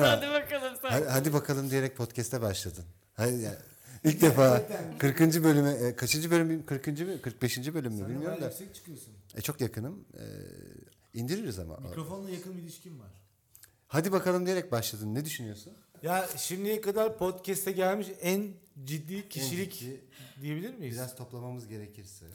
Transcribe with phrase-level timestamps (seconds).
[0.00, 0.90] hadi bakalım sen.
[0.90, 2.84] Hadi, hadi bakalım diyerek podcast'e başladın.
[3.14, 3.58] Hadi ya.
[4.04, 4.62] İlk defa
[4.98, 5.20] 40.
[5.20, 6.86] bölüme e, kaçıncı bölüm 40.
[6.86, 7.74] mı 45.
[7.74, 8.46] bölüm mü Sen bilmiyorum da.
[8.46, 9.14] yüksek çıkıyorsun.
[9.36, 10.04] E, çok yakınım.
[10.14, 10.24] E,
[11.18, 11.76] indiririz ama.
[11.76, 13.10] Mikrofonla yakın bir ilişkin var.
[13.88, 15.14] Hadi bakalım diyerek başladın.
[15.14, 15.72] Ne düşünüyorsun?
[16.02, 18.48] Ya şimdiye kadar podcast'e gelmiş en
[18.84, 20.00] ciddi kişilik ciddi,
[20.40, 20.94] diyebilir miyiz?
[20.94, 22.26] Biraz toplamamız gerekirse.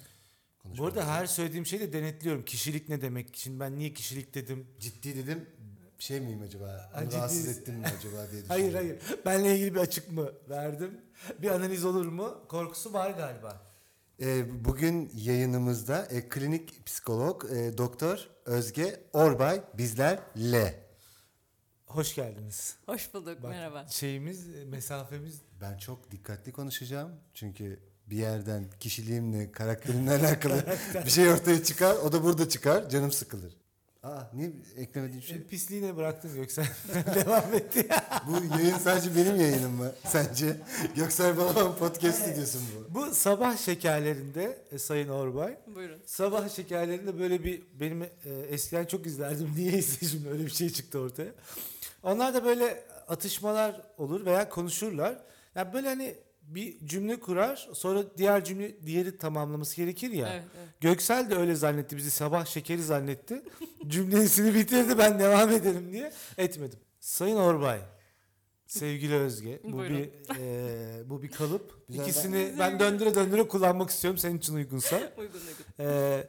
[0.78, 2.46] Bu arada her söylediğim şeyi de denetliyorum.
[2.46, 3.38] Kişilik ne demek?
[3.38, 4.68] Şimdi ben niye kişilik dedim?
[4.80, 5.46] ciddi dedim.
[6.00, 6.92] Şey miyim acaba?
[7.02, 8.46] Onu rahatsız ettim mi acaba diye düşündüm.
[8.48, 9.00] Hayır hayır.
[9.26, 11.02] Benle ilgili bir açık mı verdim?
[11.42, 12.38] Bir analiz olur mu?
[12.50, 13.62] Korkusu var galiba.
[14.22, 20.90] E, bugün yayınımızda e, klinik psikolog e, doktor Özge Orbay bizlerle.
[21.86, 22.76] Hoş geldiniz.
[22.86, 23.88] Hoş bulduk Bak, merhaba.
[23.88, 27.12] Şeyimiz, mesafemiz Ben çok dikkatli konuşacağım.
[27.34, 30.64] Çünkü bir yerden kişiliğimle, karakterimle alakalı
[31.06, 31.96] bir şey ortaya çıkar.
[31.96, 32.90] O da burada çıkar.
[32.90, 33.58] Canım sıkılır.
[34.04, 35.38] Aa niye eklemediğin şey?
[35.38, 36.68] e, pisliğine bıraktın Göksel.
[37.16, 37.88] Devam etti.
[38.28, 40.58] Bu yayın sadece benim yayınım mı sence?
[40.96, 42.96] Göksel Balaban podcast stüdyosu mu bu?
[42.96, 45.58] Bu sabah şekerlerinde e, Sayın Orbay.
[45.76, 46.00] Buyurun.
[46.06, 48.08] Sabah şekerlerinde böyle bir benim e,
[48.50, 49.54] eskiden çok izlerdim.
[49.58, 51.32] Niyeyse şimdi öyle bir şey çıktı ortaya.
[52.04, 55.18] Onlar da böyle atışmalar olur veya konuşurlar.
[55.56, 56.16] Yani böyle hani
[56.56, 60.30] bir cümle kurar sonra diğer cümle diğeri tamamlaması gerekir ya.
[60.34, 60.70] Evet, evet.
[60.82, 63.44] Göksel de öyle zannetti bizi sabah şekeri zannetti.
[63.88, 66.80] Cümlesini bitirdi ben devam ederim diye etmedim.
[67.00, 67.80] Sayın Orbay,
[68.68, 69.98] sevgili Özge bu Buyurun.
[69.98, 70.10] bir
[70.40, 71.88] e, bu bir kalıp.
[71.90, 74.96] Güzel, İkisini ben döndüre döndüre kullanmak istiyorum senin için uygunsa.
[75.18, 75.66] Uygun uygun.
[75.80, 76.28] Ee,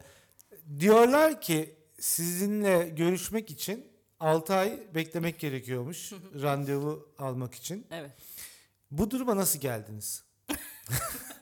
[0.79, 3.91] diyorlar ki sizinle görüşmek için
[4.21, 6.13] 6 ay beklemek gerekiyormuş
[6.43, 7.87] randevu almak için.
[7.91, 8.11] Evet.
[8.91, 10.25] Bu duruma nasıl geldiniz?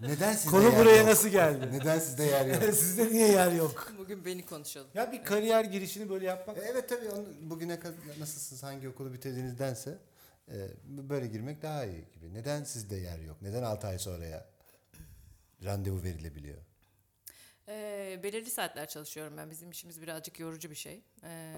[0.01, 1.07] Neden sizde Konu yer buraya yok?
[1.09, 1.69] nasıl geldi?
[1.73, 2.63] Neden sizde yer yok?
[2.75, 3.93] Sizde niye yer yok?
[3.99, 4.89] Bugün beni konuşalım.
[4.95, 9.13] Ya bir kariyer girişini böyle yapmak E, evet tabii onu bugüne kadar nasılsınız, hangi okulu
[9.13, 9.99] bitirdiğinizdense
[10.49, 12.35] e, böyle girmek daha iyi gibi.
[12.35, 13.37] Neden sizde yer yok?
[13.43, 14.47] Neden 6 ay sonraya
[15.65, 16.59] randevu verilebiliyor?
[17.69, 19.51] Ee, belirli saatler çalışıyorum ben.
[19.51, 21.03] Bizim işimiz birazcık yorucu bir şey.
[21.25, 21.55] Ee,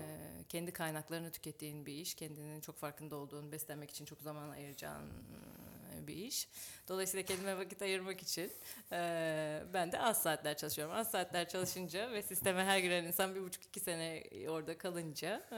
[0.48, 2.14] kendi kaynaklarını tükettiğin bir iş.
[2.14, 5.08] Kendinin çok farkında olduğun, beslenmek için çok zaman ayıracağın
[6.10, 6.48] bir iş.
[6.88, 8.52] Dolayısıyla kendime vakit ayırmak için
[8.92, 10.94] e, ben de az saatler çalışıyorum.
[10.94, 15.56] Az saatler çalışınca ve sisteme her giren insan bir buçuk iki sene orada kalınca e,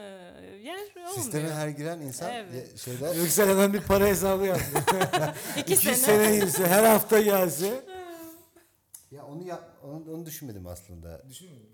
[0.63, 1.09] yer olmuyor.
[1.15, 2.79] Sisteme her giren insan Evet.
[2.79, 5.35] şeyler Yüksel hemen bir para hesabı yaptı.
[5.57, 6.47] İki 2 sene.
[6.51, 7.85] sene her hafta gelse.
[9.11, 11.23] ya onu yap onu, onu düşünmedim aslında.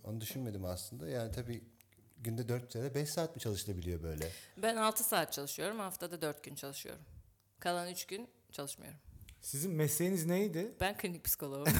[0.04, 1.08] Onu düşünmedim aslında.
[1.08, 1.62] Yani tabii
[2.20, 4.28] günde 4 ya da 5 saat mi çalışılabiliyor böyle?
[4.56, 5.78] Ben 6 saat çalışıyorum.
[5.78, 7.02] Haftada 4 gün çalışıyorum.
[7.60, 8.98] Kalan 3 gün çalışmıyorum.
[9.40, 10.72] Sizin mesleğiniz neydi?
[10.80, 11.66] Ben klinik psikoloğum.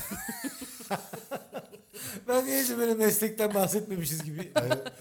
[2.29, 4.53] Ben niyeyse böyle meslekten bahsetmemişiz gibi.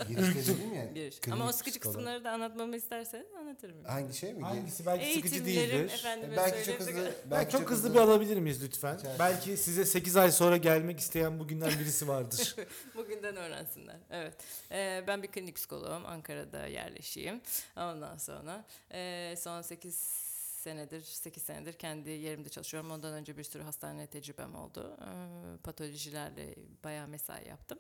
[0.07, 0.85] Girişte dedim ya.
[0.85, 1.19] Giriş.
[1.19, 1.95] klinik Ama o sıkıcı psikolog.
[1.95, 3.83] kısımları da anlatmamı istersen anlatırım.
[3.83, 4.44] Hangi şey mi?
[4.44, 5.94] Hangisi belki sıkıcı Eğitimlerim değildir.
[5.94, 7.11] efendime belki çok hızlı.
[7.31, 8.94] Belki çok hızlı bir alabilir miyiz lütfen?
[8.94, 9.16] Rica ederim.
[9.19, 12.56] Belki size 8 ay sonra gelmek isteyen bugünden birisi vardır.
[12.95, 13.97] Bugünden öğrensinler.
[14.09, 14.33] Evet.
[14.72, 16.06] Ee, ben bir klinik psikoloğum.
[16.06, 17.41] Ankara'da yerleşiyim.
[17.77, 20.26] Ondan sonra e, son 8
[20.57, 22.91] senedir, 8 senedir kendi yerimde çalışıyorum.
[22.91, 24.97] Ondan önce bir sürü hastane tecrübem oldu.
[25.01, 27.79] Ee, patolojilerle bayağı mesai yaptım.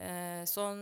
[0.00, 0.78] Ee, son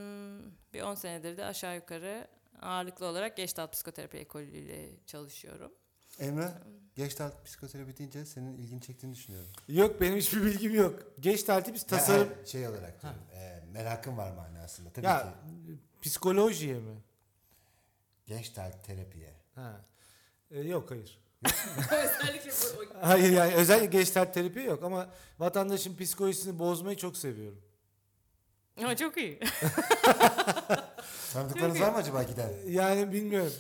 [0.74, 2.28] bir 10 senedir de aşağı yukarı
[2.62, 5.72] ağırlıklı olarak Gestalt Psikoterapi ekolüyle çalışıyorum.
[6.20, 6.48] Emre,
[6.94, 9.48] Gestalt psikoterapi deyince senin ilgini çektiğini düşünüyorum.
[9.68, 11.02] yok benim hiçbir bilgim yok.
[11.20, 12.30] Geç talip biz tasarım.
[12.38, 13.20] Ya, şey olarak diyorum.
[13.34, 14.90] E, merakım var manasında.
[14.90, 15.28] Tabii Ya ki.
[16.02, 16.96] psikolojiye mi?
[18.26, 19.34] Gestalt terapiye.
[19.54, 19.80] Ha.
[20.50, 21.18] Ee, yok hayır.
[21.92, 27.62] Özellikle bu Hayır yani özellikle geçtal terapi yok ama vatandaşın psikolojisini bozmayı çok seviyorum.
[28.78, 29.40] Ama çok iyi.
[31.32, 32.52] Tanıdıklarınız var mı acaba giden?
[32.66, 33.52] Yani bilmiyorum.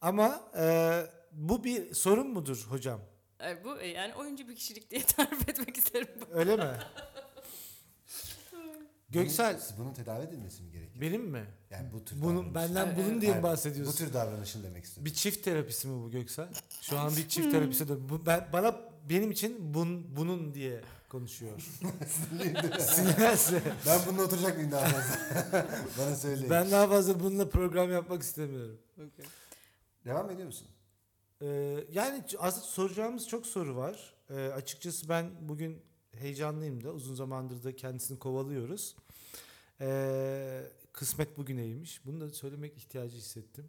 [0.00, 3.00] Ama e, bu bir sorun mudur hocam?
[3.38, 6.08] Ay, bu e, yani oyuncu bir kişilik diye tarif etmek isterim.
[6.32, 6.78] Öyle mi?
[9.10, 10.81] Göksel Bunun, bunun tedavi edilmesi mi gerekiyor?
[11.00, 11.44] Benim mi?
[11.70, 12.54] Yani bu tür davranış.
[12.54, 13.94] benden Evet, bunun diye mi bahsediyorsun?
[13.94, 15.04] Bu tür davranışın demek istiyorum.
[15.04, 16.48] Bir çift terapisi mi bu Göksel?
[16.80, 21.52] Şu an bir çift terapisi de bu, ben, bana benim için bun, bunun diye konuşuyor.
[22.78, 23.62] Sinirlense.
[23.86, 25.16] ben bununla oturacak mıyım daha fazla?
[25.98, 26.50] Bana söyleyin.
[26.50, 28.78] Ben daha fazla bununla program yapmak istemiyorum.
[28.94, 29.26] Okay.
[30.04, 30.68] Devam ediyor musun?
[31.42, 34.14] Ee, yani aslında soracağımız çok soru var.
[34.30, 38.96] Ee, açıkçası ben bugün heyecanlıyım da uzun zamandır da kendisini kovalıyoruz.
[39.80, 40.62] Ee,
[40.92, 42.06] kısmet bugüneymiş.
[42.06, 43.68] Bunu da söylemek ihtiyacı hissettim.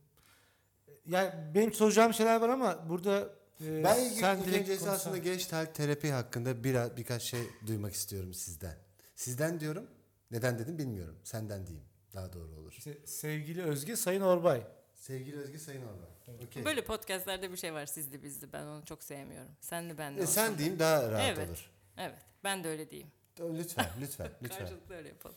[1.05, 6.11] Yani benim soracağım şeyler var ama burada e, Ben sen ilk direkt aslında Gestalt terapi
[6.11, 8.77] hakkında biraz birkaç şey duymak istiyorum sizden.
[9.15, 9.87] Sizden diyorum.
[10.31, 11.15] Neden dedim bilmiyorum.
[11.23, 11.87] Senden diyeyim.
[12.13, 12.73] Daha doğru olur.
[12.77, 14.67] İşte sevgili Özge Sayın Orbay.
[14.93, 16.45] Sevgili Özge Sayın Orban.
[16.45, 16.65] Okey.
[16.65, 18.53] Böyle podcastlerde bir şey var sizli bizli.
[18.53, 19.51] Ben onu çok sevmiyorum.
[19.61, 20.19] Senli benli.
[20.19, 21.49] E, olsun sen diyeyim daha rahat Evet.
[21.49, 21.69] olur.
[21.97, 22.19] Evet.
[22.43, 23.11] Ben de öyle diyeyim.
[23.39, 24.59] Lütfen, lütfen, lütfen.
[24.59, 25.35] Karşılıklı öyle yapalım.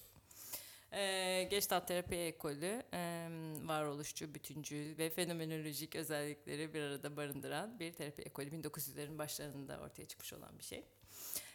[0.96, 3.28] Ee, Gestalt terapi ekolü e,
[3.64, 8.48] varoluşçu, bütüncül ve fenomenolojik özellikleri bir arada barındıran bir terapi ekolü.
[8.48, 10.84] 1900'lerin başlarında ortaya çıkmış olan bir şey.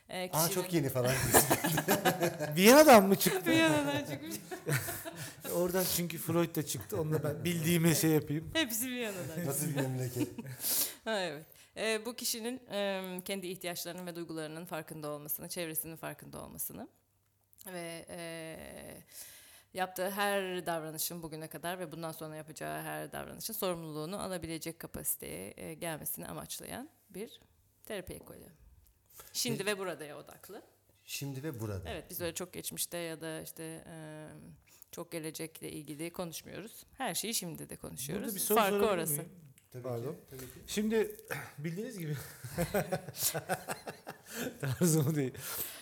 [0.10, 1.14] Aa kişinin- çok yeni falan.
[2.56, 3.52] Viyana'dan mı çıktı?
[3.52, 4.36] Viyana'dan çıkmış.
[5.56, 7.02] Oradan çünkü Freud da çıktı.
[7.02, 8.52] Onunla ben bildiğimi şey yapayım.
[8.54, 9.46] Hepsi Viyana'dan.
[9.46, 10.28] Nasıl bir memleket?
[11.04, 11.46] Ha, evet.
[11.78, 16.88] Ee, bu kişinin e, kendi ihtiyaçlarının ve duygularının farkında olmasını, çevresinin farkında olmasını
[17.68, 18.58] ve e,
[19.74, 25.74] yaptığı her davranışın bugüne kadar ve bundan sonra yapacağı her davranışın sorumluluğunu alabilecek kapasiteye e,
[25.74, 27.40] gelmesini amaçlayan bir
[27.86, 28.48] terapi ekolü.
[29.34, 30.62] Şimdi ve buradaya odaklı.
[31.06, 31.90] Şimdi ve burada.
[31.90, 34.28] Evet biz öyle çok geçmişte ya da işte e,
[34.92, 36.84] çok gelecekle ilgili konuşmuyoruz.
[36.98, 38.24] Her şeyi şimdi de konuşuyoruz.
[38.26, 39.14] Burada bir soru Farkı orası.
[39.14, 39.30] miyim?
[39.72, 40.14] Tabii Pardon.
[40.14, 40.20] ki.
[40.30, 40.60] Tabii ki.
[40.68, 41.16] Şimdi
[41.58, 42.16] bildiğiniz gibi
[44.62, 45.34] tarzım değil.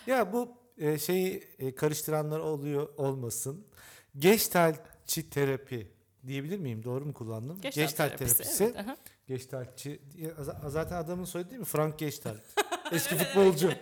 [0.08, 3.66] Ya bu e, şeyi e, karıştıranlar oluyor olmasın.
[4.20, 5.88] Gestaltçı terapi
[6.28, 6.84] diyebilir miyim?
[6.84, 7.62] Doğru mu kullandım?
[7.62, 8.64] Gestalt terapisi.
[8.64, 8.76] Evet.
[10.16, 11.66] Ya, z- Zaten adamın soyadı değil mi?
[11.66, 12.38] Frank Gestalt.
[12.92, 13.72] Eski futbolcu.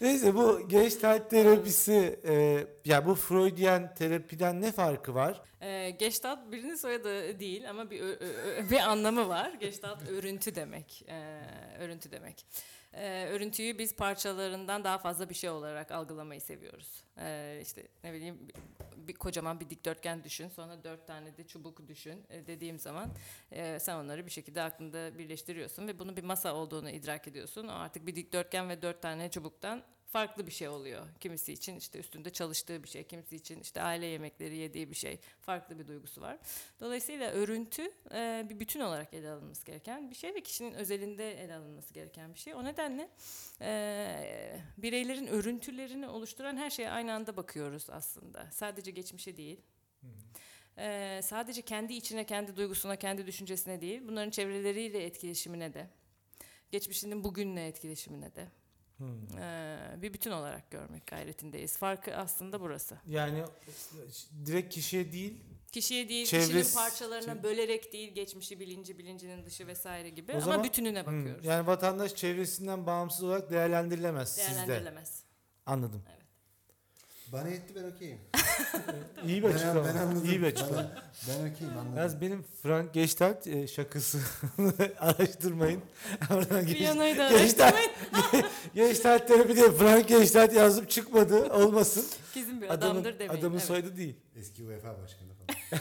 [0.00, 5.42] Neyse bu Gestalt terapisi e, ya bu Freudian terapiden ne farkı var?
[5.60, 9.52] Ee, Gestalt birinin soyadı değil ama bir ö- ö- bir anlamı var.
[9.60, 11.04] Gestalt örüntü demek.
[11.08, 11.40] Ee,
[11.80, 12.46] örüntü demek.
[12.92, 17.04] Ee, örüntüyü biz parçalarından daha fazla bir şey olarak algılamayı seviyoruz.
[17.18, 18.54] Ee, işte ne bileyim bir,
[19.08, 23.10] bir kocaman bir dikdörtgen düşün, sonra dört tane de çubuk düşün e, dediğim zaman
[23.52, 27.68] e, sen onları bir şekilde aklında birleştiriyorsun ve bunun bir masa olduğunu idrak ediyorsun.
[27.68, 31.06] O artık bir dikdörtgen ve dört tane çubuktan farklı bir şey oluyor.
[31.20, 35.20] Kimisi için işte üstünde çalıştığı bir şey, kimisi için işte aile yemekleri yediği bir şey,
[35.40, 36.38] farklı bir duygusu var.
[36.80, 41.54] Dolayısıyla örüntü e, bir bütün olarak ele alınması gereken bir şey ve kişinin özelinde ele
[41.54, 42.54] alınması gereken bir şey.
[42.54, 43.08] O nedenle
[43.60, 48.48] e, bireylerin örüntülerini oluşturan her şeye aynı anda bakıyoruz aslında.
[48.50, 49.60] Sadece geçmişe değil.
[50.78, 55.90] E, sadece kendi içine, kendi duygusuna, kendi düşüncesine değil, bunların çevreleriyle etkileşimine de,
[56.70, 58.48] geçmişinin bugünle etkileşimine de
[58.98, 59.38] Hmm.
[59.38, 61.76] e, bir bütün olarak görmek gayretindeyiz.
[61.76, 62.98] Farkı aslında burası.
[63.06, 63.44] Yani
[64.46, 70.10] direkt kişiye değil Kişiye değil, Çevresi- kişinin parçalarına bölerek değil, geçmişi, bilinci, bilincinin dışı vesaire
[70.10, 71.44] gibi O ama zaman- bütününe Hmm, bakıyoruz.
[71.44, 74.50] Yani vatandaş çevresinden bağımsız olarak değerlendirilemez sizde.
[74.50, 75.22] Değerlendirilemez.
[75.66, 76.02] Anladım.
[77.32, 78.18] Bana yetti ben okeyim.
[79.26, 79.84] İyi bir Ben, açıklama.
[79.84, 80.24] ben anladım.
[80.24, 80.76] İyi bir açıklama.
[80.76, 81.96] Bana- ben okeyim anladım.
[81.96, 84.18] Yalnız benim Frank Gestalt e, şakası
[84.98, 85.80] araştırmayın.
[86.30, 88.46] Oradan geç- Viyana'yı da Gestalt, araştırmayın.
[88.74, 91.52] Gestalt terapi diye Frank Gestalt yazıp çıkmadı.
[91.52, 92.04] Olmasın.
[92.34, 93.40] Kesin bir Adamın, adamdır demeyin.
[93.40, 93.66] adamın evet.
[93.66, 94.16] soyadı değil.
[94.36, 95.80] Eski UEFA başkanı falan.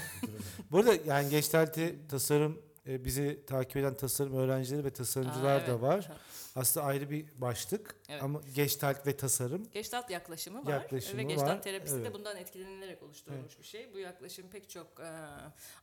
[0.71, 5.67] Bu arada yani Gestalt'i tasarım e, bizi takip eden tasarım öğrencileri ve tasarımcılar Aa, evet.
[5.67, 6.11] da var.
[6.55, 8.23] Aslında ayrı bir başlık Evet.
[8.23, 9.67] ama Gestalt ve tasarım.
[9.71, 12.05] Gestalt yaklaşımı var Yaklaşımı ve Gestalt var, terapisi evet.
[12.05, 13.93] de bundan etkilenilerek oluşturulmuş bir şey.
[13.93, 15.09] Bu yaklaşım pek çok e,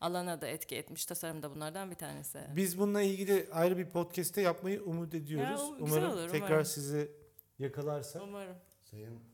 [0.00, 1.06] alana da etki etmiş.
[1.06, 2.40] Tasarım da bunlardan bir tanesi.
[2.56, 5.60] Biz bununla ilgili ayrı bir podcast'te yapmayı umut ediyoruz.
[5.60, 6.64] Ya, o umarım olur, tekrar umarım.
[6.64, 7.10] sizi
[7.58, 8.20] yakalarsa.
[8.22, 8.56] Umarım.
[8.90, 9.33] Sayın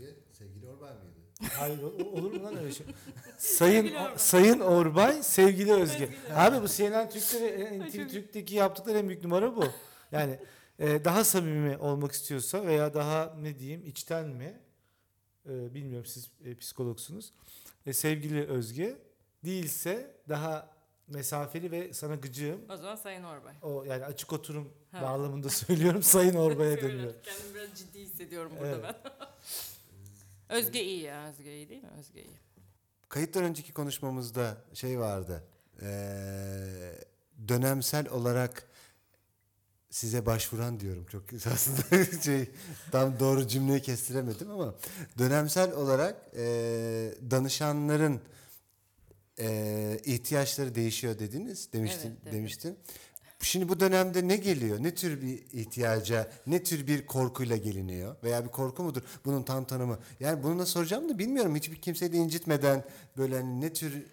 [0.00, 1.52] Özge, sevgili Orbay mıydı?
[1.56, 2.86] Hayır olur mu lan öyle şey?
[3.38, 4.18] Sayın Orbay.
[4.18, 6.08] Sayın Orbay, sevgili Özge.
[6.34, 9.64] Abi bu CNN Türk'te ve NTV Türk'teki yaptıkları en büyük numara bu.
[10.12, 10.38] Yani
[10.78, 14.60] e, daha samimi olmak istiyorsa veya daha ne diyeyim içten mi?
[15.46, 17.32] E, bilmiyorum siz e, psikologsunuz.
[17.86, 18.96] E, sevgili Özge
[19.44, 20.70] değilse daha
[21.08, 22.60] mesafeli ve sana gıcığım.
[22.70, 23.54] O zaman Sayın Orbay.
[23.62, 25.02] O yani açık oturum Ha.
[25.02, 27.14] bağlamında söylüyorum Sayın Orbay'a Biraz- dönüyor.
[27.22, 28.84] Kendimi biraz ciddi hissediyorum burada Evet.
[29.04, 29.10] ben.
[30.50, 31.28] Özge iyi ya.
[31.28, 31.90] Özge iyi değil mi?
[31.98, 32.38] Özge iyi.
[33.08, 35.44] Kayıttan önceki konuşmamızda şey vardı.
[35.82, 35.86] Ee,
[37.48, 38.66] dönemsel olarak
[39.90, 41.06] size başvuran diyorum.
[41.06, 42.50] Çok aslında şey
[42.92, 44.74] tam doğru cümleyi kestiremedim ama
[45.18, 48.20] dönemsel olarak ee, danışanların
[49.38, 52.32] ee, ihtiyaçları değişiyor dediniz demiştin Evet, evet.
[52.34, 52.78] demiştin.
[53.42, 54.82] Şimdi bu dönemde ne geliyor?
[54.82, 58.16] Ne tür bir ihtiyaca, ne tür bir korkuyla geliniyor?
[58.24, 59.02] Veya bir korku mudur?
[59.24, 59.98] Bunun tam tanımı.
[60.20, 61.56] Yani bunu da soracağım da bilmiyorum.
[61.56, 62.84] Hiçbir kimseyi de incitmeden
[63.16, 64.06] böyle hani ne tür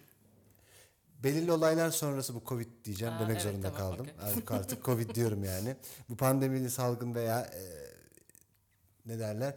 [1.24, 4.06] belirli olaylar sonrası bu Covid diyeceğim Aa, demek evet, zorunda tamam, kaldım.
[4.16, 4.30] okey.
[4.30, 5.76] Artık, artık Covid diyorum yani.
[6.08, 7.62] Bu pandemili salgın veya e,
[9.06, 9.54] ne derler?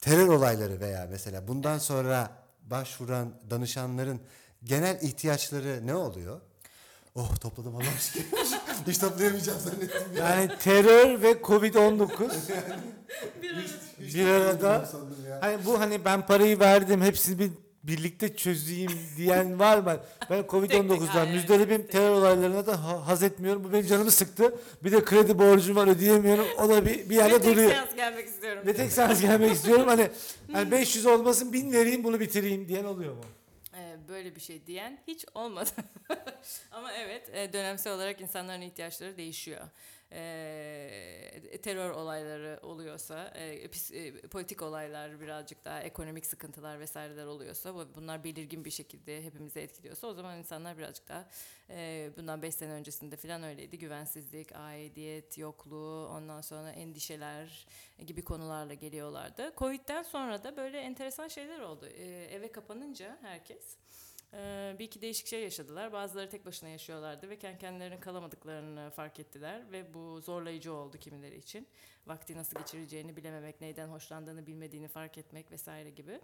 [0.00, 2.30] Terör olayları veya mesela bundan sonra
[2.62, 4.20] başvuran danışanların
[4.64, 6.40] genel ihtiyaçları ne oluyor?
[7.14, 8.24] Oh topladım Allah'a şükür.
[8.86, 10.28] Hiç toplayamayacağım zannettim ya.
[10.28, 12.08] Yani terör ve Covid-19
[14.00, 14.88] Hiç bir arada
[15.28, 15.38] ya.
[15.40, 17.50] Hani bu hani ben parayı verdim hepsini bir
[17.82, 19.96] birlikte çözeyim diyen var mı?
[20.30, 21.92] Ben Covid-19'dan hayır, müzdaribim tek.
[21.92, 23.64] terör olaylarına da ha- haz etmiyorum.
[23.64, 24.54] Bu benim canımı sıktı.
[24.84, 26.44] Bir de kredi borcum var ödeyemiyorum.
[26.58, 27.70] O da bir, bir Ve yerde tek duruyor.
[27.70, 28.62] seans gelmek istiyorum.
[28.66, 29.84] Ve tek seans gelmek istiyorum.
[29.88, 30.10] Hani,
[30.52, 33.20] hani 500 olmasın 1000 vereyim bunu bitireyim diyen oluyor mu?
[34.08, 35.70] Böyle bir şey diyen hiç olmadı.
[36.70, 39.60] Ama evet e, dönemsel olarak insanların ihtiyaçları değişiyor.
[40.12, 47.74] Ee, terör olayları oluyorsa, e, pis- e, politik olaylar birazcık daha ekonomik sıkıntılar vesaireler oluyorsa,
[47.74, 51.28] bu- bunlar belirgin bir şekilde hepimizi etkiliyorsa o zaman insanlar birazcık daha
[51.70, 53.78] e, bundan 5 sene öncesinde falan öyleydi.
[53.78, 57.66] Güvensizlik, aidiyet, yokluğu, ondan sonra endişeler
[58.06, 59.52] gibi konularla geliyorlardı.
[59.56, 61.86] Covid'den sonra da böyle enteresan şeyler oldu.
[61.86, 63.76] Ee, eve kapanınca herkes
[64.34, 65.92] ee, bir iki değişik şey yaşadılar.
[65.92, 71.36] Bazıları tek başına yaşıyorlardı ve kendi kendilerinin kalamadıklarını fark ettiler ve bu zorlayıcı oldu kimileri
[71.36, 71.66] için.
[72.06, 76.20] Vakti nasıl geçireceğini bilememek, neyden hoşlandığını bilmediğini fark etmek vesaire gibi.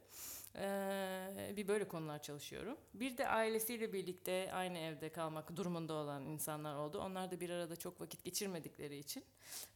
[0.56, 2.78] Ee, bir böyle konular çalışıyorum.
[2.94, 6.98] Bir de ailesiyle birlikte aynı evde kalmak durumunda olan insanlar oldu.
[6.98, 9.24] Onlar da bir arada çok vakit geçirmedikleri için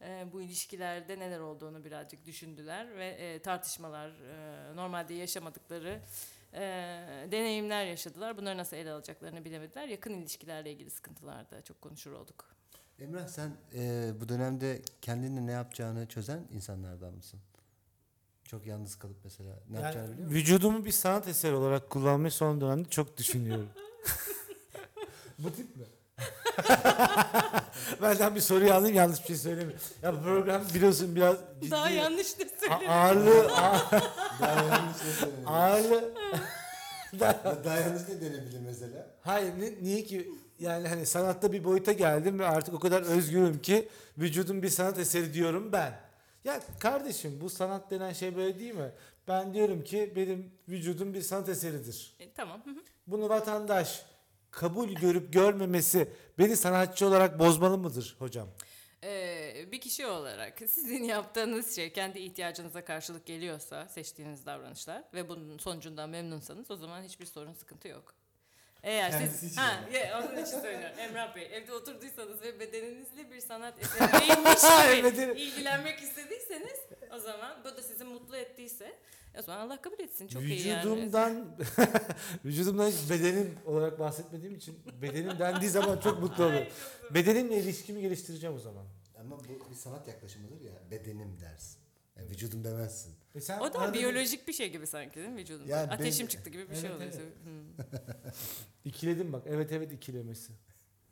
[0.03, 6.01] e, bu ilişkilerde neler olduğunu birazcık düşündüler ve e, tartışmalar, e, normalde yaşamadıkları
[6.55, 6.61] e,
[7.33, 8.37] deneyimler yaşadılar.
[8.39, 9.89] Bunları nasıl ele alacaklarını bilemediler.
[9.89, 12.45] Yakın ilişkilerle ilgili sıkıntılarda çok konuşur olduk.
[13.01, 17.41] Emrah sen e, bu dönemde kendinle ne yapacağını çözen insanlardan mısın?
[18.45, 20.35] Çok yalnız kalıp mesela ne Yani yapacağını biliyor musun?
[20.41, 23.69] vücudumu bir sanat eseri olarak kullanmayı son dönemde çok düşünüyorum.
[25.39, 25.85] Bu tip mi?
[28.03, 29.81] Benden bir soruyu alayım yanlış bir şey söylemiyorum.
[30.03, 31.71] Ya program biliyorsun biraz ciddi.
[31.71, 32.89] Daha yanlış da A- söylüyorum.
[32.89, 33.91] ağırlığı, a-
[34.41, 35.47] Daha yanlış ne denebilir?
[35.47, 36.15] ağırlığı.
[37.65, 39.07] Daha yanlış ne denebilir mesela?
[39.23, 43.59] Hayır ni- niye ki yani hani sanatta bir boyuta geldim ve artık o kadar özgürüm
[43.63, 46.01] ki vücudum bir sanat eseri diyorum ben.
[46.45, 48.91] Ya kardeşim bu sanat denen şey böyle değil mi?
[49.29, 52.15] Ben diyorum ki benim vücudum bir sanat eseridir.
[52.21, 52.61] E, tamam.
[52.65, 52.75] hı hı.
[53.07, 54.03] Bunu vatandaş
[54.59, 58.49] kabul görüp görmemesi beni sanatçı olarak bozmalı mıdır hocam?
[59.05, 65.59] Ee, bir kişi olarak sizin yaptığınız şey kendi ihtiyacınıza karşılık geliyorsa seçtiğiniz davranışlar ve bunun
[65.59, 68.15] sonucundan memnunsanız o zaman hiçbir sorun sıkıntı yok.
[68.83, 73.31] Eğer Kendisi siz için ha ye, onun için söylüyorum Emrah Bey evde oturduysanız ve bedeninizle
[73.31, 76.79] bir sanat eseriymiş Bedenim- gibi ilgilenmek istediyseniz
[77.17, 78.97] o zaman bu da sizi mutlu ettiyse
[79.39, 80.79] o zaman Allah kabul etsin çok iyi yani.
[80.81, 81.57] vücudumdan
[82.45, 86.67] vücudumdan hiç bedenim olarak bahsetmediğim için bedenim dendiği zaman çok mutlu olurum.
[87.15, 88.85] Bedenimle ilişkimi geliştireceğim o zaman.
[89.21, 90.73] Ama bu bir sanat yaklaşımıdır ya.
[90.91, 91.79] Bedenim dersin.
[92.19, 93.15] Yani vücudum demezsin.
[93.35, 95.69] E sen O da arada bir- biyolojik bir şey gibi sanki değil mi vücudunda?
[95.71, 97.11] Yani Ateşim benim- çıktı gibi bir Evet, şey oluyor.
[97.13, 97.23] evet.
[97.45, 98.33] Hmm.
[98.85, 99.43] İkiledim bak.
[99.47, 100.53] Evet evet ikilemesi.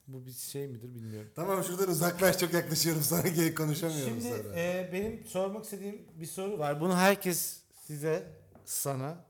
[0.06, 1.30] Bu bir şey midir bilmiyorum.
[1.34, 4.56] Tamam şuradan uzaklaş çok yaklaşıyorum sana geri konuşamıyorum Şimdi sonra.
[4.60, 6.80] e, benim sormak istediğim bir soru var.
[6.80, 8.26] Bunu herkes size,
[8.64, 9.25] sana,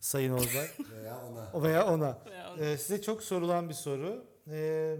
[0.00, 1.50] Sayın Orbay Veya ona.
[1.52, 2.18] o veya ona.
[2.32, 4.26] Ya, e, size çok sorulan bir soru.
[4.50, 4.96] E,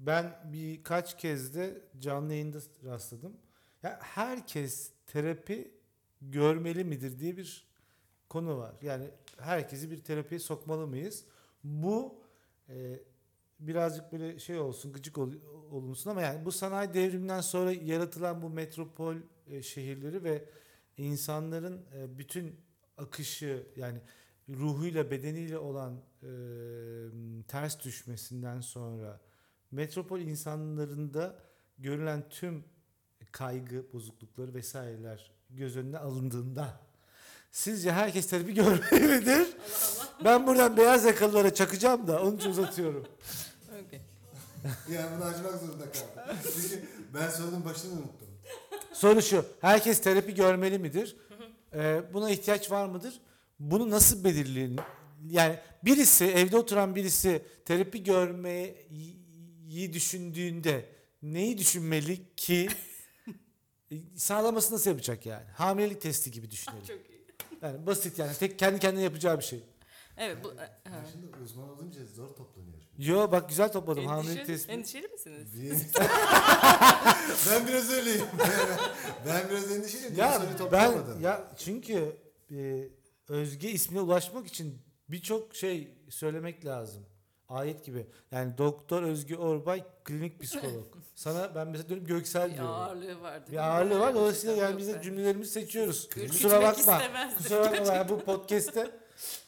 [0.00, 3.36] ben birkaç kez de canlı yayında rastladım.
[3.82, 5.70] Ya herkes terapi
[6.22, 7.66] görmeli midir diye bir
[8.28, 8.74] konu var.
[8.82, 11.24] Yani herkesi bir terapiye sokmalı mıyız?
[11.64, 12.22] Bu
[12.68, 13.00] e,
[13.60, 15.32] birazcık böyle şey olsun, gıcık ol,
[15.70, 19.16] olunsun ama yani bu sanayi devriminden sonra yaratılan bu metropol
[19.46, 20.44] e, şehirleri ve
[20.96, 22.60] insanların e, bütün
[22.96, 23.98] akışı yani
[24.48, 26.28] ruhuyla bedeniyle olan e,
[27.48, 29.20] ters düşmesinden sonra
[29.70, 31.36] metropol insanlarında
[31.78, 32.64] görülen tüm
[33.32, 36.80] kaygı bozuklukları vesaireler göz önüne alındığında
[37.50, 39.46] sizce herkes terapi görmeli midir?
[40.24, 43.06] Ben buradan beyaz yakalılara çakacağım da onun için uzatıyorum.
[43.86, 44.00] okey.
[44.94, 46.36] ya bunu açmak zorunda kaldım.
[46.42, 48.28] Çünkü ben sorunun başını unuttum.
[48.92, 49.44] Soru şu.
[49.60, 51.16] Herkes terapi görmeli midir?
[51.74, 53.20] Ee, buna ihtiyaç var mıdır?
[53.60, 54.80] Bunu nasıl belirlenir?
[55.30, 60.84] Yani birisi evde oturan birisi terapi görmeyi düşündüğünde
[61.22, 62.68] neyi düşünmeli ki
[64.16, 65.44] sağlaması nasıl yapacak yani?
[65.54, 66.84] Hamilelik testi gibi düşünelim.
[66.84, 67.18] Çok iyi.
[67.62, 69.64] Yani basit yani tek kendi kendine yapacağı bir şey.
[70.16, 70.80] Evet bu ha.
[70.86, 72.78] Ben şimdi uzman olunca zor toplanıyor.
[72.98, 74.72] Yo bak güzel topladım hamilelik Endişeli, testi.
[74.72, 75.92] endişeli misiniz?
[77.50, 78.26] ben biraz öyleyim.
[79.26, 80.16] ben biraz endişeliyim.
[80.16, 81.20] Ya ben toplamadım.
[81.22, 82.16] ya çünkü
[82.50, 82.88] e,
[83.28, 87.06] Özge ismine ulaşmak için birçok şey söylemek lazım.
[87.48, 88.06] Ayet gibi.
[88.30, 90.94] Yani Doktor Özge Orbay klinik psikolog.
[91.14, 92.70] Sana ben mesela diyorum Göksel Bir diyorum.
[92.70, 93.52] ağırlığı vardı.
[93.52, 94.14] Bir ağırlığı var.
[94.14, 96.04] Dolayısıyla yani biz de cümlelerimizi seçiyoruz.
[96.04, 97.02] Ürkütmek Kusura bakma.
[97.36, 98.90] Kusura bakma yani bu podcast'te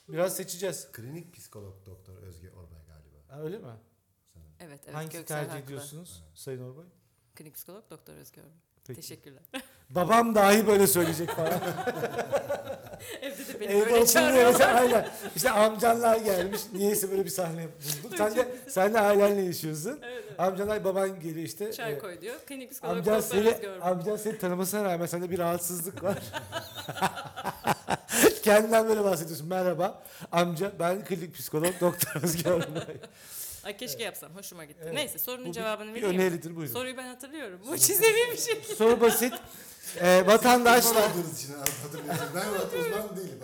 [0.09, 0.88] biraz seçeceğiz.
[0.92, 3.16] Klinik psikolog doktor Özge Orbay galiba.
[3.28, 3.64] Ha, öyle mi?
[3.64, 3.78] ben.
[4.66, 4.95] Evet, evet.
[4.95, 5.64] Hangisi Göksel tercih haklı.
[5.64, 6.85] ediyorsunuz Sayın Orbay?
[7.35, 8.42] Klinik psikolog Doktor Özgür.
[8.87, 9.00] Peki.
[9.00, 9.42] Teşekkürler.
[9.90, 11.61] babam dahi böyle söyleyecek falan.
[13.61, 14.75] Beni Evde böyle çağırıyorlar.
[14.75, 15.09] aynen.
[15.37, 16.61] İşte amcanlar gelmiş.
[16.73, 17.67] Niyeyse böyle bir sahne
[18.05, 18.19] bulduk.
[18.19, 19.99] Sen de, sen de ailenle yaşıyorsun.
[20.02, 20.40] Evet, evet.
[20.40, 21.73] Amcanlar baban geliyor işte.
[21.73, 22.35] Çay e, koy diyor.
[22.47, 26.19] Klinik psikolog Amcan seni, amcan seni tanımasına rağmen sende bir rahatsızlık var.
[28.43, 29.49] Kendinden böyle bahsediyorsun.
[29.49, 30.02] Merhaba
[30.33, 32.52] amca ben klinik psikolog doktor Özgür.
[33.64, 34.31] Ay keşke yapsam.
[34.37, 34.81] Hoşuma gitti.
[34.85, 34.95] Evet.
[34.95, 36.21] Neyse sorunun Bu bir- cevabını bir vereyim.
[36.21, 36.73] öneridir buyurun.
[36.73, 37.61] Soruyu ben hatırlıyorum.
[37.69, 38.62] Bu çizemeyim bir şey.
[38.76, 39.35] Soru basit.
[39.97, 41.11] Ee, vatandaşlar.
[42.35, 43.38] Ben uzman değilim.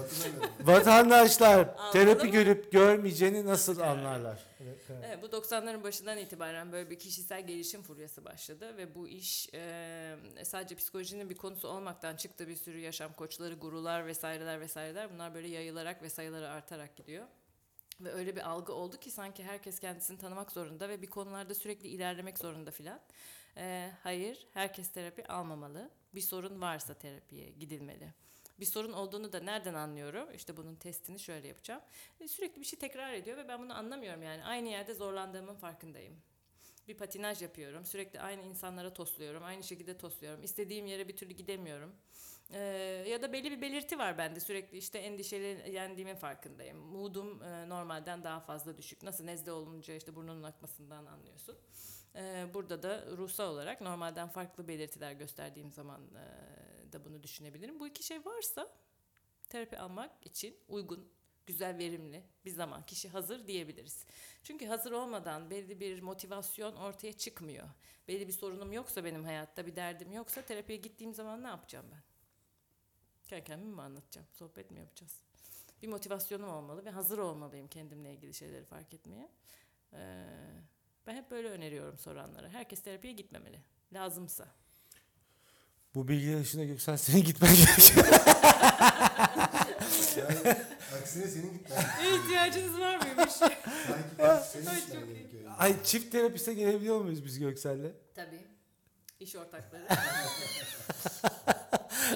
[0.61, 4.39] Vatandaşlar terapi görüp görmeyeceğini nasıl anlarlar?
[5.07, 10.17] Evet, bu 90'ların başından itibaren böyle bir kişisel gelişim furyası başladı ve bu iş e,
[10.45, 15.49] sadece psikolojinin bir konusu olmaktan çıktı bir sürü yaşam koçları, gurular vesaireler vesaireler bunlar böyle
[15.49, 17.27] yayılarak ve sayıları artarak gidiyor.
[18.01, 21.89] Ve öyle bir algı oldu ki sanki herkes kendisini tanımak zorunda ve bir konularda sürekli
[21.89, 23.01] ilerlemek zorunda filan.
[23.57, 25.91] E, hayır, herkes terapi almamalı.
[26.17, 28.15] Bir sorun varsa terapiye gidilmeli.
[28.61, 30.29] Bir sorun olduğunu da nereden anlıyorum?
[30.35, 31.81] İşte bunun testini şöyle yapacağım.
[32.21, 34.45] E, Sürekli bir şey tekrar ediyor ve ben bunu anlamıyorum yani.
[34.45, 36.17] Aynı yerde zorlandığımın farkındayım.
[36.89, 37.85] Bir patinaj yapıyorum.
[37.85, 39.45] Sürekli aynı insanlara tosluyorum.
[39.45, 40.43] Aynı şekilde tosluyorum.
[40.43, 41.95] İstediğim yere bir türlü gidemiyorum.
[42.51, 42.59] Ee,
[43.09, 44.41] ya da belli bir belirti var bende.
[44.41, 46.79] Sürekli işte endişelendiğimin farkındayım.
[46.79, 49.03] Moodum e, normalden daha fazla düşük.
[49.03, 51.57] Nasıl nezle olunca işte burnunun akmasından anlıyorsun.
[52.17, 57.81] Ee, burada da ruhsal olarak normalden farklı belirtiler gösterdiğim zaman e, da bunu düşünebilirim.
[57.81, 58.73] Bu iki şey varsa
[59.49, 61.09] terapi almak için uygun,
[61.47, 64.05] güzel, verimli bir zaman kişi hazır diyebiliriz.
[64.43, 67.69] Çünkü hazır olmadan belli bir motivasyon ortaya çıkmıyor.
[68.09, 72.03] Belli bir sorunum yoksa benim hayatta, bir derdim yoksa terapiye gittiğim zaman ne yapacağım ben?
[73.27, 74.27] Kendi kendime mi anlatacağım?
[74.33, 75.23] Sohbet mi yapacağız?
[75.83, 79.31] Bir motivasyonum olmalı ve hazır olmalıyım kendimle ilgili şeyleri fark etmeye.
[79.93, 80.27] Ee,
[81.07, 82.49] ben hep böyle öneriyorum soranlara.
[82.49, 83.61] Herkes terapiye gitmemeli.
[83.93, 84.47] Lazımsa.
[85.95, 88.07] Bu bilgiler ışığında Göksel senin gitmen gerekiyor.
[90.17, 90.57] Yani
[91.01, 91.85] aksine senin gitmen.
[92.15, 93.33] İhtiyacınız var mıymış?
[93.33, 93.55] Sanki
[94.53, 95.53] senin gitmen gerekiyor.
[95.59, 97.93] Ay çift terapiste gelebiliyor muyuz biz Göksel'le?
[98.15, 98.47] Tabii.
[99.21, 99.83] İş ortakları.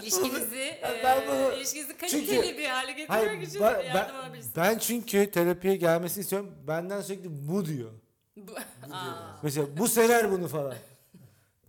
[0.02, 4.14] ilişkinizi, Ben e, bunu- ilişkinizi kaliteli Çünkü- bir hale getirmek Hayır için ben, yardım ben,
[4.14, 4.56] alabilirsiniz.
[4.56, 6.54] ben çünkü terapiye gelmesini istiyorum.
[6.66, 7.90] Benden sürekli bu diyor.
[8.48, 8.52] Bu-
[9.42, 10.74] Mesela bu sever bunu falan.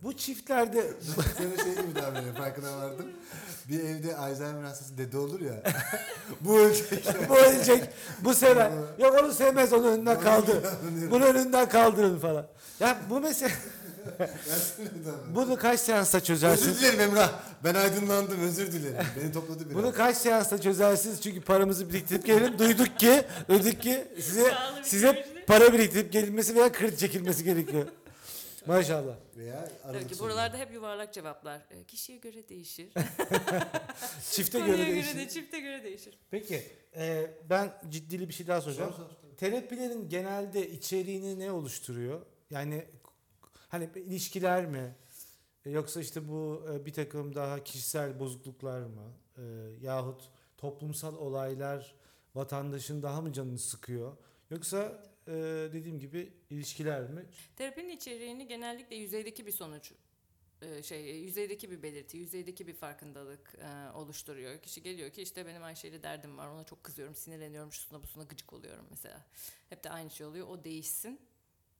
[0.02, 0.90] Bu çiftlerde
[1.36, 3.06] Sana şey gibi davranıyor farkına vardım.
[3.68, 5.62] Bir evde Alzheimer hastası dede olur ya.
[6.40, 7.04] bu ölecek.
[7.28, 7.88] bu ölecek,
[8.20, 8.70] bu sever.
[8.98, 10.58] Yok onu sevmez, onun önünden kaldır.
[11.10, 12.46] Bunu önünden kaldırın falan.
[12.80, 13.52] Ya bu mesele,
[15.34, 16.80] bunu kaç seansta Özür çözersiniz?
[16.80, 17.30] dilerim Emrah.
[17.64, 19.06] Ben aydınlandım özür dilerim.
[19.20, 19.74] Beni topladı biraz.
[19.82, 21.20] Bunu kaç seansta çözersiniz?
[21.22, 22.58] Çünkü paramızı biriktirip gelelim.
[22.58, 25.31] Duyduk ki, duyduk ki size size.
[25.46, 27.86] Para biriktirip gelinmesi veya kredi çekilmesi gerekiyor.
[28.66, 29.16] Maşallah.
[29.36, 31.60] Veya tabii ki buralarda hep yuvarlak cevaplar.
[31.70, 32.88] E, kişiye göre değişir.
[34.30, 35.18] Çifte Konuya göre göre değişir.
[35.18, 36.18] de çifte göre değişir.
[36.30, 36.62] Peki,
[36.96, 38.90] e, ben ciddili bir şey daha soracağım.
[38.92, 39.36] Sor, sor, sor.
[39.36, 42.20] Terapilerin genelde içeriğini ne oluşturuyor?
[42.50, 42.84] Yani
[43.68, 44.94] hani ilişkiler mi?
[45.66, 49.12] E, Yoksa işte bu e, bir takım daha kişisel bozukluklar mı?
[49.36, 49.42] E,
[49.80, 51.94] yahut toplumsal olaylar
[52.34, 54.16] vatandaşın daha mı canını sıkıyor?
[54.50, 55.32] Yoksa e,
[55.72, 57.26] dediğim gibi ilişkiler mi?
[57.56, 59.92] Terapinin içeriğini genellikle yüzeydeki bir sonuç
[60.62, 64.58] e, şey yüzeydeki bir belirti, yüzeydeki bir farkındalık e, oluşturuyor.
[64.62, 66.46] Kişi geliyor ki işte benim Ayşe ile derdim var.
[66.46, 69.26] Ona çok kızıyorum, sinirleniyorum, şusuna busuna gıcık oluyorum mesela.
[69.68, 70.48] Hep de aynı şey oluyor.
[70.48, 71.20] O değişsin.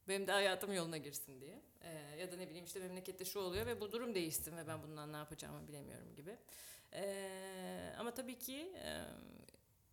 [0.09, 1.62] Benim de hayatım yoluna girsin diye.
[1.81, 4.83] E, ya da ne bileyim işte memlekette şu oluyor ve bu durum değişsin ve ben
[4.83, 6.37] bundan ne yapacağımı bilemiyorum gibi.
[6.92, 9.05] E, ama tabii ki e,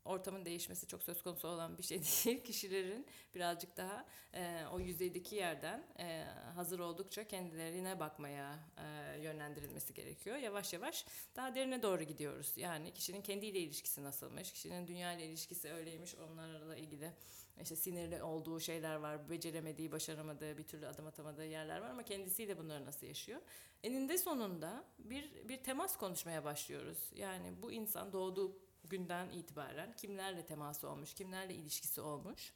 [0.10, 2.44] ortamın değişmesi çok söz konusu olan bir şey değil.
[2.44, 10.38] Kişilerin birazcık daha e, o yüzeydeki yerden e, hazır oldukça kendilerine bakmaya e, yönlendirilmesi gerekiyor.
[10.38, 12.54] Yavaş yavaş daha derine doğru gidiyoruz.
[12.56, 17.14] Yani kişinin kendiyle ilişkisi nasılmış, kişinin dünya ile ilişkisi öyleymiş, onlarla ilgili
[17.62, 22.58] işte sinirli olduğu şeyler var, beceremediği, başaramadığı, bir türlü adım atamadığı yerler var ama kendisiyle
[22.58, 23.42] bunları nasıl yaşıyor?
[23.84, 27.12] Eninde sonunda bir bir temas konuşmaya başlıyoruz.
[27.16, 32.54] Yani bu insan doğduğu günden itibaren kimlerle teması olmuş, kimlerle ilişkisi olmuş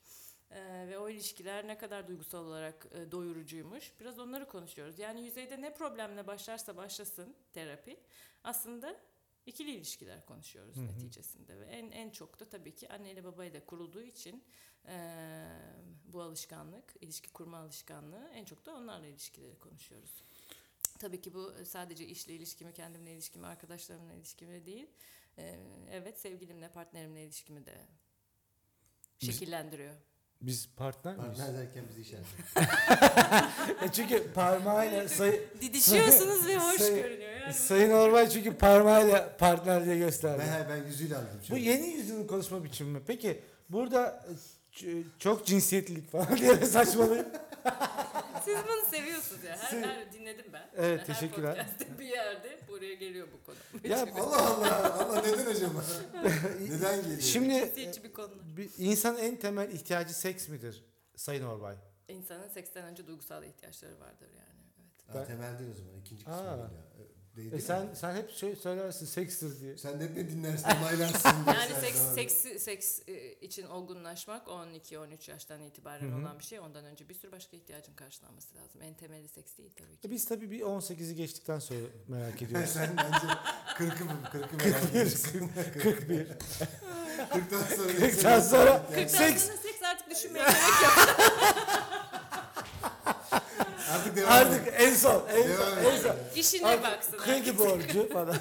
[0.52, 3.92] ee, ve o ilişkiler ne kadar duygusal olarak e, doyurucuymuş.
[4.00, 5.00] Biraz onları konuşuyoruz.
[5.00, 8.00] Yani yüzeyde ne problemle başlarsa başlasın terapi
[8.44, 9.00] aslında
[9.46, 10.88] ikili ilişkiler konuşuyoruz Hı hı.
[10.88, 14.44] neticesinde ve en en çok da tabii ki anne ile babayla kurulduğu için
[14.88, 14.96] e,
[16.06, 20.24] bu alışkanlık, ilişki kurma alışkanlığı en çok da onlarla ilişkileri konuşuyoruz.
[21.00, 24.88] Tabii ki bu sadece işle ilişkimi, kendimle ilişkimi, arkadaşlarımla ilişkimi değil.
[25.92, 27.74] Evet sevgilimle, partnerimle ilişkimi de
[29.20, 29.94] şekillendiriyor.
[30.42, 31.38] Biz partner miyiz?
[31.38, 32.26] Partner derken bizi işaret.
[33.84, 35.50] E çünkü parmağıyla sayı...
[35.62, 37.32] Didişiyorsunuz ve hoş Sayı- görünüyor.
[37.32, 37.54] yani.
[37.54, 40.44] Sayın Orbay çünkü parmağıyla partner diye gösterdi.
[40.48, 41.28] Ben, ben yüzüyle aldım.
[41.42, 41.62] Bu şöyle.
[41.70, 43.02] yeni yüzyılın konuşma biçimi mi?
[43.08, 44.26] Peki burada
[45.20, 47.28] çok cinsiyetlilik falan diye saçmalayıp
[48.46, 49.58] Siz bunu seviyorsunuz ya.
[49.58, 50.70] Her, Siz- her dinledim ben.
[50.76, 51.50] Evet, her teşekkürler.
[51.58, 53.56] podcast'te bir yerde buraya geliyor bu konu.
[53.94, 54.94] ya Allah Allah.
[54.94, 55.84] Allah neden acaba?
[56.62, 57.22] neden geliyor?
[57.22, 58.32] şimdi Cinsiyetçi bir konu.
[58.58, 60.84] bir insan en temel ihtiyacı seks midir
[61.16, 61.76] Sayın Orbay?
[62.08, 64.60] İnsanın seksten önce duygusal ihtiyaçları vardır yani.
[65.10, 65.16] Evet.
[65.16, 65.96] Ha, temel değil o zaman.
[66.00, 66.56] ikinci kısmı Aa.
[66.56, 66.70] geliyor.
[67.38, 67.96] Değil, E değil sen mi?
[67.96, 69.78] sen hep şey söylersin sekstir diye.
[69.78, 71.30] Sen de hep ne dinlersin, onaylarsın.
[71.48, 73.00] Yani seks, seks, seks
[73.42, 76.22] için olgunlaşmak 12-13 yaştan itibaren Hı hı.
[76.22, 76.60] olan bir şey.
[76.60, 78.82] Ondan önce bir sürü başka ihtiyacın karşılanması lazım.
[78.82, 80.08] En temeli seks değil tabii ki.
[80.08, 82.70] E Biz tabii bir 18'i geçtikten sonra merak ediyoruz.
[82.70, 83.28] sen bence
[83.78, 84.20] 40'ı mı?
[84.34, 85.52] 40'ı merak ediyorsun.
[85.84, 86.28] 41.
[87.30, 87.92] 40'tan sonra.
[87.92, 91.18] 40'tan sonra Kırktan seks sonra seks artık düşünmeye gerek yok.
[94.14, 94.74] Artık devam artık et.
[94.82, 96.16] en son en Devam son en son.
[96.36, 97.18] İşine Artık baksın.
[97.18, 98.36] kredi borcu falan.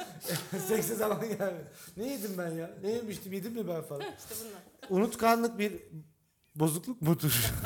[0.68, 1.64] Sekse zaman gelmedi.
[1.96, 2.70] Ne yedim ben ya?
[2.82, 3.32] Ne yemiştim?
[3.32, 4.00] Yedim mi ben falan?
[4.18, 5.00] İşte bunlar.
[5.00, 5.72] Unutkanlık bir
[6.54, 7.50] bozukluk mudur?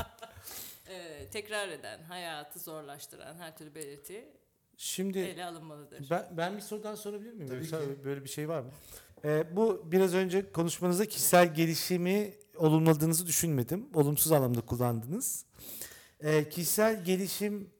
[0.89, 4.29] Ee, tekrar eden, hayatı zorlaştıran her türlü belirti
[4.77, 6.11] Şimdi ele alınmalıdır.
[6.11, 7.49] ben, ben bir soru daha sorabilir miyim?
[7.49, 8.05] Tabii Yoksa ki.
[8.05, 8.71] Böyle bir şey var mı?
[9.25, 13.87] Ee, bu biraz önce konuşmanızda kişisel gelişimi olumladığınızı düşünmedim.
[13.95, 15.45] Olumsuz anlamda kullandınız.
[16.21, 17.71] Ee, kişisel gelişim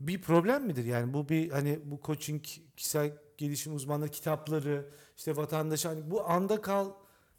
[0.00, 0.84] bir problem midir?
[0.84, 2.44] Yani bu bir hani bu coaching,
[2.76, 6.92] kişisel gelişim uzmanları kitapları, işte vatandaş hani bu anda kal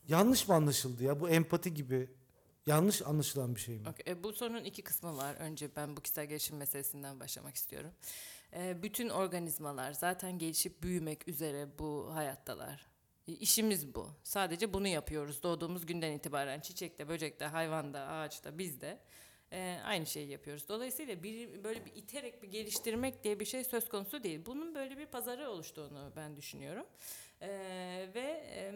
[0.08, 1.20] yanlış mı anlaşıldı ya?
[1.20, 2.10] Bu empati gibi
[2.66, 3.90] yanlış anlaşılan bir şey mi?
[3.90, 5.36] Okey, e, bu sorunun iki kısmı var.
[5.36, 7.92] Önce ben bu kişisel gelişim meselesinden başlamak istiyorum.
[8.54, 12.86] E, bütün organizmalar zaten gelişip büyümek üzere bu hayattalar.
[13.28, 14.10] E, İşimiz bu.
[14.24, 16.60] Sadece bunu yapıyoruz doğduğumuz günden itibaren.
[16.60, 19.00] Çiçekte, böcekte, hayvanda, ağaçta, bizde.
[19.52, 20.70] E, aynı şeyi yapıyoruz.
[20.70, 24.46] Dolayısıyla bir, böyle bir iterek bir geliştirmek diye bir şey söz konusu değil.
[24.46, 26.86] Bunun böyle bir pazarı oluştuğunu ben düşünüyorum.
[27.42, 27.50] E,
[28.16, 28.76] ve em,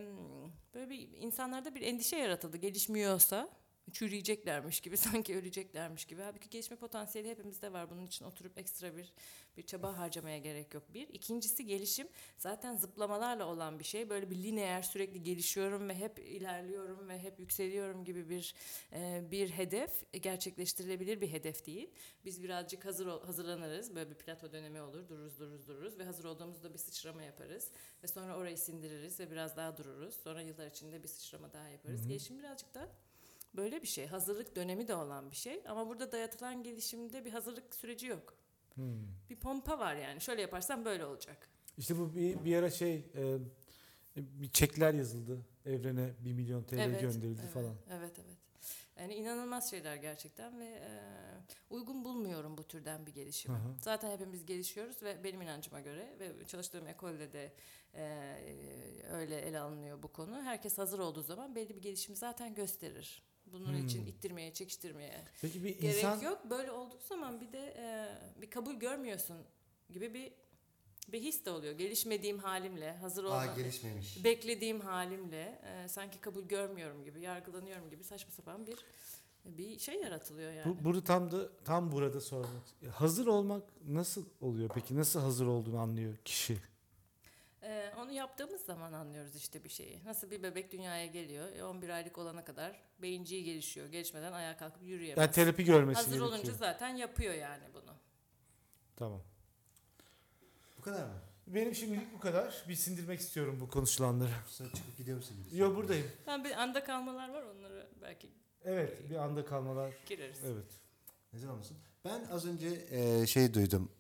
[0.73, 2.57] böyle bir insanlarda bir endişe yaratıldı.
[2.57, 3.49] Gelişmiyorsa
[3.91, 6.21] çürüyeceklermiş gibi sanki öleceklermiş gibi.
[6.21, 7.89] Halbuki gelişme potansiyeli hepimizde var.
[7.89, 9.13] Bunun için oturup ekstra bir
[9.57, 10.93] bir çaba harcamaya gerek yok.
[10.93, 11.07] Bir.
[11.07, 14.09] İkincisi gelişim zaten zıplamalarla olan bir şey.
[14.09, 18.55] Böyle bir lineer sürekli gelişiyorum ve hep ilerliyorum ve hep yükseliyorum gibi bir
[18.93, 21.89] e, bir hedef e, gerçekleştirilebilir bir hedef değil.
[22.25, 23.95] Biz birazcık hazır hazırlanırız.
[23.95, 25.07] Böyle bir plato dönemi olur.
[25.07, 27.71] Dururuz, dururuz, dururuz ve hazır olduğumuzda bir sıçrama yaparız
[28.03, 30.15] ve sonra orayı sindiririz ve biraz daha dururuz.
[30.15, 32.07] Sonra yıllar içinde bir sıçrama daha yaparız.
[32.07, 32.89] Gelişim birazcık da
[33.57, 34.07] Böyle bir şey.
[34.07, 35.61] Hazırlık dönemi de olan bir şey.
[35.67, 38.33] Ama burada dayatılan gelişimde bir hazırlık süreci yok.
[38.73, 38.83] Hmm.
[39.29, 40.21] Bir pompa var yani.
[40.21, 41.49] Şöyle yaparsan böyle olacak.
[41.77, 43.37] İşte bu bir, bir ara şey e,
[44.15, 45.39] bir çekler yazıldı.
[45.65, 47.75] Evrene 1 milyon TL gönderildi evet, falan.
[47.89, 48.37] Evet, evet.
[48.99, 50.89] Yani inanılmaz şeyler gerçekten ve e,
[51.69, 53.55] uygun bulmuyorum bu türden bir gelişimi.
[53.55, 53.73] Hı hı.
[53.81, 57.51] Zaten hepimiz gelişiyoruz ve benim inancıma göre ve çalıştığım ekolde de
[57.93, 58.35] e,
[59.11, 60.43] öyle ele alınıyor bu konu.
[60.43, 63.23] Herkes hazır olduğu zaman belli bir gelişimi zaten gösterir.
[63.53, 63.86] Bunun Hmm.
[63.86, 66.41] için ittirmeye, çekiştirmeye, Peki bir gerek insan yok.
[66.49, 68.08] Böyle olduğu zaman bir de e,
[68.41, 69.38] bir kabul görmüyorsun
[69.89, 70.31] gibi bir
[71.12, 71.73] bir his de oluyor.
[71.77, 74.23] Gelişmediğim halimle, hazır Aa olma, gelişmemiş.
[74.23, 78.75] beklediğim halimle e, sanki kabul görmüyorum gibi, yargılanıyorum gibi saçma sapan bir
[79.45, 80.69] bir şey yaratılıyor yani.
[80.79, 82.49] bu, burada tam da tam burada sormak.
[82.93, 84.95] Hazır olmak nasıl oluyor peki?
[84.97, 86.58] Nasıl hazır olduğunu anlıyor kişi?
[87.65, 90.06] E, onu yaptığımız zaman anlıyoruz işte bir şeyi.
[90.06, 93.88] Nasıl bir bebek dünyaya geliyor, e, 11 aylık olana kadar beyinciği gelişiyor.
[93.88, 95.21] Gelişmeden ayağa kalkıp yürüyemez.
[95.21, 96.30] Yani terapi görmesi hazır gerekiyor.
[96.34, 97.93] olunca zaten yapıyor yani bunu.
[98.95, 99.21] Tamam.
[100.78, 101.21] Bu kadar mı?
[101.47, 102.63] Benim şimdilik bu kadar.
[102.67, 104.32] Bir sindirmek istiyorum bu konuşulanları.
[104.47, 105.38] Sen çıkıp gidiyor musun?
[105.43, 105.58] birisi?
[105.58, 106.12] Yo buradayım.
[106.28, 108.30] Ben bir anda kalmalar var onları belki
[108.65, 109.93] Evet bir anda kalmalar.
[110.06, 110.39] gireriz.
[110.45, 110.65] Evet.
[111.34, 111.78] Ne zaman mısın?
[112.06, 113.91] Ben az önce e, şey duydum.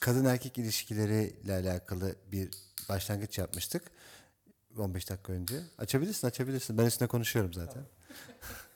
[0.00, 2.50] Kadın erkek ilişkileriyle alakalı bir
[2.88, 3.82] başlangıç yapmıştık.
[4.78, 5.60] 15 dakika önce.
[5.78, 6.78] Açabilirsin, açabilirsin.
[6.78, 7.82] Ben üstüne konuşuyorum zaten.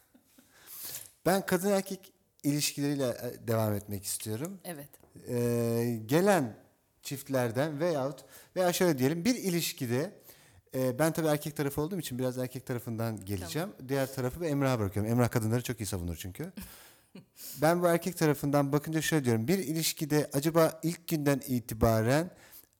[1.26, 4.61] ben kadın erkek ilişkileriyle e, devam etmek istiyorum.
[4.64, 4.88] Evet.
[5.28, 6.56] Ee, gelen
[7.02, 8.24] çiftlerden veyahut
[8.56, 10.12] veya şöyle diyelim bir ilişkide
[10.74, 13.68] e, ben tabii erkek tarafı olduğum için biraz erkek tarafından geleceğim.
[13.88, 15.12] Diğer tarafı Emrah'a bırakıyorum.
[15.12, 16.52] Emrah kadınları çok iyi savunur çünkü.
[17.62, 19.49] ben bu erkek tarafından bakınca şöyle diyorum.
[19.49, 22.31] Bir ilişkide acaba ilk günden itibaren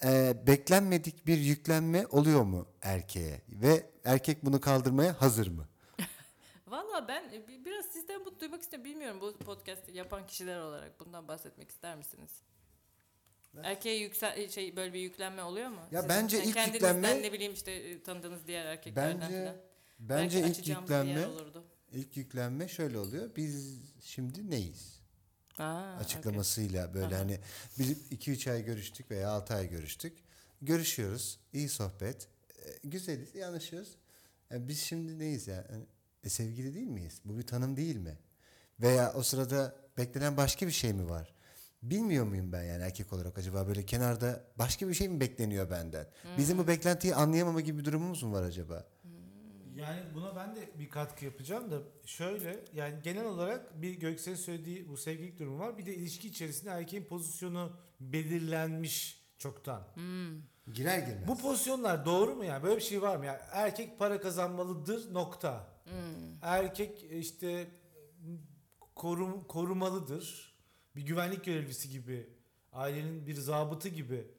[0.05, 3.40] e, beklenmedik bir yüklenme oluyor mu erkeğe?
[3.49, 5.69] Ve erkek bunu kaldırmaya hazır mı?
[6.66, 8.85] Valla ben e, bi- biraz sizden bunu duymak istiyorum.
[8.90, 12.31] Bilmiyorum bu podcast yapan kişiler olarak bundan bahsetmek ister misiniz?
[13.62, 15.81] Erkeğe yüksel şey böyle bir yüklenme oluyor mu?
[15.90, 16.09] Ya Sizin?
[16.16, 19.57] bence Yani ilk yüklenme- ne bileyim işte e, tanıdığınız diğer erkeklerden Bence falan.
[19.99, 21.64] bence Belki ilk yüklenme olurdu.
[21.92, 23.31] İlk yüklenme şöyle oluyor.
[23.37, 25.00] Biz şimdi neyiz?
[25.59, 27.18] Aa, açıklamasıyla böyle Aha.
[27.18, 27.38] hani
[28.11, 30.18] iki üç ay görüştük veya altı ay görüştük.
[30.62, 31.38] Görüşüyoruz.
[31.53, 32.29] iyi sohbet.
[32.59, 33.35] E, güzeliz.
[33.35, 33.96] Yanlışıyoruz.
[34.53, 35.66] E, biz şimdi neyiz ya?
[35.72, 35.85] Yani,
[36.24, 37.20] e, sevgili değil miyiz?
[37.24, 38.18] Bu bir tanım değil mi?
[38.81, 41.35] Veya o sırada beklenen başka bir şey mi var?
[41.83, 46.07] Bilmiyor muyum ben yani erkek olarak acaba böyle kenarda başka bir şey mi bekleniyor benden?
[46.38, 48.87] Bizim bu beklentiyi anlayamama gibi bir durumumuz mu var acaba?
[49.81, 54.88] Yani buna ben de bir katkı yapacağım da şöyle yani genel olarak bir Göksel'in söylediği
[54.88, 55.79] bu sevgililik durumu var.
[55.79, 59.83] Bir de ilişki içerisinde erkeğin pozisyonu belirlenmiş çoktan.
[60.75, 61.29] Girer girmez.
[61.29, 62.62] Bu pozisyonlar doğru mu yani?
[62.62, 63.27] Böyle bir şey var mı?
[63.27, 65.66] Yani erkek para kazanmalıdır nokta.
[66.43, 67.71] Erkek işte
[68.95, 70.55] korum, korumalıdır.
[70.97, 72.31] Bir güvenlik görevlisi gibi.
[72.73, 74.31] Ailenin bir zabıtı gibi.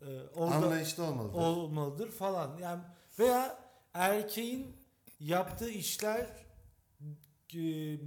[0.00, 1.34] e, orada Anlayışlı olmalıdır.
[1.38, 2.58] olmalıdır falan.
[2.58, 2.82] Yani
[3.18, 3.58] veya
[3.94, 4.76] erkeğin
[5.24, 6.26] yaptığı işler
[7.54, 7.98] e,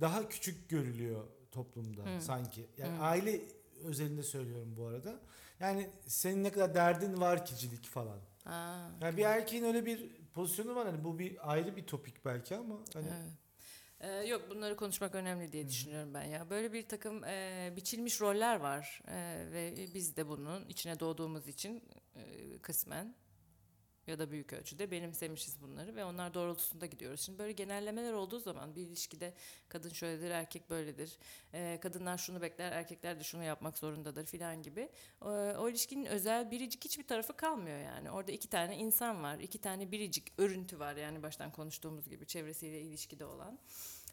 [0.00, 2.20] daha küçük görülüyor toplumda Hı.
[2.20, 2.66] sanki.
[2.78, 3.02] Yani Hı.
[3.02, 3.40] aile
[3.84, 5.20] özelinde söylüyorum bu arada.
[5.60, 8.18] Yani senin ne kadar derdin var kicilik falan.
[8.46, 12.56] Aa, Yani bir erkeğin öyle bir pozisyonu var hani bu bir ayrı bir topik belki
[12.56, 13.30] ama hani Evet.
[14.00, 16.50] Ee, yok bunları konuşmak önemli diye düşünüyorum ben ya.
[16.50, 21.82] Böyle bir takım e, biçilmiş roller var E, ve biz de bunun içine doğduğumuz için
[22.16, 22.22] e,
[22.62, 23.14] kısmen
[24.06, 27.20] ya da büyük ölçüde benimsemişiz bunları ve onlar doğrultusunda gidiyoruz.
[27.20, 29.34] Şimdi böyle genellemeler olduğu zaman bir ilişkide
[29.68, 31.18] kadın şöyledir, erkek böyledir,
[31.52, 34.88] e, kadınlar şunu bekler, erkekler de şunu yapmak zorundadır filan gibi.
[35.20, 38.10] O, o ilişkinin özel biricik hiçbir tarafı kalmıyor yani.
[38.10, 42.80] Orada iki tane insan var, iki tane biricik örüntü var yani baştan konuştuğumuz gibi çevresiyle
[42.80, 43.58] ilişkide olan.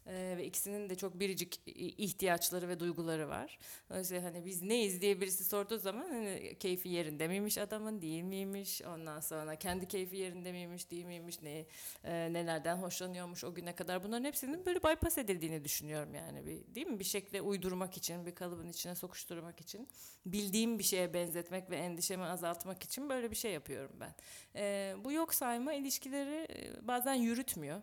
[0.07, 1.61] Ee, ve ikisinin de çok biricik
[1.97, 3.59] ihtiyaçları ve duyguları var.
[3.89, 8.81] Dolayısıyla hani biz neyiz diye birisi sorduğu zaman hani keyfi yerinde miymiş adamın değil miymiş
[8.81, 11.65] ondan sonra kendi keyfi yerinde miymiş değil miymiş ne
[12.03, 16.87] e, nelerden hoşlanıyormuş o güne kadar bunların hepsinin böyle bypass edildiğini düşünüyorum yani bir değil
[16.87, 19.87] mi bir şekilde uydurmak için bir kalıbın içine sokuşturmak için
[20.25, 24.15] bildiğim bir şeye benzetmek ve endişemi azaltmak için böyle bir şey yapıyorum ben.
[24.55, 27.81] Ee, bu yok sayma ilişkileri e, bazen yürütmüyor.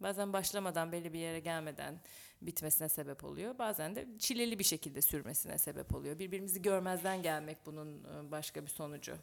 [0.00, 2.00] Bazen başlamadan belli bir yere gelmeden
[2.42, 3.58] bitmesine sebep oluyor.
[3.58, 6.18] Bazen de çileli bir şekilde sürmesine sebep oluyor.
[6.18, 9.16] Birbirimizi görmezden gelmek bunun e, başka bir sonucu.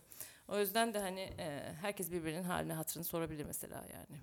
[0.47, 4.21] O yüzden de hani e, herkes birbirinin haline hatırını sorabilir mesela yani.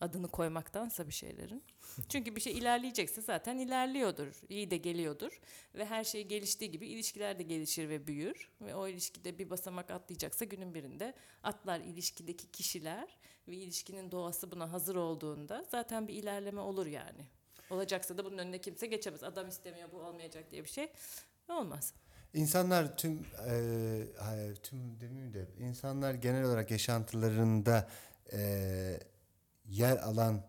[0.00, 1.64] Adını koymaktansa bir şeylerin.
[2.08, 4.40] Çünkü bir şey ilerleyecekse zaten ilerliyordur.
[4.48, 5.40] iyi de geliyordur.
[5.74, 8.50] Ve her şey geliştiği gibi ilişkiler de gelişir ve büyür.
[8.60, 14.72] Ve o ilişkide bir basamak atlayacaksa günün birinde atlar ilişkideki kişiler ve ilişkinin doğası buna
[14.72, 17.26] hazır olduğunda zaten bir ilerleme olur yani.
[17.70, 19.22] Olacaksa da bunun önüne kimse geçemez.
[19.22, 20.88] Adam istemiyor bu olmayacak diye bir şey
[21.48, 21.92] olmaz.
[22.34, 27.88] İnsanlar tüm e, tüm demeyeyim de insanlar genel olarak yaşantılarında
[28.32, 29.00] e,
[29.68, 30.42] yer alan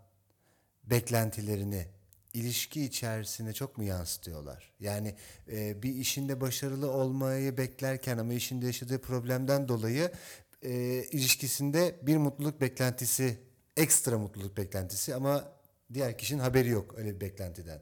[0.84, 1.88] beklentilerini
[2.34, 4.72] ilişki içerisine çok mu yansıtıyorlar?
[4.80, 5.16] Yani
[5.52, 10.12] e, bir işinde başarılı olmayı beklerken ama işinde yaşadığı problemden dolayı
[10.62, 10.72] e,
[11.12, 13.38] ilişkisinde bir mutluluk beklentisi,
[13.78, 15.52] ekstra mutluluk beklentisi ama
[15.94, 17.82] diğer kişinin haberi yok öyle bir beklentiden.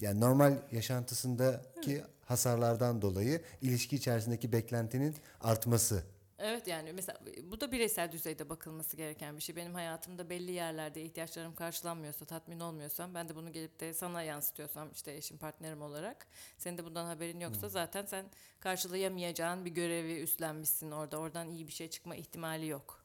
[0.00, 6.02] Yani normal yaşantısındaki hasarlardan dolayı ilişki içerisindeki beklentinin artması.
[6.38, 9.56] Evet yani mesela bu da bireysel düzeyde bakılması gereken bir şey.
[9.56, 14.92] Benim hayatımda belli yerlerde ihtiyaçlarım karşılanmıyorsa, tatmin olmuyorsam ben de bunu gelip de sana yansıtıyorsam
[14.92, 16.26] işte eşim partnerim olarak
[16.58, 18.26] senin de bundan haberin yoksa zaten sen
[18.60, 21.18] karşılayamayacağın bir görevi üstlenmişsin orada.
[21.18, 23.04] Oradan iyi bir şey çıkma ihtimali yok.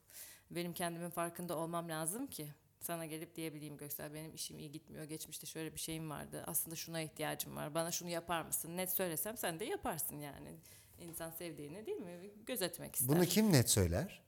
[0.52, 2.48] Benim kendimin farkında olmam lazım ki
[2.80, 5.04] sana gelip diyebileyim Göksel benim işim iyi gitmiyor.
[5.04, 6.44] Geçmişte şöyle bir şeyim vardı.
[6.48, 7.74] Aslında şuna ihtiyacım var.
[7.74, 8.78] Bana şunu yapar mısın?
[8.78, 10.58] Net söylesem sen de yaparsın yani.
[11.02, 12.32] İnsan sevdiğini değil mi?
[12.46, 13.18] Gözetmek ister.
[13.18, 14.22] Bunu kim net söyler?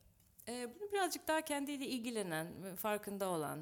[0.48, 3.60] Ee, bunu birazcık daha kendiyle ilgilenen, farkında olan,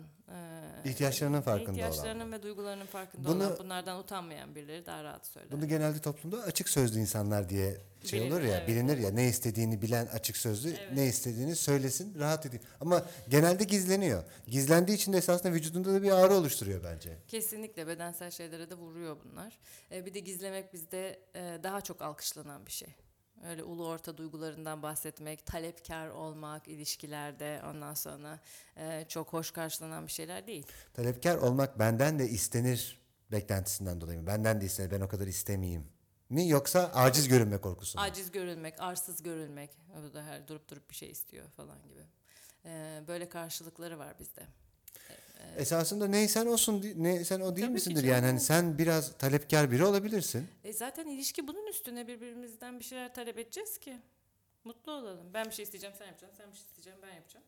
[0.86, 1.74] e, İhtiyaçlarının farkında olan.
[1.76, 5.52] ihtiyaçlarının ve duygularının farkında Bunu- olan, bunlardan utanmayan birileri daha rahat söyler.
[5.52, 8.68] Bunu genelde toplumda açık sözlü insanlar diye şey Bilinir, olur ya, evet.
[8.68, 10.92] bilinir ya ne istediğini bilen açık sözlü, Evet.
[10.94, 12.66] ne istediğini söylesin, rahat edeyim.
[12.82, 14.24] Ama genelde gizleniyor.
[14.48, 17.18] Gizlendiği için de esasında vücudunda da bir ağrı oluşturuyor bence.
[17.28, 19.60] Kesinlikle bedensel şeylere de vuruyor bunlar.
[19.92, 22.90] Ee, bir de gizlemek bizde e, daha çok alkışlanan bir şey.
[23.50, 28.40] Öyle ulu orta duygularından bahsetmek, talepkar olmak ilişkilerde ondan sonra
[28.78, 30.66] e, çok hoş karşılanan bir şeyler değil.
[30.94, 33.02] Talepkar olmak benden de istenir
[33.32, 34.28] beklentisinden dolayı mı?
[34.28, 35.88] Benden de istenir, ben o kadar istemeyeyim
[36.30, 36.48] mi?
[36.48, 38.04] Yoksa aciz görünme korkusu mu?
[38.04, 39.70] Aciz görülmek, arsız görülmek,
[40.10, 42.02] bu da her durup durup bir şey istiyor falan gibi.
[42.66, 44.42] Ee, böyle karşılıkları var bizde.
[45.58, 48.04] Esasında neysen olsun, neysen o değil Tabii misindir?
[48.04, 50.48] Yani hani sen biraz talepkar biri olabilirsin.
[50.64, 54.00] E zaten ilişki bunun üstüne birbirimizden bir şeyler talep edeceğiz ki.
[54.64, 55.34] Mutlu olalım.
[55.34, 56.38] Ben bir şey isteyeceğim sen yapacaksın.
[56.38, 57.46] Sen bir şey isteyeceğim ben yapacağım.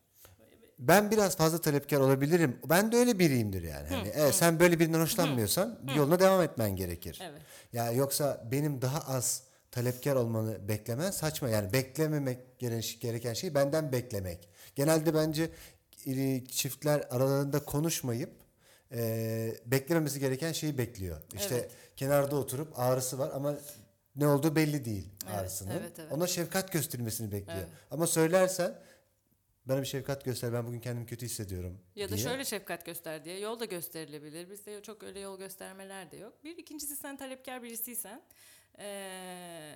[0.78, 2.58] Ben biraz fazla talepkar olabilirim.
[2.68, 3.88] Ben de öyle biriyimdir yani.
[3.88, 7.18] Hani evet, sen böyle birinden hoşlanmıyorsan yoluna devam etmen gerekir.
[7.22, 7.40] Evet.
[7.72, 11.48] Ya yoksa benim daha az talepkar olmanı beklemen saçma.
[11.48, 14.48] Yani beklememek gere- gereken şeyi benden beklemek.
[14.74, 15.48] Genelde bence e,
[16.46, 18.30] çiftler aralarında konuşmayıp
[18.92, 21.20] e, beklememesi gereken şeyi bekliyor.
[21.34, 21.70] İşte Evet.
[21.96, 23.54] kenarda oturup ağrısı var ama
[24.16, 25.70] ne olduğu belli değil Evet, ağrısının.
[25.70, 26.12] evet, evet.
[26.12, 27.58] Ona şefkat gösterilmesini bekliyor.
[27.58, 27.68] Evet.
[27.90, 28.74] Ama söylersen
[29.66, 32.24] bana bir şefkat göster ben bugün kendimi kötü hissediyorum Ya da diye.
[32.26, 34.50] şöyle şefkat göster diye yol da gösterilebilir.
[34.50, 36.44] Bizde çok öyle yol göstermeler de yok.
[36.44, 38.22] Bir ikincisi sen talepkar birisiysen
[38.78, 39.74] eee,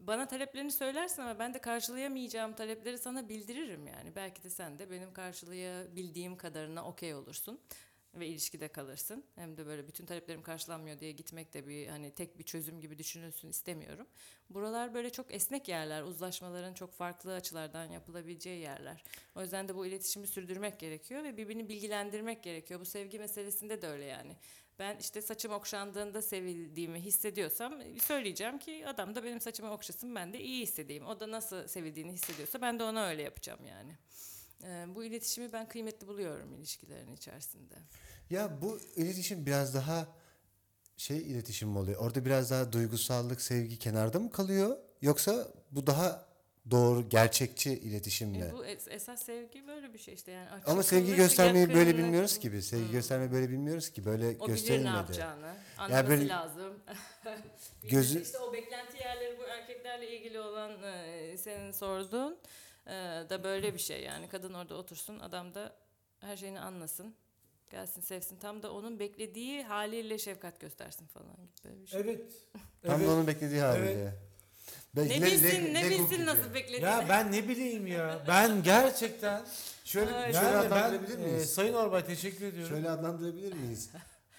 [0.00, 4.16] bana taleplerini söylersin ama ben de karşılayamayacağım talepleri sana bildiririm yani.
[4.16, 7.60] Belki de sen de benim karşılayabildiğim kadarına okey olursun
[8.14, 9.24] ve ilişkide kalırsın.
[9.34, 12.98] Hem de böyle bütün taleplerim karşılanmıyor diye gitmek de bir hani tek bir çözüm gibi
[12.98, 14.06] düşünülsün istemiyorum.
[14.50, 16.02] Buralar böyle çok esnek yerler.
[16.02, 19.04] Uzlaşmaların çok farklı açılardan yapılabileceği yerler.
[19.36, 22.80] O yüzden de bu iletişimi sürdürmek gerekiyor ve birbirini bilgilendirmek gerekiyor.
[22.80, 24.36] Bu sevgi meselesinde de öyle yani.
[24.80, 30.40] Ben işte saçım okşandığında sevildiğimi hissediyorsam söyleyeceğim ki adam da benim saçımı okşasın ben de
[30.40, 31.06] iyi hissedeyim.
[31.06, 33.96] O da nasıl sevildiğini hissediyorsa ben de ona öyle yapacağım yani.
[34.64, 37.74] Ee, bu iletişimi ben kıymetli buluyorum ilişkilerin içerisinde.
[38.30, 40.08] Ya bu iletişim biraz daha
[40.96, 42.00] şey iletişim mi oluyor?
[42.00, 44.76] Orada biraz daha duygusallık, sevgi kenarda mı kalıyor?
[45.02, 46.29] Yoksa bu daha
[46.70, 48.38] doğru, gerçekçi iletişim mi?
[48.38, 50.48] E, bu es- esas sevgi böyle bir şey işte yani.
[50.66, 51.98] Ama sevgi göstermeyi böyle yakınlık.
[52.04, 52.66] bilmiyoruz ki biz.
[52.66, 54.04] Sevgi göstermeyi böyle bilmiyoruz ki.
[54.04, 54.96] Böyle O bilir ne gösterilmedi.
[54.96, 55.54] yapacağını.
[55.78, 56.74] Anlaması böyle lazım.
[57.90, 62.38] Gözü- işte o beklenti yerleri bu erkeklerle ilgili olan e, senin sorduğun
[62.86, 62.90] e,
[63.30, 64.28] da böyle bir şey yani.
[64.28, 65.76] Kadın orada otursun, adam da
[66.20, 67.14] her şeyini anlasın.
[67.70, 68.36] Gelsin sevsin.
[68.36, 72.00] Tam da onun beklediği haliyle şefkat göstersin falan gibi böyle bir şey.
[72.00, 72.32] Evet.
[72.82, 73.08] Tam evet.
[73.08, 73.92] da onun beklediği haliyle.
[73.92, 74.12] Evet.
[74.96, 76.84] Be- Ne bilsin, ne bilsin nasıl beklediğini.
[76.84, 78.24] Ya ben ne bileyim ya.
[78.28, 79.42] Ben gerçekten
[79.84, 81.52] Şöyle, Ay, şöyle yani ben adlandırabilir e, miyiz?
[81.52, 82.74] Sayın Orbay teşekkür ediyorum.
[82.74, 83.90] Şöyle adlandırabilir miyiz?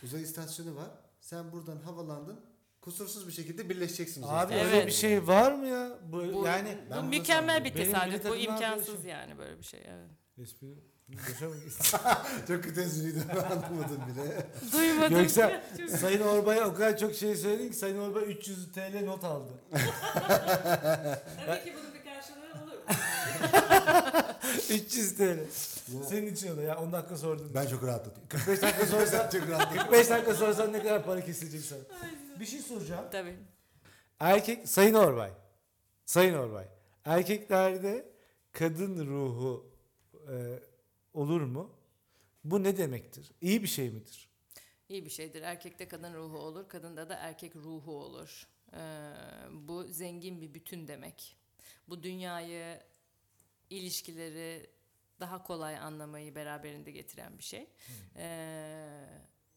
[0.03, 0.89] Uzay istasyonu var.
[1.19, 2.39] Sen buradan havalandın.
[2.81, 4.87] Kusursuz bir şekilde birleşeceksin uzay Abi öyle Evet.
[4.87, 5.99] bir şey var mı ya?
[6.03, 7.91] Bu, bu, yani bu Ben bunu mükemmel bir sandım.
[7.93, 8.31] Benim tesadüf.
[8.31, 9.79] Bu imkansız yani böyle bir şey.
[9.87, 10.09] Evet.
[10.41, 10.67] espri?
[12.47, 12.81] Çok kötü.
[13.29, 14.45] Ben anlamadım bile.
[14.71, 15.19] Duymadım.
[15.19, 15.61] Yoksa
[15.99, 19.51] Sayın Orbay'a o kadar çok şey söyledin ki Sayın Orbay 300 TL not aldı.
[21.45, 22.77] Tabii ki bunun bir karşılığı olur.
[24.69, 25.39] 300 TL.
[26.09, 27.51] Senin için o da ya 10 dakika sordun.
[27.55, 28.21] Ben çok rahatladım.
[28.29, 29.77] 45 dakika sorsan çok rahatladım.
[29.77, 31.79] 45 dakika sorsan ne kadar para kesilecek sana?
[32.39, 33.05] Bir şey soracağım.
[33.11, 33.35] Tabii.
[34.19, 35.31] Erkek Sayın Orbay.
[36.05, 36.65] Sayın Orbay.
[37.05, 38.05] Erkeklerde
[38.51, 39.71] kadın ruhu
[40.27, 40.35] e,
[41.13, 41.71] olur mu?
[42.43, 43.31] Bu ne demektir?
[43.41, 44.29] İyi bir şey midir?
[44.89, 45.41] İyi bir şeydir.
[45.41, 48.47] Erkekte kadın ruhu olur, kadında da erkek ruhu olur.
[48.73, 49.11] Ee,
[49.51, 51.37] bu zengin bir bütün demek.
[51.89, 52.79] Bu dünyayı,
[53.69, 54.69] ilişkileri
[55.19, 57.67] daha kolay anlamayı beraberinde getiren bir şey.
[58.15, 59.05] Ee,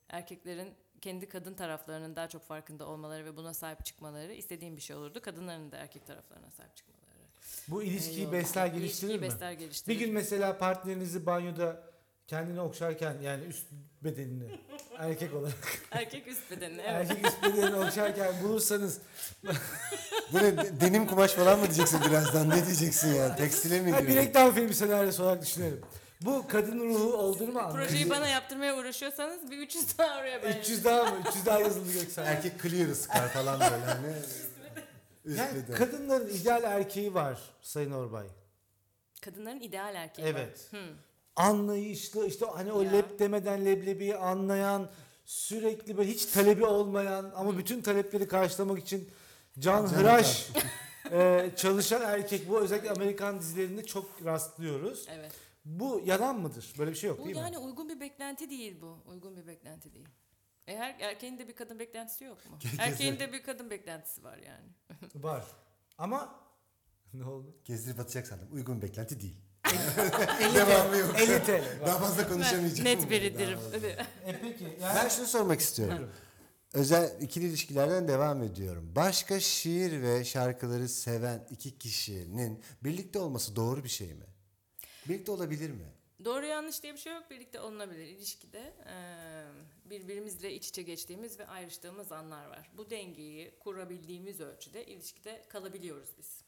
[0.08, 4.96] erkeklerin kendi kadın taraflarının daha çok farkında olmaları ve buna sahip çıkmaları istediğim bir şey
[4.96, 5.20] olurdu.
[5.22, 6.93] Kadınların da erkek taraflarına sahip çıkmaları.
[7.68, 8.32] Bu ilişkiyi Eyvallah.
[8.32, 9.34] besler geliştirir İlişkiyi mi?
[9.34, 9.98] besler Bir geliştirir.
[9.98, 11.82] gün mesela partnerinizi banyoda
[12.26, 13.66] kendini okşarken yani üst
[14.04, 14.44] bedenini
[14.98, 15.54] erkek olarak
[15.90, 16.80] Erkek üst bedenini.
[16.86, 17.10] Evet.
[17.10, 18.98] erkek üst bedenini okşarken bulursanız
[20.32, 22.50] Bu ne de- denim kumaş falan mı diyeceksin birazdan?
[22.50, 23.36] Ne diyeceksin ya?
[23.36, 24.28] Tekstile mi ha, bir giriyorsun?
[24.28, 25.80] reklam filmi senaryosu olarak düşünelim.
[26.20, 30.58] Bu kadın ruhu olduğunu mu Projeyi bana yaptırmaya uğraşıyorsanız bir 300 daha oraya ben.
[30.60, 31.16] 300 daha mı?
[31.28, 32.26] 300 daha yazıldı Göksel.
[32.26, 34.06] Erkek clear sıkar falan böyle hani.
[35.24, 38.26] Yani kadınların ideal erkeği var Sayın Orbay.
[39.20, 40.68] Kadınların ideal erkeği Evet.
[40.74, 40.80] var.
[40.80, 40.86] Hı.
[41.36, 42.90] Anlayışlı işte hani o Ya.
[42.92, 44.90] lep demeden leblebiyi anlayan
[45.24, 49.10] sürekli böyle hiç talebi olmayan ama bütün talepleri karşılamak için
[49.58, 50.48] can Can hıraş
[51.12, 55.06] e, çalışan erkek bu özellikle Amerikan dizilerinde çok rastlıyoruz.
[55.10, 55.32] Evet.
[55.64, 56.72] Bu yalan mıdır?
[56.78, 57.58] Böyle bir şey yok Bu değil yani mi?
[57.58, 58.98] uygun bir beklenti değil bu.
[59.06, 60.08] Uygun bir beklenti değil.
[60.68, 62.58] E her erkeğin de bir kadın beklentisi yok mu?
[62.78, 64.68] Erkeğin de bir kadın beklentisi var yani.
[65.24, 65.44] Var.
[65.98, 66.40] Ama
[67.14, 67.56] ne oldu?
[67.64, 68.48] Gezdirip atacak sandım.
[68.52, 69.36] Uygun beklenti değil.
[70.40, 71.20] 50 Devamı yok.
[71.20, 71.86] 50 TL.
[71.86, 72.84] Daha fazla konuşamayacağım.
[72.84, 73.58] Net biridir.
[74.26, 76.10] E peki Ben yani şunu sormak istiyorum.
[76.72, 78.92] Özel ikili ilişkilerden devam ediyorum.
[78.96, 84.24] Başka şiir ve şarkıları seven iki kişinin birlikte olması doğru bir şey mi?
[85.08, 85.92] Birlikte olabilir mi?
[86.24, 87.30] Doğru yanlış diye bir şey yok.
[87.30, 88.06] Birlikte olunabilir.
[88.06, 89.44] İlişkide eee,
[89.90, 92.70] birbirimizle iç içe geçtiğimiz ve ayrıştığımız anlar var.
[92.76, 96.40] Bu dengeyi kurabildiğimiz ölçüde ilişkide kalabiliyoruz biz.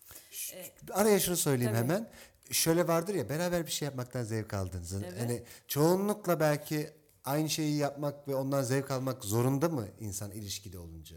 [0.54, 1.82] E, Araya şunu söyleyeyim Tabii.
[1.84, 2.10] hemen.
[2.50, 5.02] Şöyle vardır ya beraber bir şey yapmaktan zevk aldığınızı.
[5.08, 5.20] Evet.
[5.20, 6.90] Hani çoğunlukla belki
[7.24, 11.16] aynı şeyi yapmak ve ondan zevk almak zorunda mı insan ilişkide olunca?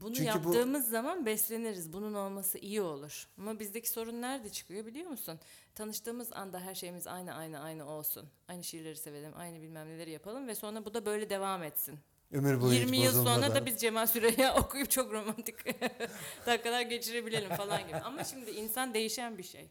[0.00, 1.92] Bunu Çünkü bu- yaptığımız zaman besleniriz.
[1.92, 3.28] Bunun olması iyi olur.
[3.38, 5.40] Ama bizdeki sorun nerede çıkıyor biliyor musun?
[5.74, 8.28] Tanıştığımız anda her şeyimiz aynı aynı aynı olsun.
[8.48, 11.98] Aynı şiirleri sevelim, aynı bilmem neleri yapalım ve sonra bu da böyle devam etsin.
[12.32, 15.54] Ömür boyu hiç 20 yıl sonra da biz Cemal Süreyya okuyup çok romantik
[16.46, 17.96] dakikalar geçirebilelim falan gibi.
[17.96, 19.68] Ama şimdi insan değişen bir şey.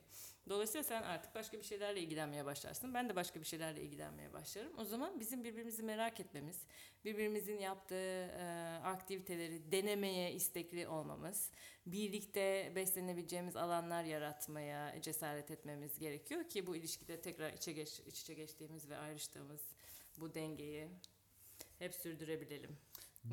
[0.49, 2.93] Dolayısıyla sen artık başka bir şeylerle ilgilenmeye başlarsın.
[2.93, 4.79] Ben de başka bir şeylerle ilgilenmeye başlarım.
[4.79, 6.61] O zaman bizim birbirimizi merak etmemiz,
[7.05, 11.51] birbirimizin yaptığı e, aktiviteleri denemeye istekli olmamız,
[11.85, 18.33] birlikte beslenebileceğimiz alanlar yaratmaya cesaret etmemiz gerekiyor ki bu ilişkide tekrar içe geç, iç içe
[18.33, 19.61] geçtiğimiz ve ayrıştığımız
[20.17, 20.87] bu dengeyi
[21.79, 22.77] hep sürdürebilelim.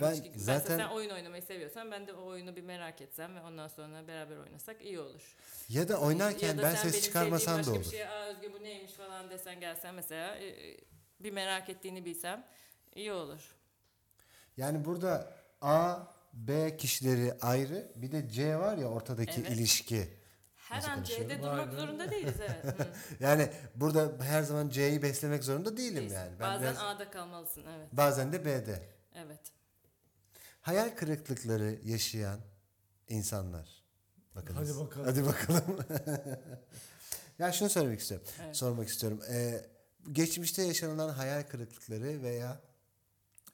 [0.01, 3.41] Ben İlişki- zaten sen oyun oynamayı seviyorsan ben de o oyunu bir merak etsem ve
[3.41, 5.37] ondan sonra beraber oynasak iyi olur.
[5.69, 7.81] ya da oynarken Ya da ben sen ses çıkarmasan da olur.
[7.81, 10.77] bir şeye Aa Özge bu neymiş falan desen gelsen mesela e, e,
[11.21, 12.47] bir merak ettiğini bilsem
[12.95, 13.55] iyi olur.
[14.57, 15.99] Yani burada A,
[16.33, 17.93] B kişileri ayrı.
[17.97, 19.51] Bir de C var ya ortadaki Evet.
[19.51, 20.09] ilişki.
[20.57, 21.29] Her Nasıl an konuşuyorum?
[21.29, 21.77] C'de durmak be.
[21.77, 22.65] zorunda değiliz evet.
[23.21, 26.17] Yani burada her zaman C'yi beslemek zorunda değilim değilsin.
[26.17, 26.31] yani.
[26.41, 27.89] Ben Bazen biraz- A'da kalmalısın evet.
[27.93, 28.83] bazen de B'de.
[29.15, 29.41] Evet.
[30.63, 32.41] Hayal kırıklıkları yaşayan
[33.09, 33.83] insanlar.
[34.35, 34.71] Bakınız.
[34.71, 35.07] Hadi bakalım.
[35.07, 35.79] Hadi bakalım.
[37.39, 38.27] ya şunu söylemek istiyorum.
[38.45, 38.57] Evet.
[38.57, 39.21] Sormak istiyorum.
[39.31, 39.65] Ee,
[40.13, 42.61] geçmişte yaşanılan hayal kırıklıkları veya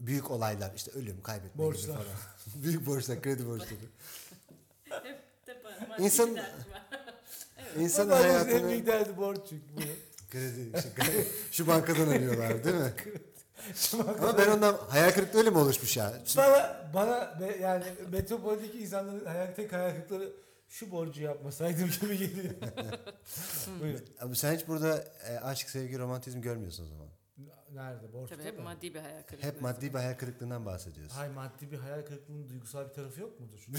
[0.01, 1.95] büyük olaylar işte ölüm, kaybetme gibi Borçlar.
[1.97, 2.07] falan.
[2.63, 3.71] büyük borçlar, kredi borçları.
[4.85, 6.53] Hep de para- İnsan- var.
[7.79, 8.11] İnsanın
[8.49, 9.67] en büyük derdi borç çünkü.
[10.31, 12.93] kredi, işte kredi- şu bankadan arıyorlar değil mi?
[13.95, 16.13] Ama ben ondan hayal kırıklığı öyle mi oluşmuş ya?
[16.37, 20.33] bana bana be- yani metropoldeki insanların hayal tek hayal kırıkları
[20.69, 22.55] şu borcu yapmasaydım gibi geliyor.
[23.81, 24.05] Buyurun.
[24.21, 27.07] Abi sen hiç burada e, aşk, sevgi, romantizm görmüyorsun o zaman.
[27.75, 28.13] Nerede?
[28.13, 28.65] Borçta Tabii hep mı?
[28.65, 29.49] maddi bir hayal kırıklığı.
[29.49, 31.17] Hep maddi bir hayal kırıklığından bahsediyorsun.
[31.17, 33.67] Hay maddi bir hayal kırıklığının duygusal bir tarafı yok mudur?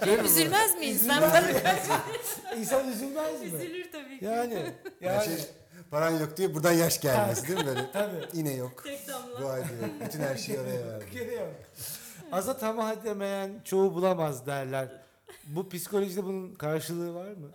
[0.00, 1.22] Hep üzülmez mi insan?
[2.58, 3.46] İnsan üzülmez mi?
[3.46, 4.24] Üzülür tabii ki.
[4.24, 4.72] Yani.
[5.00, 5.24] Yani.
[5.24, 5.34] şey
[5.90, 7.90] paran yok diye buradan yaş gelmesi değil mi böyle?
[7.92, 8.28] Tabii.
[8.32, 8.84] Yine yok.
[8.84, 9.42] Tek damla.
[9.42, 9.78] Bu ay diyor.
[10.06, 11.04] Bütün her şeyi oraya verdi.
[11.12, 11.54] Gene yok.
[12.32, 14.88] Aza tamah edemeyen çoğu bulamaz derler.
[15.46, 17.50] Bu psikolojide bunun karşılığı var mı?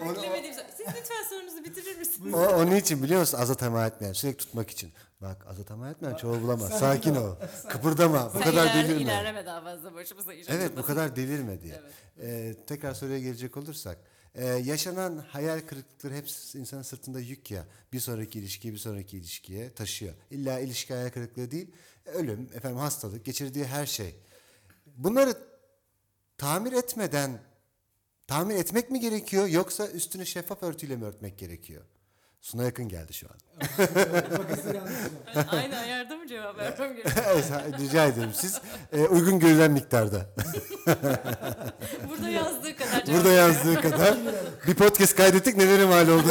[0.00, 0.54] Beklemediğim.
[0.76, 2.34] Siz lütfen sorunuzu bitirir misiniz?
[2.34, 3.38] O, onun için biliyor musun?
[3.38, 4.12] Azat ama etmeyen.
[4.12, 4.92] Sürekli tutmak için.
[5.22, 6.78] Bak azat ama etmeyen çoğu bulamaz.
[6.78, 7.34] Sakin ol.
[7.68, 8.26] Kıpırdama.
[8.34, 9.02] Bu Sen kadar ilerle- delirme.
[9.02, 10.94] ilerleme daha fazla başımıza iş Evet bu açılmasın.
[10.94, 11.80] kadar delirme diye.
[11.82, 11.92] Evet.
[12.22, 13.98] Ee, tekrar soruya gelecek olursak.
[14.34, 17.66] Ee, yaşanan hayal kırıklıkları hep insanın sırtında yük ya.
[17.92, 20.14] Bir sonraki ilişkiye bir sonraki ilişkiye taşıyor.
[20.30, 21.70] İlla ilişki hayal kırıklığı değil.
[22.04, 24.14] Ölüm, efendim hastalık, geçirdiği her şey.
[24.86, 25.34] Bunları
[26.38, 27.40] tamir etmeden
[28.26, 31.84] tamir etmek mi gerekiyor yoksa üstünü şeffaf örtüyle mi örtmek gerekiyor?
[32.40, 33.36] Suna yakın geldi şu an.
[35.48, 37.26] Aynı ayarda mı cevap vermem gerekiyor?
[37.78, 38.30] Rica ederim.
[38.34, 38.60] Siz
[38.92, 40.26] e, uygun görülen miktarda.
[42.08, 44.18] Burada yazdığı kadar cevap Burada yazdığı kadar.
[44.66, 46.28] Bir podcast kaydettik nelere mal oldu.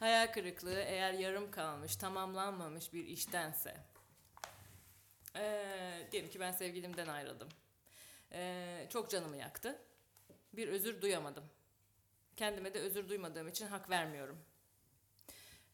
[0.00, 3.74] Hayal kırıklığı eğer yarım kalmış, tamamlanmamış bir iştense.
[5.36, 7.48] Ee, diyelim ki ben sevgilimden ayrıldım.
[8.32, 9.78] Ee, çok canımı yaktı.
[10.52, 11.44] Bir özür duyamadım.
[12.36, 14.38] Kendime de özür duymadığım için hak vermiyorum.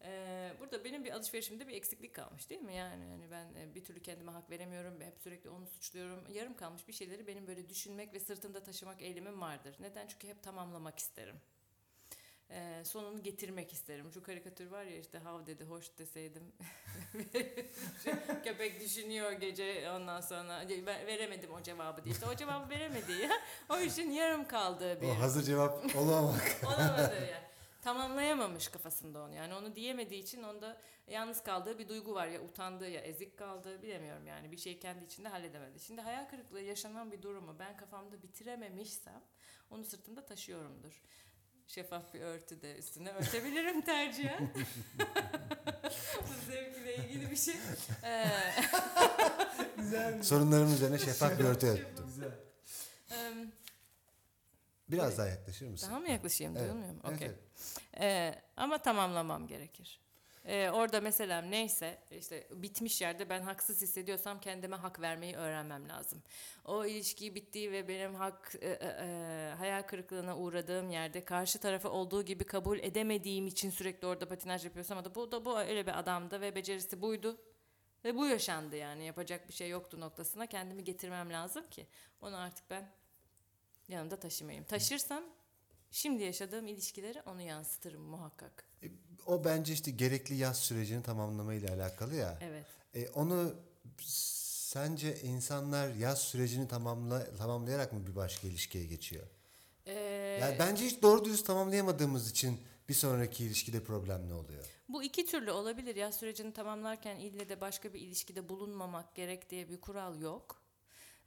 [0.05, 2.75] Ee, burada benim bir alışverişimde bir eksiklik kalmış değil mi?
[2.75, 5.01] Yani hani ben e, bir türlü kendime hak veremiyorum.
[5.01, 6.25] Hep sürekli onu suçluyorum.
[6.33, 9.77] Yarım kalmış bir şeyleri benim böyle düşünmek ve sırtımda taşımak eğilimim vardır.
[9.81, 10.07] Neden?
[10.07, 11.37] Çünkü hep tamamlamak isterim.
[12.53, 14.11] Ee, sonunu getirmek isterim.
[14.13, 16.53] Şu karikatür var ya işte hav dedi hoş deseydim.
[18.45, 22.15] Köpek düşünüyor gece ondan sonra "Ben veremedim o cevabı diye.
[22.15, 23.31] İşte o cevabı veremedi ya.
[23.71, 25.07] O işin yarım kaldığı bir.
[25.09, 26.61] O hazır cevap olamamak.
[26.67, 27.51] Olamadı yani.
[27.83, 29.35] Tamamlayamamış kafasında onu.
[29.35, 32.27] Yani onu diyemediği için onda yalnız kaldığı bir duygu var.
[32.27, 34.53] Ya utandığı ya ezik kaldığı bilemiyorum yani.
[34.53, 35.81] Bir şey kendi içinde halledemedi.
[35.81, 39.23] Şimdi hayal kırıklığı yaşanan bir durumu ben kafamda bitirememişsem
[39.71, 41.03] onu sırtımda taşıyorumdur.
[41.75, 44.51] Şeffaf bir örtü de üstüne örtebilirim tercihen.
[46.29, 47.55] Bu zevkle ilgili bir şey.
[48.05, 48.27] Ee,
[49.77, 50.23] Güzel.
[50.23, 52.07] Sorunlarımın üzerine şeffaf bir örtü örttüm.
[52.07, 52.31] Güzel.
[54.89, 55.91] Biraz daha yaklaşır mısın?
[55.91, 56.65] daha mı yaklaşayım Evet.
[56.65, 57.01] duyulmuyor mu?
[57.09, 57.39] Evet, evet.
[58.01, 60.01] Ee, ama tamamlamam gerekir.
[60.45, 66.23] Ee, orada mesela neyse işte bitmiş yerde ben haksız hissediyorsam kendime hak vermeyi öğrenmem lazım.
[66.65, 71.91] O ilişki bittiği ve benim hak e, e, e, hayal kırıklığına uğradığım yerde karşı tarafı
[71.91, 75.87] olduğu gibi kabul edemediğim için sürekli orada patinaj yapıyorsam ama da bu da bu öyle
[75.87, 77.41] bir adamdı ve becerisi buydu.
[78.05, 81.87] Ve bu yaşandı yani yapacak bir şey yoktu noktasına kendimi getirmem lazım ki
[82.21, 82.91] onu artık ben
[83.89, 84.65] yanımda taşımayayım.
[84.65, 85.25] Taşırsam
[85.91, 88.70] Şimdi yaşadığım ilişkileri onu yansıtırım muhakkak.
[89.27, 92.39] O bence işte gerekli yaz sürecini tamamlamayla alakalı ya.
[92.41, 92.65] Evet.
[92.95, 93.55] E, onu
[94.03, 99.27] sence insanlar yaz sürecini tamamla, tamamlayarak mı bir başka ilişkiye geçiyor?
[99.87, 99.93] Ee,
[100.41, 104.65] Yani bence hiç doğru dürüst tamamlayamadığımız için bir sonraki ilişkide problem ne oluyor?
[104.89, 105.97] Bu iki türlü olabilir.
[105.97, 110.63] Yaz sürecini tamamlarken ille de başka bir ilişkide bulunmamak gerek diye bir kural yok.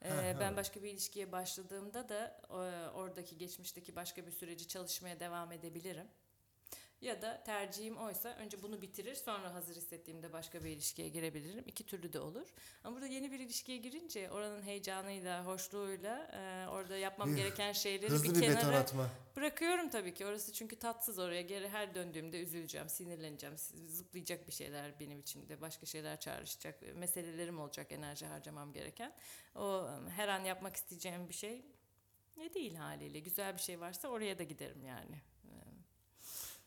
[0.02, 0.40] Ee, Ha, ha.
[0.40, 6.08] ben başka bir ilişkiye başladığımda da e, oradaki geçmişteki başka bir süreci çalışmaya devam edebilirim.
[7.04, 11.64] Ya da tercihim oysa önce bunu bitirir sonra hazır hissettiğimde başka bir ilişkiye girebilirim.
[11.68, 12.48] İki türlü de olur.
[12.84, 18.36] Ama burada yeni bir ilişkiye girince oranın heyecanıyla, hoşluğuyla e, orada yapmam gereken şeyleri Hızlı
[18.36, 19.10] bir bir kenara atma.
[19.36, 20.26] Bırakıyorum tabii ki.
[20.26, 21.42] Orası çünkü tatsız oraya.
[21.42, 23.58] Geri her döndüğümde üzüleceğim, sinirleneceğim.
[23.88, 25.62] Zıplayacak bir şeyler benim içimde.
[25.62, 26.96] Başka şeyler çağrışacak.
[26.96, 29.14] Meselelerim olacak enerji harcamam gereken.
[29.56, 31.66] O her an yapmak isteyeceğim bir şey
[32.38, 33.20] ne değil haliyle.
[33.20, 35.33] Güzel bir şey varsa oraya da giderim yani.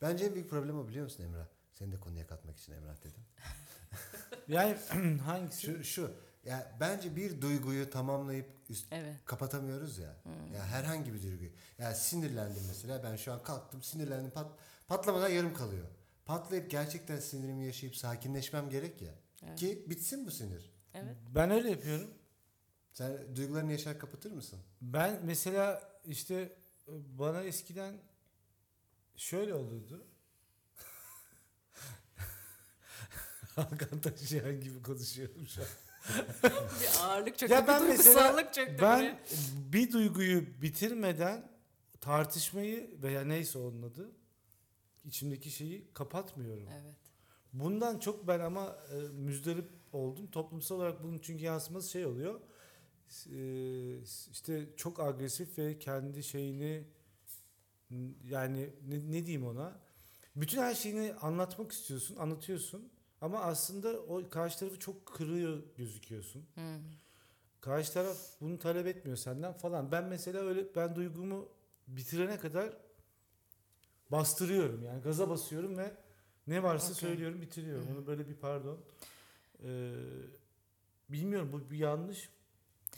[0.02, 1.46] Bence en büyük problem o biliyor musun Emrah?
[1.72, 3.24] Seni de konuya katmak için Emrah dedim.
[4.48, 4.76] Yani
[5.24, 5.62] hangisi?
[5.66, 6.10] Şu, şu
[6.44, 9.16] ya bence bir duyguyu tamamlayıp üst, Evet.
[9.24, 10.16] kapatamıyoruz ya.
[10.54, 11.50] Ya herhangi bir duyguyu.
[11.78, 14.50] Ya sinirlendim mesela ben şu an kalktım sinirlendim pat,
[14.88, 15.86] patlamadan yarım kalıyor.
[16.24, 19.14] Patlayıp gerçekten sinirimi yaşayıp sakinleşmem gerek ya.
[19.46, 19.58] Evet.
[19.58, 20.72] Ki bitsin bu sinir.
[20.94, 21.16] Evet.
[21.34, 22.10] Ben öyle yapıyorum.
[22.92, 24.58] Sen duygularını yaşar kapatır mısın?
[24.80, 26.52] Ben mesela işte
[26.88, 27.94] bana eskiden
[29.16, 30.06] şöyle olurdu.
[33.56, 35.68] Hakan Taşıyan gibi konuşuyorum şu an.
[36.80, 37.54] Bir ağırlık çöktü.
[37.54, 39.18] Ya ben bir mesela duygusallık çöktü ben buraya.
[39.72, 41.48] bir duyguyu bitirmeden
[42.00, 44.12] tartışmayı veya neyse onun adı
[45.04, 46.68] içimdeki şeyi kapatmıyorum.
[46.82, 46.96] Evet.
[47.52, 50.26] Bundan çok ben ama e, müzdarip oldum.
[50.30, 52.40] Toplumsal olarak bunun çünkü yansıması şey oluyor.
[53.32, 53.38] E,
[54.32, 56.84] işte çok agresif ve kendi şeyini
[58.24, 59.80] yani ne, ne diyeyim ona?
[60.36, 62.92] Bütün her şeyini anlatmak istiyorsun, anlatıyorsun.
[63.20, 66.46] Ama aslında o karşı tarafı çok kırıyor gözüküyorsun.
[66.54, 66.78] Hı.
[67.60, 69.92] Karşı taraf bunu talep etmiyor senden falan.
[69.92, 71.48] Ben mesela öyle ben duygumu
[71.88, 72.76] bitirene kadar
[74.10, 74.84] bastırıyorum.
[74.84, 75.94] Yani gaza basıyorum ve
[76.46, 77.08] ne varsa Okey.
[77.08, 77.88] söylüyorum, bitiriyorum.
[77.88, 77.92] Hı.
[77.92, 78.78] Onu böyle bir pardon.
[79.64, 79.94] Ee,
[81.08, 82.30] bilmiyorum bu bir yanlış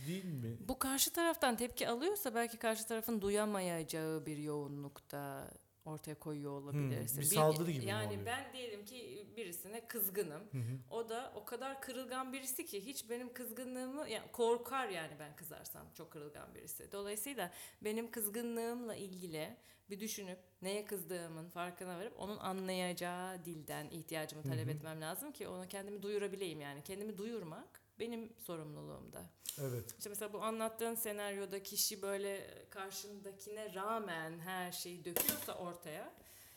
[0.06, 0.56] değil mi?
[0.68, 5.50] Bu karşı taraftan tepki alıyorsa belki karşı tarafın duyamayacağı bir yoğunlukta
[5.84, 7.16] ortaya koyuyor olabilirsin.
[7.16, 8.26] Hmm, bir saldırı gibi Yani oluyor?
[8.26, 10.40] ben diyelim ki birisine kızgınım.
[10.52, 10.78] Hı hı.
[10.90, 15.86] O da o kadar kırılgan birisi ki hiç benim kızgınlığımı yani korkar yani ben kızarsam
[15.94, 16.92] çok kırılgan birisi.
[16.92, 17.50] Dolayısıyla
[17.82, 19.56] benim kızgınlığımla ilgili
[19.90, 24.74] bir düşünüp neye kızdığımın farkına varıp onun anlayacağı dilden ihtiyacımı talep Hı hı.
[24.74, 26.82] etmem lazım ki ona kendimi duyurabileyim yani.
[26.82, 29.22] Kendimi duyurmak benim sorumluluğumda.
[29.60, 29.94] Evet.
[29.98, 36.12] İşte mesela bu anlattığın senaryoda kişi böyle karşındakine rağmen her şeyi döküyorsa ortaya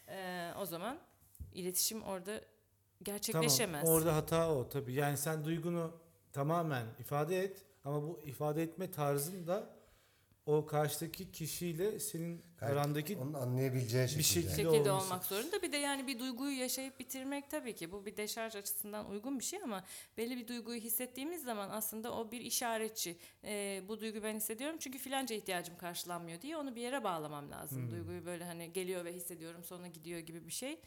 [0.07, 0.99] eee, o zaman
[1.53, 2.41] iletişim orada
[3.03, 3.81] gerçekleşemez.
[3.81, 3.95] Tamam.
[3.97, 4.93] Orada hata o tabii.
[4.93, 5.93] Yani sen duygunu
[6.33, 9.69] tamamen ifade et ama bu ifade etme tarzın da
[10.45, 14.23] o karşıdaki kişiyle senin Gayet arandaki Onun anlayabileceği şekilde.
[14.23, 15.05] şekilde- şekilde olması.
[15.05, 15.61] olmak zorunda.
[15.61, 19.43] Bir de yani bir duyguyu yaşayıp bitirmek tabii ki bu bir deşarj açısından uygun bir
[19.43, 19.83] şey ama
[20.17, 23.17] belli bir duyguyu hissettiğimiz zaman aslında o bir işaretçi.
[23.43, 27.83] Ee, bu duyguyu ben hissediyorum çünkü filanca ihtiyacım karşılanmıyor diye onu bir yere bağlamam lazım.
[27.83, 27.91] Hmm.
[27.91, 30.79] Duyguyu böyle hani geliyor ve hissediyorum sonra gidiyor gibi bir şey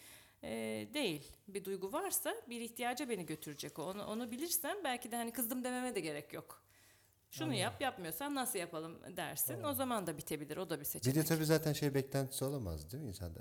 [0.42, 1.22] ee, değil.
[1.48, 3.82] Bir duygu varsa bir ihtiyaca beni götürecek o.
[3.82, 6.63] Onu, onu bilirsem belki de hani kızdım dememe de gerek yok.
[7.34, 7.60] Şunu Anladım.
[7.62, 9.54] yap yapmıyorsan nasıl yapalım dersin.
[9.54, 9.70] Tamam.
[9.70, 10.56] O zaman da bitebilir.
[10.56, 11.16] O da bir Bir seçenek.
[11.16, 13.40] de tabii zaten şey beklentisi olamaz değil mi insanda?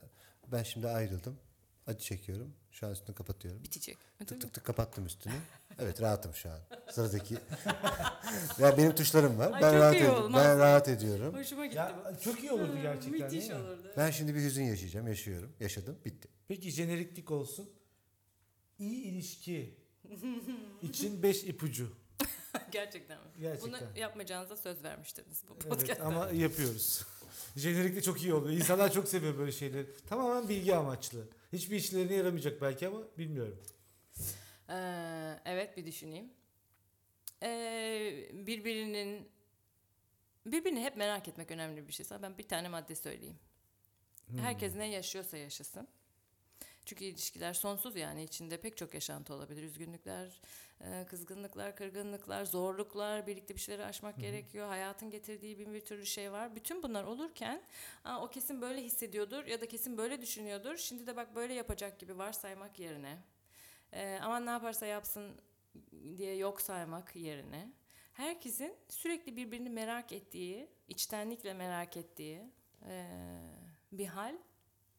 [0.51, 1.37] Ben şimdi ayrıldım.
[1.87, 2.53] Acı çekiyorum.
[2.71, 3.63] Şu an üstünü kapatıyorum.
[3.63, 3.97] Bitecek.
[4.27, 5.33] Tık tık tık kapattım üstünü.
[5.79, 6.59] Evet rahatım şu an.
[6.91, 7.33] Sıradaki.
[8.59, 9.51] ya benim tuşlarım var.
[9.51, 10.33] Ay, ben rahat ediyorum.
[10.33, 11.35] Ben rahat ediyorum.
[11.37, 12.09] Hoşuma gitti bu.
[12.09, 13.93] ya çok iyi olurdu gerçekten Müthiş olurdu.
[13.97, 15.07] Ben şimdi bir hüzün yaşayacağım.
[15.07, 15.53] Yaşıyorum.
[15.59, 15.97] Yaşadım.
[16.05, 16.27] Bitti.
[16.47, 17.69] Peki jeneriklik olsun.
[18.79, 19.77] İyi ilişki
[20.81, 22.02] için 5 ipucu.
[22.73, 23.27] Gerçekten mi?
[23.39, 23.71] Gerçekten.
[23.81, 26.05] Bunu yapmayacağınıza söz vermiştiniz bu Evet podcast'ta.
[26.05, 27.03] ama yapıyoruz.
[27.55, 28.55] Jenerikte çok iyi oluyor.
[28.57, 29.87] İnsanlar çok seviyor böyle şeyleri.
[30.09, 31.27] Tamamen bilgi amaçlı.
[31.53, 33.63] Hiçbir işlerine yaramayacak belki ama bilmiyorum.
[34.69, 36.33] Ee, evet bir düşüneyim.
[37.43, 39.29] Ee, birbirinin
[40.45, 42.05] birbirini hep merak etmek önemli bir şey.
[42.05, 43.39] Sana ben bir tane madde söyleyeyim.
[44.27, 44.37] Hmm.
[44.37, 45.87] Herkes ne yaşıyorsa yaşasın.
[46.85, 49.63] Çünkü ilişkiler sonsuz yani içinde pek çok yaşantı olabilir.
[49.63, 50.41] Üzgünlükler,
[50.81, 54.67] e, kızgınlıklar, kırgınlıklar, zorluklar, birlikte bir şeyleri aşmak gerekiyor.
[54.67, 56.55] Hayatın getirdiği bin bir türlü şey var.
[56.55, 57.61] Bütün bunlar olurken
[58.21, 60.77] o kesin böyle hissediyordur ya da kesin böyle düşünüyordur.
[60.77, 63.17] Şimdi de bak böyle yapacak gibi varsaymak yerine
[63.93, 65.41] e, aman ne yaparsa yapsın
[66.17, 67.73] diye yok saymak yerine
[68.13, 72.41] herkesin sürekli birbirini merak ettiği, içtenlikle merak ettiği
[72.89, 73.07] e,
[73.91, 74.35] bir hal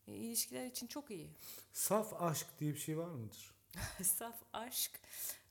[0.09, 1.30] e, ilişkiler için çok iyi.
[1.72, 3.55] Saf aşk diye bir şey var mıdır?
[4.02, 5.00] Saf aşk.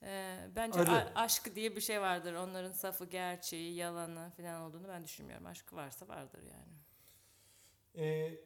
[0.03, 1.15] e, bence Arı.
[1.15, 2.33] aşk diye bir şey vardır.
[2.33, 5.45] Onların safı, gerçeği, yalanı falan olduğunu ben düşünmüyorum.
[5.45, 6.73] Aşk varsa vardır yani.
[7.95, 8.39] Ee,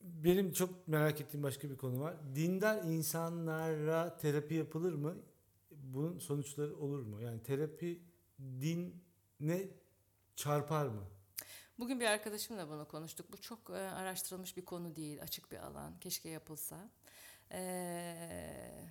[0.00, 2.16] benim çok merak ettiğim başka bir konu var.
[2.34, 5.16] Dindar insanlara terapi yapılır mı?
[5.70, 7.20] Bunun sonuçları olur mu?
[7.20, 8.02] Yani terapi
[8.38, 9.68] dine
[10.36, 11.04] çarpar mı?
[11.78, 13.32] Bugün bir arkadaşımla bunu konuştuk.
[13.32, 15.98] Bu çok e, araştırılmış bir konu değil, açık bir alan.
[16.00, 16.76] Keşke yapılsa.
[17.52, 18.84] Ee,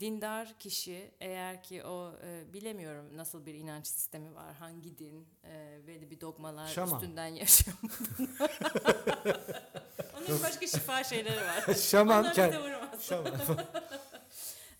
[0.00, 5.80] dindar kişi eğer ki o e, bilemiyorum nasıl bir inanç sistemi var, hangi din e,
[5.86, 7.00] belli bir dogmalar Şaman.
[7.00, 7.76] üstünden yaşıyor.
[10.16, 11.74] Onun başka şifa şeyleri var.
[11.74, 13.02] Şaman Onlar kel- bize vurmaz.
[13.02, 13.32] Şaman.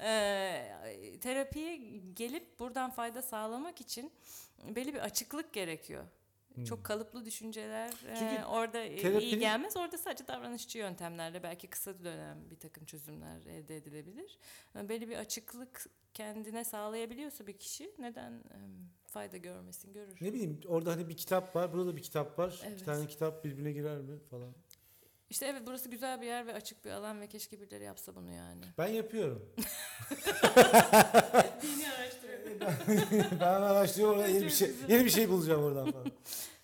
[0.01, 1.77] Ee, terapiye
[2.15, 4.13] gelip buradan fayda sağlamak için
[4.65, 6.05] belli bir açıklık gerekiyor.
[6.69, 9.77] Çok kalıplı düşünceler e, Çünkü orada e, iyi terapinin- gelmez.
[9.77, 14.39] Orada sadece davranışçı yöntemlerle belki kısa dönem bir takım çözümler elde edilebilir.
[14.75, 18.59] Belli bir açıklık kendine sağlayabiliyorsa bir kişi neden e,
[19.07, 20.19] fayda görmesin görür.
[20.21, 22.61] ne bileyim orada hani bir kitap var, burada da bir kitap var.
[22.65, 22.77] Evet.
[22.77, 24.55] İki tane kitap birbirine girer mi falan.
[25.33, 28.31] İşte evet burası güzel bir yer ve açık bir alan ve keşke birileri yapsa bunu
[28.31, 28.65] yani.
[28.79, 29.43] Ben yapıyorum.
[31.63, 32.61] Dini araştırıyor.
[33.41, 36.07] ben araştırıyorum orada yeni bir şey yeni bir şey bulacağım oradan falan.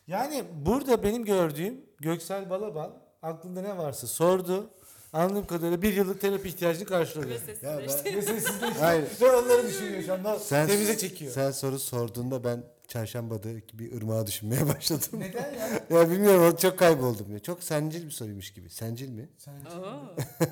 [0.06, 2.92] Yani burada benim gördüğüm Göksel Balaban
[3.22, 4.70] aklında ne varsa sordu.
[5.12, 7.28] Anladığım kadarıyla bir yıllık terapi ihtiyacını karşıladı.
[7.28, 8.16] Ve sessizleşti.
[8.16, 8.80] Ve sessizleşti.
[8.80, 9.04] Hayır.
[9.20, 10.38] Ve onları düşünüyor şu anda.
[10.38, 11.32] Sen, Temize çekiyor.
[11.32, 15.08] Sen soru sorduğunda ben çarşambada bir ırmağa düşünmeye başladım.
[15.20, 15.68] Neden ya?
[16.00, 17.38] ya bilmiyorum çok kayboldum ya.
[17.38, 18.70] Çok sencil bir soruymuş gibi.
[18.70, 19.28] Sencil mi?
[19.78, 20.16] Oo.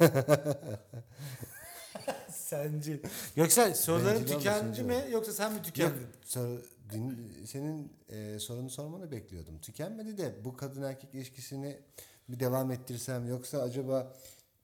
[2.30, 3.00] Sence.
[3.36, 6.06] Göksel sorularım Bencil tükendi olmasın mi yoksa sen mi Yok, tükendin?
[6.24, 6.60] sor-
[6.92, 9.58] din- senin e, sorunu sormanı bekliyordum.
[9.58, 11.78] Tükenmedi de bu kadın erkek ilişkisini
[12.28, 14.12] bir devam ettirsem yoksa acaba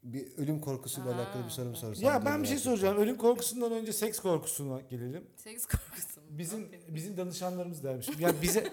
[0.03, 2.05] bir ölüm korkusuyla Aa, alakalı bir soru mu sorsam?
[2.05, 2.97] Ya ben bir şey soracağım.
[2.97, 5.25] Ölüm korkusundan önce seks korkusuna gelelim.
[5.37, 6.12] Seks korkusu?
[6.39, 8.09] Bizim bizim danışanlarımız dermiş.
[8.18, 8.72] Yani bize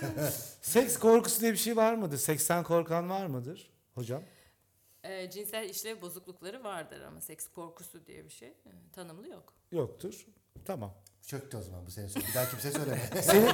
[0.62, 2.18] seks korkusu diye bir şey var mıdır?
[2.18, 4.22] Seksten korkan var mıdır hocam?
[5.04, 9.54] Ee, cinsel işlev bozuklukları vardır ama seks korkusu diye bir şey e, tanımlı yok.
[9.72, 10.26] Yoktur.
[10.64, 10.94] Tamam.
[11.26, 12.24] Çöktü o zaman bu senin soru.
[12.28, 13.10] Bir daha kimse söyleme.
[13.22, 13.46] Senin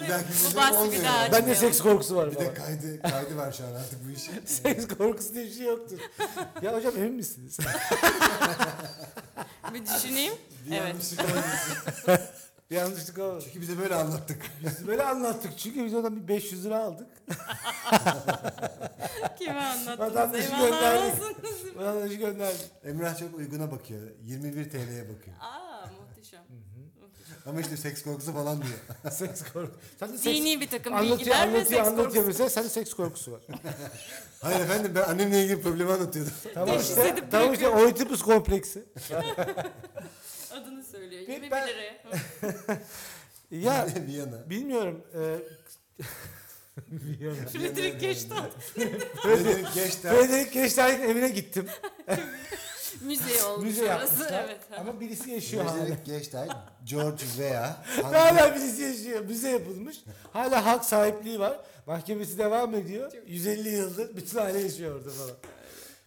[0.00, 1.04] bir daha kimse Bu söyleme bahsi bir olmuyor.
[1.04, 4.10] daha ben de seks korkusu var Bir de kaydı, kaydı var şu an artık bu
[4.10, 4.32] işin.
[4.46, 5.98] Seks korkusu diye bir şey yoktur.
[6.62, 7.58] ya hocam emin misiniz?
[9.74, 10.34] Bir düşüneyim.
[10.66, 10.88] Bir Evet.
[10.88, 12.26] yanlışlık olmasın.
[12.70, 13.44] bir yanlışlık olmadı.
[13.44, 14.42] Çünkü bize böyle anlattık.
[14.64, 17.06] Biz böyle anlattık çünkü biz ondan bir 500 lira aldık.
[19.38, 19.98] Kime anlattınız?
[19.98, 21.22] Vatandaşı gönderdik.
[21.76, 22.60] Vatandaşı gönderdik.
[22.84, 24.00] Emrah çok uyguna bakıyor.
[24.22, 25.36] 21 TL'ye bakıyor.
[25.40, 26.40] Aa muhteşem.
[27.46, 28.78] Ama işte seks korkusu falan diyor.
[29.12, 29.78] seks korkusu.
[30.00, 32.28] Sen de seks Dini bir takım anlatıyor, bilgiler ve anlatıyor, seks anlatıyor korkusu.
[32.28, 32.48] mesela.
[32.50, 33.40] Sende seks korkusu var.
[34.40, 36.32] Hayır efendim ben annemle ilgili problemi anlatıyordum.
[36.54, 37.14] tamam işte.
[37.30, 38.84] Tamam işte Oedipus kompleksi.
[41.26, 41.50] Söylüyor.
[41.50, 42.80] Ben- 21 ben- liraya.
[43.50, 44.50] Ya Viyana.
[44.50, 45.04] bilmiyorum.
[45.14, 45.38] E,
[46.90, 47.46] Viyana.
[47.48, 48.52] Friedrich Gestalt.
[49.22, 50.10] Frederick Geçter.
[50.16, 51.66] Frederick Geçter'in evine gittim.
[53.00, 54.12] Müze olmuş Müze orası.
[54.20, 54.44] yapmışlar.
[54.44, 54.60] Evet.
[54.78, 55.74] Ama birisi yaşıyor hala.
[55.84, 56.48] Frederick Geçter.
[56.84, 57.84] George Vea.
[58.02, 59.20] Hala birisi yaşıyor.
[59.20, 59.96] Müze yapılmış.
[60.32, 61.60] Hala halk sahipliği var.
[61.86, 63.12] Mahkemesi devam ediyor.
[63.26, 65.36] 150 yıldır bütün aile yaşıyor orada falan.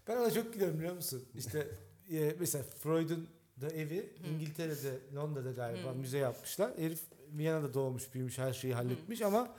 [0.08, 1.26] Ben ona çok gidiyorum biliyor musun?
[1.36, 1.68] İşte
[2.12, 3.30] e, mesela Freud'un
[3.62, 5.96] da evi İngiltere'de, Londra'da galiba Hı.
[5.96, 6.72] müze yapmışlar.
[6.78, 7.02] Herif
[7.32, 9.50] Viyana'da doğmuş, büyümüş, her şeyi halletmiş ama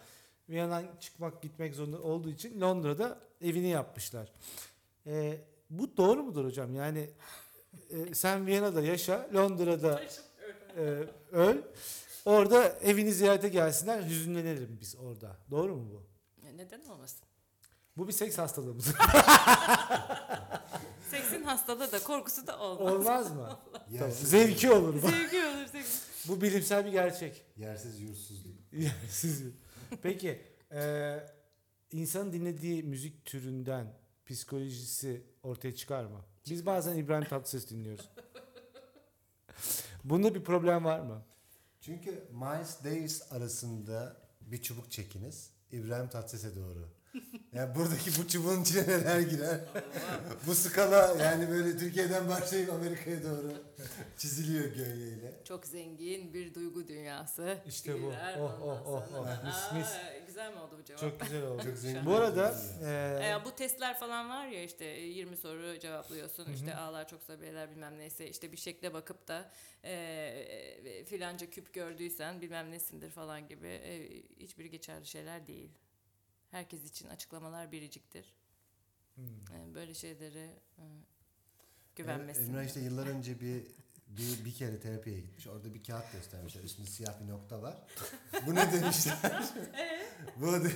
[0.48, 4.32] Viyana'dan çıkmak, gitmek zorunda olduğu için Londra'da evini yapmışlar.
[5.06, 5.38] E,
[5.70, 6.74] bu doğru mudur hocam?
[6.74, 7.10] Yani
[7.90, 10.02] e, sen Viyana'da yaşa, Londra'da
[10.76, 11.58] e, öl.
[12.24, 15.36] Orada evini ziyarete gelsinler, hüzünlenelim biz orada.
[15.50, 16.02] Doğru mu bu?
[16.46, 17.20] Ya Neden olmasın?
[17.96, 18.86] Bu bir seks hastalığımız.
[21.10, 22.92] Seksin hastalığı da korkusu da olmaz.
[22.94, 23.58] Olmaz mı?
[23.72, 23.86] Tamam.
[23.90, 25.00] Yersiz, Zevki olur.
[25.00, 26.00] Sevgi olur seks.
[26.28, 27.44] Bu bilimsel bir gerçek.
[27.56, 28.54] yersiz yursuzluk.
[29.10, 29.42] Siz-
[30.02, 30.40] Peki,
[30.72, 31.16] e,
[31.92, 33.92] insanın dinlediği müzik türünden
[34.26, 36.20] psikolojisi ortaya çıkar mı?
[36.50, 38.08] Biz bazen İbrahim Tatlıses dinliyoruz.
[40.04, 41.22] Bunda bir problem var mı?
[41.80, 45.50] Çünkü Miles Davis arasında bir çubuk çekiniz.
[45.72, 46.88] İbrahim Tatlıses'e doğru.
[47.52, 49.60] Yani buradaki bu çubuğun içine neler girer?
[50.46, 53.52] bu skala yani böyle Türkiye'den başlayıp Amerika'ya doğru
[54.18, 55.32] çiziliyor gölgeyle.
[55.44, 57.58] Çok zengin bir duygu dünyası.
[57.66, 58.12] İşte bu.
[58.38, 59.40] Oh, oh, oh, sonra.
[59.42, 59.44] oh.
[59.44, 59.88] Mis, Aa, mis.
[60.26, 61.00] Güzel mi oldu bu cevap?
[61.00, 61.62] Çok güzel oldu.
[61.62, 62.06] Çok zengin.
[62.06, 62.54] Bu arada
[62.84, 67.70] e, E, bu testler falan var ya işte 20 soru cevaplıyorsun işte ağlar çok seviyeler
[67.70, 69.50] bilmem neyse işte bir şekle bakıp da
[69.84, 74.08] e, e, filanca küp gördüysen bilmem nesindir falan gibi e,
[74.40, 75.70] hiçbiri geçerli şeyler değil.
[76.50, 78.34] Herkes için açıklamalar biriciktir.
[79.14, 79.24] Hmm.
[79.24, 81.04] Ee, böyle şeyleri e, Emrah
[81.96, 82.60] güvenmesin.
[82.66, 83.62] işte yıllar önce bir
[84.06, 85.46] bir, bir kere terapiye gitmiş.
[85.46, 86.62] Orada bir kağıt göstermişler.
[86.62, 87.76] Üstünde siyah bir nokta var.
[88.46, 89.42] Bu ne demişler?
[90.36, 90.72] Bu, de-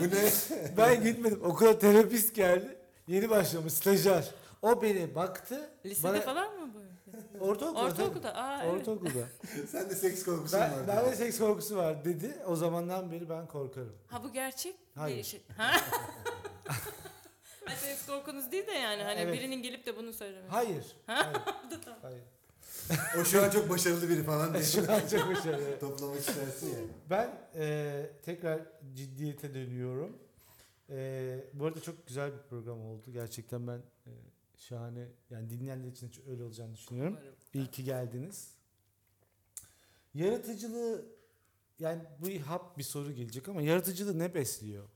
[0.00, 0.32] bu ne?
[0.76, 1.44] Ben gitmedim.
[1.44, 2.78] Okula terapist geldi.
[3.08, 4.34] Yeni başlamış stajyer.
[4.62, 5.70] O beni baktı.
[5.86, 6.82] Lisede bana, falan mı bu?
[7.40, 7.80] Ortaokulda.
[7.84, 8.34] Ortaokulda.
[8.34, 8.74] Aa, evet.
[8.74, 9.28] Ortaokulda.
[9.68, 10.88] Sen de seks korkusun ben, var.
[10.88, 12.36] ben de seks korkusu var dedi.
[12.46, 13.96] O zamandan beri ben korkarım.
[14.06, 15.18] Ha bu gerçek Hayır.
[15.18, 15.42] bir şey.
[15.56, 15.70] Ha?
[17.64, 19.34] Ha, seks korkunuz değil de yani hani Evet.
[19.34, 20.50] birinin gelip de bunu söylemesi.
[20.50, 20.96] Hayır.
[21.06, 21.36] Hayır.
[22.02, 22.22] Hayır.
[23.20, 24.62] O şu an çok başarılı biri falan diye.
[24.72, 25.78] Şu an çok başarılı.
[25.80, 26.78] Toplamak istersin ya.
[27.10, 28.60] Ben e, tekrar
[28.94, 30.18] ciddiyete dönüyorum.
[30.90, 33.02] E, bu arada çok güzel bir program oldu.
[33.12, 33.80] Gerçekten ben
[34.60, 37.12] şahane yani dinleyenler için çok öyle olacağını düşünüyorum.
[37.20, 37.34] Umarım.
[37.54, 38.54] İyi ki geldiniz.
[40.14, 41.06] Yaratıcılığı
[41.78, 44.88] yani bu hap bir soru gelecek ama yaratıcılığı ne besliyor?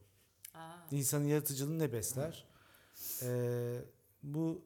[0.54, 2.46] Aa, İnsanın yaratıcılığını ne besler?
[3.22, 3.80] Ee,
[4.22, 4.64] bu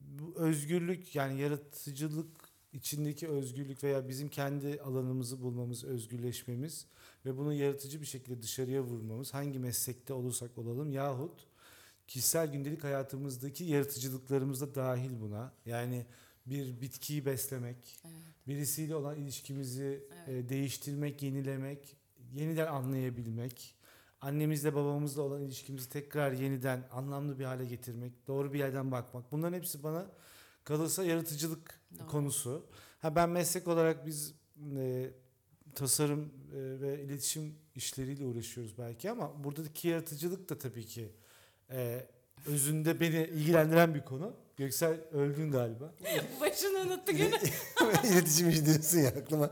[0.00, 6.86] bu özgürlük yani yaratıcılık içindeki özgürlük veya bizim kendi alanımızı bulmamız, özgürleşmemiz
[7.26, 11.46] ve bunu yaratıcı bir şekilde dışarıya vurmamız hangi meslekte olursak olalım yahut
[12.08, 15.52] kişisel gündelik hayatımızdaki yaratıcılıklarımız da dahil buna.
[15.66, 16.06] Yani
[16.46, 18.14] bir bitkiyi beslemek, evet.
[18.46, 20.44] birisiyle olan ilişkimizi Evet.
[20.44, 21.96] e, değiştirmek, yenilemek,
[22.32, 23.74] yeniden anlayabilmek,
[24.20, 29.32] annemizle babamızla olan ilişkimizi tekrar yeniden anlamlı bir hale getirmek, doğru bir yerden bakmak.
[29.32, 30.06] Bunların hepsi bana
[30.64, 32.06] kalırsa yaratıcılık Doğru.
[32.06, 32.66] konusu.
[32.98, 34.34] Ha ben meslek olarak biz
[34.76, 35.10] e,
[35.74, 41.12] tasarım e, ve iletişim işleriyle uğraşıyoruz belki ama buradaki yaratıcılık da tabii ki
[41.70, 42.06] e,
[42.46, 44.32] özünde beni ilgilendiren bir konu.
[44.56, 45.92] Göksel öldün galiba.
[46.40, 47.40] Başını unuttu gene.
[48.04, 49.50] İletişim işi diyorsun ya aklıma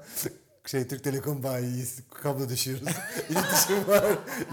[0.67, 1.99] şey Türk Telekom bayiyiz.
[2.11, 2.83] Kablo düşüyoruz.
[3.31, 4.05] İletişim var.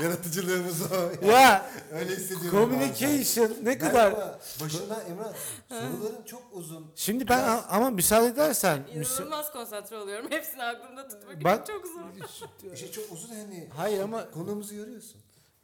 [0.03, 1.25] Yaratıcılığımız o.
[1.27, 2.49] ya Öyle hissediyorum.
[2.51, 3.79] communication ne bazen.
[3.79, 5.33] kadar Galiba başında Emrah
[5.69, 6.91] soruların çok uzun.
[6.95, 10.25] Şimdi ben Biraz- ama müsaade edersen müsa- İnanılmaz konsantre oluyorum.
[10.29, 12.73] Hepsini aklımda tutmak için çok zor.
[12.73, 13.69] İşte çok uzun hani.
[13.77, 15.21] Hayır ama Konumuzu yoruyorsun.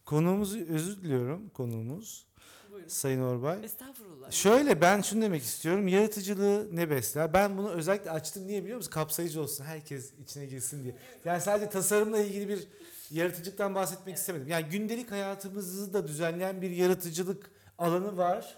[0.08, 2.28] Konuğumuzu özür diliyorum konuğumuz
[2.72, 2.88] Buyurun.
[2.88, 3.66] Sayın Orbay.
[3.66, 4.32] Estağfurullah.
[4.32, 5.88] Şöyle ben şunu demek istiyorum.
[5.88, 7.34] Yaratıcılığı ne besler?
[7.34, 8.91] Ben bunu özellikle açtım niye biliyor musun?
[8.91, 9.64] Kapsayıcı olsun.
[9.64, 10.95] Herkes içine girsin diye.
[11.26, 12.68] Yani sadece tasarımla ilgili bir
[13.12, 14.47] yaratıcılıktan bahsetmek istemedim.
[14.47, 18.58] Yani gündelik hayatımızı da düzenleyen bir yaratıcılık alanı var.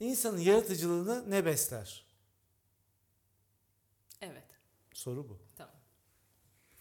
[0.00, 2.06] İnsanın yaratıcılığını ne besler?
[4.20, 4.44] Evet.
[4.92, 5.38] Soru bu.
[5.56, 5.74] Tamam.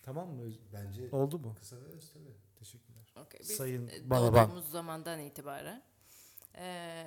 [0.04, 0.52] Tamam mı?
[0.74, 1.56] Bence Oldu mu?
[1.60, 2.36] kısa ve öz tabii.
[2.60, 2.89] Teşekkürler.
[3.26, 3.40] Okay.
[3.40, 4.50] Biz Sayın e, Balaban.
[4.50, 5.84] doğduğumuz zamandan itibaren
[6.56, 6.62] e,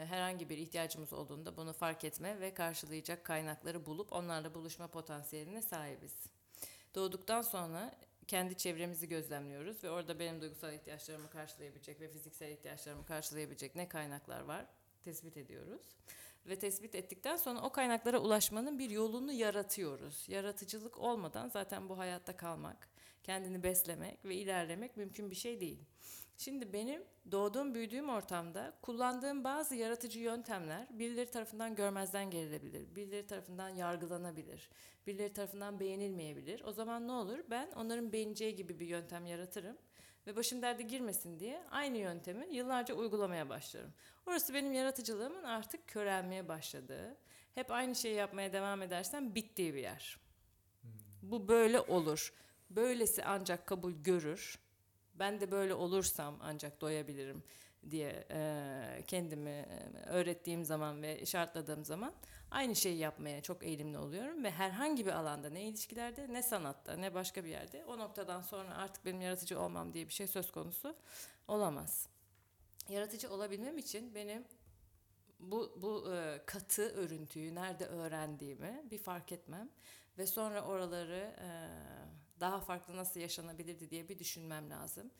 [0.08, 6.14] herhangi bir ihtiyacımız olduğunda bunu fark etme ve karşılayacak kaynakları bulup onlarla buluşma potansiyeline sahibiz.
[6.94, 7.94] Doğduktan sonra
[8.26, 14.40] kendi çevremizi gözlemliyoruz ve orada benim duygusal ihtiyaçlarımı karşılayabilecek ve fiziksel ihtiyaçlarımı karşılayabilecek ne kaynaklar
[14.40, 14.66] var
[15.04, 15.82] tespit ediyoruz.
[16.46, 20.24] Ve tespit ettikten sonra o kaynaklara ulaşmanın bir yolunu yaratıyoruz.
[20.28, 22.88] Yaratıcılık olmadan zaten bu hayatta kalmak,
[23.22, 25.84] kendini beslemek ve ilerlemek mümkün bir şey değil.
[26.38, 33.68] Şimdi benim doğduğum, büyüdüğüm ortamda kullandığım bazı yaratıcı yöntemler birileri tarafından görmezden gelinebilir, birileri tarafından
[33.68, 34.70] yargılanabilir,
[35.06, 36.62] birileri tarafından beğenilmeyebilir.
[36.64, 37.38] O zaman ne olur?
[37.50, 39.76] Ben onların beğeneceği gibi bir yöntem yaratırım
[40.26, 43.92] ve başım derde girmesin diye aynı yöntemi yıllarca uygulamaya başlarım.
[44.26, 47.16] Orası benim yaratıcılığımın artık körelmeye başladığı,
[47.54, 50.18] hep aynı şeyi yapmaya devam edersen bittiği bir yer.
[51.22, 52.32] Bu böyle olur.
[52.76, 54.58] Böylesi ancak kabul görür.
[55.14, 57.42] Ben de böyle olursam ancak doyabilirim
[57.90, 62.14] diye e, kendimi e, öğrettiğim zaman ve şartladığım zaman
[62.50, 67.14] aynı şeyi yapmaya çok eğilimli oluyorum ve herhangi bir alanda ne ilişkilerde ne sanatta ne
[67.14, 70.96] başka bir yerde o noktadan sonra artık benim yaratıcı olmam diye bir şey söz konusu
[71.48, 72.08] olamaz.
[72.88, 74.44] Yaratıcı olabilmem için benim
[75.40, 79.70] bu bu e, katı örüntüyü nerede öğrendiğimi bir fark etmem
[80.18, 81.48] ve sonra oraları e,
[82.42, 85.10] daha farklı nasıl yaşanabilirdi diye bir düşünmem lazım.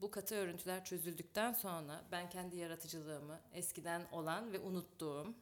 [0.00, 5.34] Bu katı örüntüler çözüldükten sonra ben kendi yaratıcılığımı eskiden olan ve unuttuğum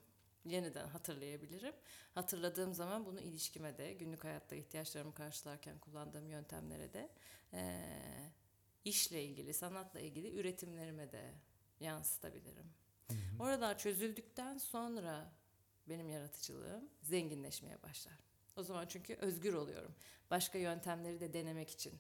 [0.45, 1.75] yeniden hatırlayabilirim.
[2.15, 7.09] Hatırladığım zaman bunu ilişkime de, günlük hayatta ihtiyaçlarımı karşılarken kullandığım yöntemlere de,
[7.53, 7.85] e,
[8.85, 11.35] işle ilgili, sanatla ilgili üretimlerime de
[11.81, 12.67] yansıtabilirim.
[13.41, 15.33] Oralar çözüldükten sonra
[15.89, 18.28] benim yaratıcılığım zenginleşmeye başlar.
[18.59, 19.95] O zaman çünkü özgür oluyorum.
[20.31, 21.93] Başka yöntemleri de denemek için.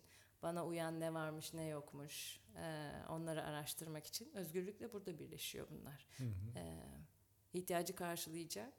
[0.42, 4.30] Bana uyan ne varmış ne yokmuş eee, onları araştırmak için.
[4.34, 6.06] Özgürlükle burada birleşiyor bunlar.
[6.56, 6.78] Eee
[7.52, 8.72] ihtiyacı karşılayacak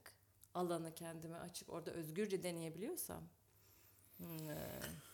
[0.53, 3.23] alanı kendime açıp orada özgürce deneyebiliyorsam
[4.17, 4.57] hmm, e,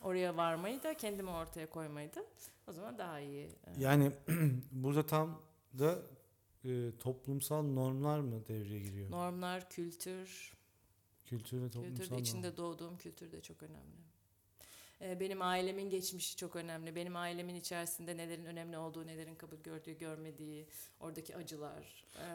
[0.02, 2.26] oraya varmayı da kendimi ortaya koymayı da
[2.68, 3.46] o zaman daha iyi.
[3.48, 4.12] e, Yani
[4.72, 5.42] burada tam
[5.80, 6.02] da
[6.66, 9.12] e, toplumsal normlar mı devreye giriyor?
[9.12, 10.54] Normlar, kültür,
[11.26, 12.24] Kültür ve toplumsal Kültürde norm.
[12.24, 14.06] içinde doğduğum kültür de çok önemli.
[15.02, 16.96] Ee, Benim ailemin geçmişi çok önemli.
[16.96, 20.68] Benim ailemin içerisinde nelerin önemli olduğu, nelerin kabul gördüğü, görmediği,
[21.00, 22.28] oradaki acılar, e,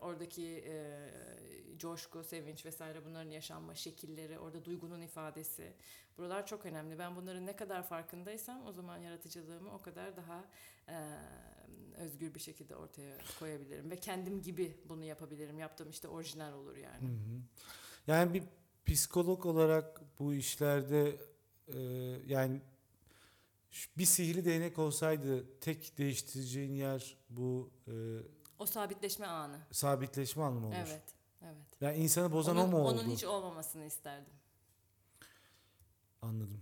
[0.00, 1.08] oradaki e,
[1.78, 5.72] coşku, sevinç vesaire bunların yaşanma şekilleri, orada duygunun ifadesi.
[6.18, 6.98] Buralar çok önemli.
[6.98, 10.44] Ben bunların ne kadar farkındaysam o zaman yaratıcılığımı o kadar daha
[10.88, 10.96] e,
[11.96, 13.90] özgür bir şekilde ortaya koyabilirim.
[13.90, 15.58] Ve kendim gibi bunu yapabilirim.
[15.58, 17.08] Yaptığım işte orijinal olur yani.
[17.08, 17.40] Hı hı.
[18.08, 18.42] Yani bir
[18.86, 21.16] psikolog olarak bu işlerde
[21.68, 21.78] e,
[22.26, 22.60] yani
[23.98, 27.92] bir sihirli değnek olsaydı tek değiştireceğin yer bu e,
[28.58, 29.58] O sabitleşme anı.
[29.72, 30.74] sabitleşme anlamı olur.
[30.78, 31.02] Evet.
[31.42, 31.56] Evet.
[31.80, 33.00] Yani insanı bozan onun, o mu oldu?
[33.00, 34.32] Onun hiç olmamasını isterdim.
[36.22, 36.60] Anladım.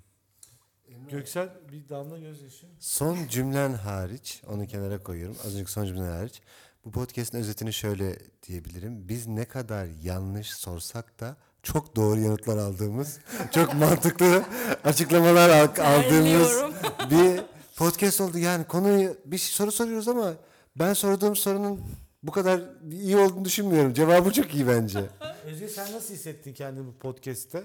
[0.88, 2.66] Emre, Göksel bir damla gözyaşı.
[2.80, 5.36] Son cümlen hariç, onu kenara koyuyorum.
[5.44, 6.42] Az önceki son cümlen hariç.
[6.86, 8.18] Bu podcast'in özetini şöyle
[8.48, 9.08] diyebilirim.
[9.08, 13.18] Biz ne kadar yanlış sorsak da çok doğru yanıtlar aldığımız,
[13.50, 14.44] çok mantıklı
[14.84, 16.52] açıklamalar al- aldığımız
[17.10, 17.40] bir
[17.76, 18.38] podcast oldu.
[18.38, 20.32] Yani konuyu bir soru soruyoruz ama
[20.76, 21.80] ben sorduğum sorunun
[22.22, 22.60] bu kadar
[22.90, 23.94] iyi olduğunu düşünmüyorum.
[23.94, 25.04] Cevabı çok iyi bence.
[25.46, 27.64] Özge sen nasıl hissettin kendini bu podcast'te?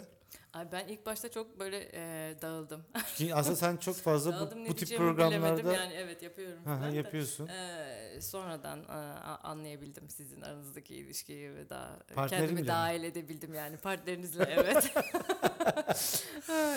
[0.54, 2.86] Ay ben ilk başta çok böyle e, dağıldım.
[3.16, 6.66] Ki aslında sen çok fazla dağıldım bu, bu tip programlarda yani evet yapıyorum.
[6.66, 6.95] Hı hı, falan da.
[6.95, 7.47] yapıyorsun.
[7.47, 12.68] E, sonradan e, a- anlayabildim sizin aranızdaki ilişkiyi ve daha kendimi mi?
[12.68, 14.93] dahil edebildim yani partnerinizle evet.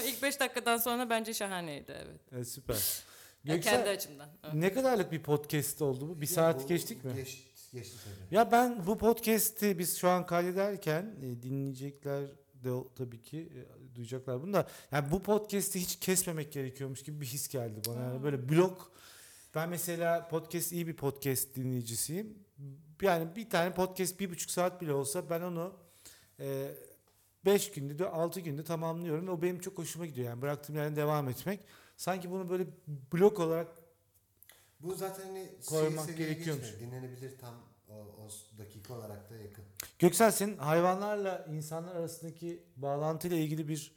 [0.07, 2.21] İlk beş dakikadan sonra bence şahaneydi evet.
[2.33, 2.77] Evet, süper.
[3.45, 4.29] Göksel, kendi açımdan.
[4.55, 6.21] ne kadarlık bir podcast oldu bu?
[6.21, 7.15] Bir saat geçtik mi?
[7.15, 8.35] Geçti, geçti tabii.
[8.35, 12.25] Ya ben bu podcast'i biz şu an kaydederken e, dinleyecekler
[12.65, 14.69] de tabii ki e, duyacaklar bunu da.
[14.93, 18.01] Yani bu podcast'i hiç kesmemek gerekiyormuş gibi bir his geldi bana.
[18.01, 18.93] Yani böyle blok
[19.55, 22.39] ben mesela podcast iyi bir podcast dinleyicisiyim.
[23.03, 25.73] Yani bir tane podcast bir buçuk saat bile olsa ben onu
[26.41, 26.75] e,
[27.45, 30.29] beş günde de altı günde tamamlıyorum ve o benim çok hoşuma gidiyor.
[30.29, 31.61] Yani bıraktığım yerden devam etmek.
[31.97, 32.67] Sanki bunu böyle
[33.13, 33.69] blok olarak
[34.81, 36.71] Bu zaten hani Koymak seviyeye gerekiyormuş.
[36.71, 36.91] geçmiyor.
[36.93, 37.55] Dinlenebilir tam
[37.95, 38.29] o, o
[38.59, 39.65] dakika olarak da yakın.
[39.99, 43.95] Göksel senin hayvanlarla insanlar arasındaki bağlantıyla ilgili bir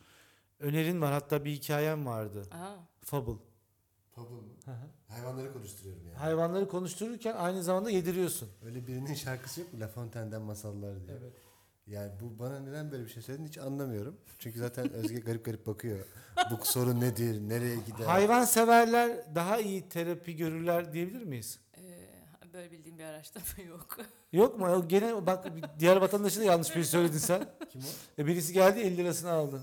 [0.60, 1.14] önerin var.
[1.14, 2.44] Hatta bir hikayem vardı.
[2.52, 2.76] Aha.
[3.02, 3.42] Fable.
[4.16, 4.48] Pablo mu?
[5.08, 6.18] Hayvanları konuşturuyorum yani.
[6.18, 8.50] Hayvanları konuştururken aynı zamanda yediriyorsun.
[8.66, 9.80] Öyle birinin şarkısı yok mu?
[9.80, 11.18] La Fontaine'den masallar diye.
[11.88, 14.18] Yani bu bana neden böyle bir şey söyledin hiç anlamıyorum.
[14.40, 16.06] Çünkü zaten Özge garip garip bakıyor.
[16.52, 17.50] Bu sorun nedir?
[17.50, 18.06] Nereye gider?
[18.06, 21.60] Hayvan severler daha iyi terapi görürler diyebilir miyiz?
[22.58, 23.98] Böyle bildiğim bir araştırma yok.
[24.32, 24.88] Yok mu?
[24.88, 25.46] Gene bak
[25.80, 27.46] diğer vatandaşı da yanlış bir şey söyledin sen.
[27.72, 28.22] Kim o?
[28.22, 29.62] E birisi geldi 50 lirasını aldı.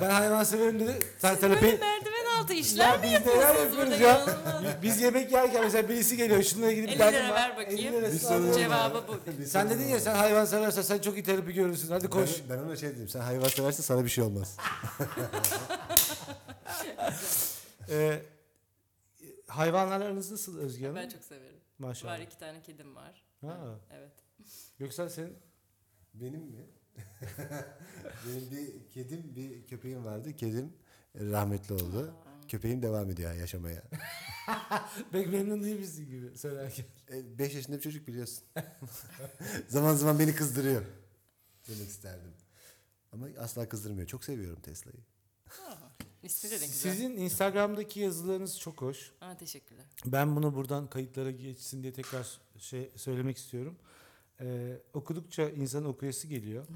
[0.00, 0.98] Ben hayvan severim dedi.
[1.18, 1.66] Sen terapi...
[1.66, 4.22] Merdiven altı işler mi biz yapıyorsunuz neler burada yapıyoruz ya?
[4.22, 4.82] inanılmaz.
[4.82, 7.36] Biz yemek yerken mesela birisi geliyor şununla ilgili bir 50 derdim lira var.
[7.36, 7.94] ver bakayım.
[7.94, 8.54] 50 lirasını.
[8.54, 9.44] Cevabı bu.
[9.46, 11.88] Sen dedin ya sen hayvan seversen sen çok iyi terapi görürsün.
[11.88, 12.30] Hadi koş.
[12.50, 13.08] Ben, ben ona şey dedim.
[13.08, 14.56] Sen hayvan seversen sana bir şey olmaz.
[17.90, 18.22] Ee,
[19.46, 20.96] hayvanlarla aranız nasıl Özge Hanım?
[20.96, 21.61] Ben çok severim.
[21.82, 22.12] Maşallah.
[22.12, 23.22] Var iki tane kedim var.
[23.40, 23.80] Ha.
[23.90, 24.12] Evet.
[24.78, 25.36] Göksel senin
[26.14, 26.66] Benim mi?
[28.26, 30.36] Benim bir kedim, bir köpeğim vardı.
[30.36, 30.72] Kedim
[31.14, 32.14] rahmetli oldu.
[32.48, 33.82] Köpeğim devam ediyor yaşamaya.
[35.12, 36.84] pek memnun değil misin gibi söylerken.
[37.38, 38.44] 5 yaşında bir çocuk biliyorsun.
[39.68, 40.82] zaman zaman beni kızdırıyor.
[41.68, 42.32] Demek isterdim.
[43.12, 44.06] Ama asla kızdırmıyor.
[44.06, 45.04] Çok seviyorum Tesla'yı.
[46.22, 46.68] İsmi de ne güzel.
[46.92, 49.12] Sizin Instagram'daki yazılarınız çok hoş.
[49.20, 49.84] Aa, teşekkürler.
[50.06, 53.76] Ben bunu buradan kayıtlara geçsin diye tekrar şey söylemek istiyorum.
[54.40, 56.66] Ee, okudukça insanın okuyası geliyor.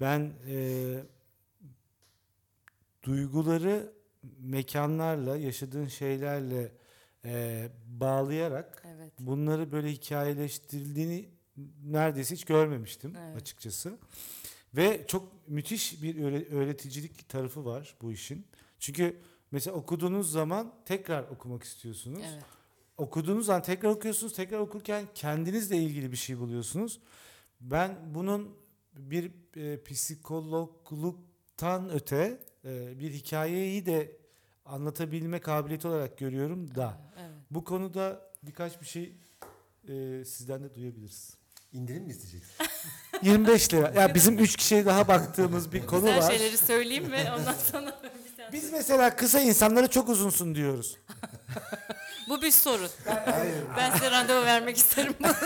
[0.00, 1.02] Ben e,
[3.02, 3.92] duyguları
[4.38, 6.72] mekanlarla, yaşadığın şeylerle
[7.24, 9.12] e, bağlayarak Evet.
[9.18, 11.28] bunları böyle hikayeleştirildiğini
[11.84, 13.36] neredeyse hiç görmemiştim Evet.
[13.36, 13.98] açıkçası.
[14.76, 18.46] Ve çok müthiş bir öğre- öğreticilik tarafı var bu işin.
[18.78, 19.20] Çünkü
[19.50, 22.22] mesela okuduğunuz zaman tekrar okumak istiyorsunuz.
[22.32, 22.42] Evet.
[22.96, 24.32] Okuduğunuz zaman tekrar okuyorsunuz.
[24.32, 27.00] Tekrar okurken kendinizle ilgili bir şey buluyorsunuz.
[27.60, 28.56] Ben bunun
[28.96, 34.16] bir e, psikologluktan öte e, bir hikayeyi de
[34.64, 36.98] anlatabilme kabiliyeti olarak görüyorum da.
[37.20, 37.30] Evet.
[37.50, 39.14] Bu konuda birkaç bir şey
[39.88, 41.36] e, sizden de duyabiliriz.
[41.72, 42.52] İndirim mi isteyeceksin?
[43.22, 43.92] 25 lira.
[44.00, 46.30] Ya bizim 3 kişiye daha baktığımız bir konu Güzel var.
[46.30, 48.00] şeyleri söyleyeyim ve ondan sonra.
[48.52, 50.96] Biz mesela kısa insanlara çok uzunsun diyoruz.
[52.28, 52.90] Bu bir sorun.
[53.76, 55.14] Ben size randevu vermek isterim.
[55.20, 55.36] Yani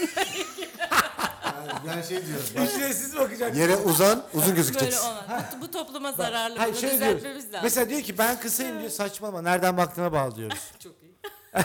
[1.97, 2.45] ben şey diyorum.
[2.59, 3.57] bak, Ücretsiz bakacak.
[3.57, 5.07] Yere uzan, uzun Böyle gözükeceksin.
[5.09, 5.25] olmaz.
[5.57, 6.59] Bu, bu topluma zararlı.
[6.59, 7.45] Hayır, Bunu şöyle düzeltmemiz diyoruz.
[7.45, 7.61] lazım.
[7.63, 9.43] Mesela diyor ki ben kısayım diyor saçmalama.
[9.43, 10.59] Nereden baktığına bağlı diyoruz.
[10.79, 11.15] Çok iyi.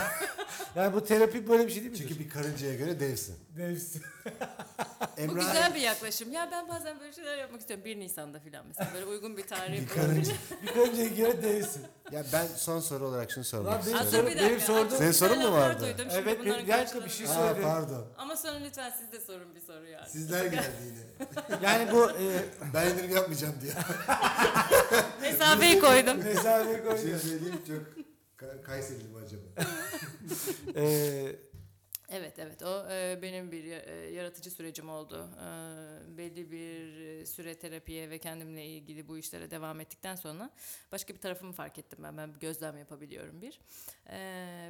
[0.76, 1.98] Yani bu terapi böyle bir şey değil mi?
[1.98, 3.36] Çünkü bir karıncaya göre devsin.
[5.16, 6.32] Bu Emrah güzel bir yaklaşım.
[6.32, 7.84] Ya ben bazen böyle şeyler yapmak istiyorum.
[7.84, 8.90] 1 Nisan'da falan mesela.
[8.94, 9.80] Böyle uygun bir tarih.
[9.80, 10.32] bir karınca.
[10.62, 11.82] bir karıncaya göre değilsin.
[12.12, 14.30] Ya ben son soru olarak şunu sormak Lan benim istiyorum.
[14.30, 15.80] Soru- benim Aa, çok Senin sorun mu vardı?
[15.82, 16.10] Duydum.
[16.10, 17.62] Şimdi Evet, bir dakika, bir şey karşılığını- Aa, söyle.
[17.62, 18.06] pardon.
[18.18, 20.08] Ama sonra lütfen siz de sorun bir soru yani.
[20.08, 21.58] Sizler geldi yine.
[21.62, 23.72] Yani bu e, Ben indirim yapmayacağım diye.
[25.20, 26.16] Mesafeyi koydum.
[26.18, 26.98] mesafe Bir koyuyor.
[27.20, 27.95] şey söyleyeyim çok
[28.46, 29.42] Ka- Kayserili mi acaba?
[30.76, 31.36] E,
[32.08, 35.30] Evet evet o e, benim bir e, yaratıcı sürecim oldu.
[35.42, 40.50] E, belli bir e, süre terapiye ve kendimle ilgili bu işlere devam ettikten sonra
[40.92, 42.16] başka bir tarafımı fark ettim ben.
[42.16, 43.60] Ben gözlem yapabiliyorum bir.
[44.06, 44.18] E,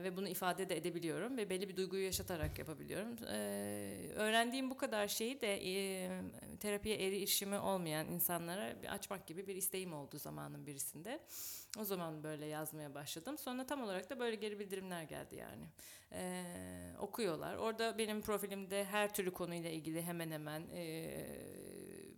[0.02, 3.16] ve bunu ifade de edebiliyorum ve belli bir duyguyu yaşatarak yapabiliyorum.
[3.30, 6.10] E, öğrendiğim bu kadar şeyi de e,
[6.60, 11.20] terapiye erişimi olmayan insanlara bir açmak gibi bir isteğim oldu zamanın birisinde.
[11.80, 13.38] O zaman böyle yazmaya başladım.
[13.38, 15.64] Sonra tam olarak da böyle geri bildirimler geldi yani.
[16.12, 16.44] Ee,
[16.98, 17.56] okuyorlar.
[17.56, 21.10] Orada benim profilimde her türlü konuyla ilgili hemen hemen e,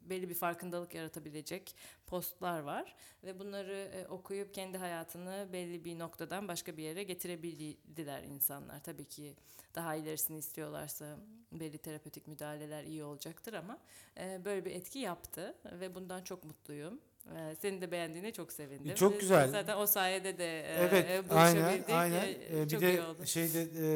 [0.02, 6.48] belli bir farkındalık yaratabilecek postlar var ve bunları e, okuyup kendi hayatını belli bir noktadan
[6.48, 8.82] başka bir yere getirebildiler insanlar.
[8.82, 9.36] Tabii ki
[9.74, 11.18] daha ilerisini istiyorlarsa
[11.52, 13.78] belli terapötik müdahaleler iyi olacaktır ama
[14.18, 17.00] e, böyle bir etki yaptı ve bundan çok mutluyum.
[17.37, 18.95] E, senin de beğendiğine çok sevindim.
[18.95, 19.49] Çok güzel.
[19.49, 21.91] Zaten o sayede de e, evet e, aynen buluşabildik.
[21.91, 22.24] aynen.
[22.24, 23.26] E, E, bir çok de iyi oldu.
[23.26, 23.87] şeyde e,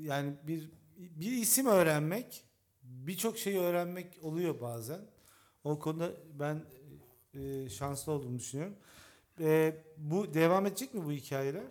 [0.00, 2.44] yani bir bir isim öğrenmek
[2.82, 5.00] birçok şeyi öğrenmek oluyor bazen.
[5.64, 6.62] O konuda ben
[7.34, 8.76] e, şanslı olduğumu düşünüyorum.
[9.40, 11.62] E, bu devam edecek mi bu hikayeler?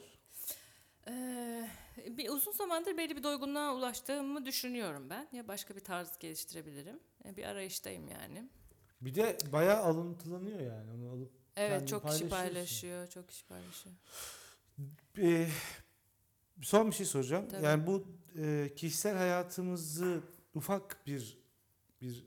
[1.07, 1.67] Ee,
[2.07, 5.27] bir uzun zamandır belli bir doygunluğa ulaştığımı düşünüyorum ben.
[5.31, 6.99] Ya başka bir tarz geliştirebilirim.
[7.25, 8.49] Bir arayıştayım yani.
[9.05, 13.95] Bir de bayağı alıntılanıyor yani onu alıp Evet çok kişi paylaşıyor, çok kişi paylaşıyor.
[15.17, 15.49] Ee,
[16.61, 17.45] son bir şey soracağım.
[17.51, 17.65] Tabii.
[17.65, 20.21] Yani bu e, kişisel hayatımızı
[20.53, 21.37] ufak bir
[22.01, 22.25] bir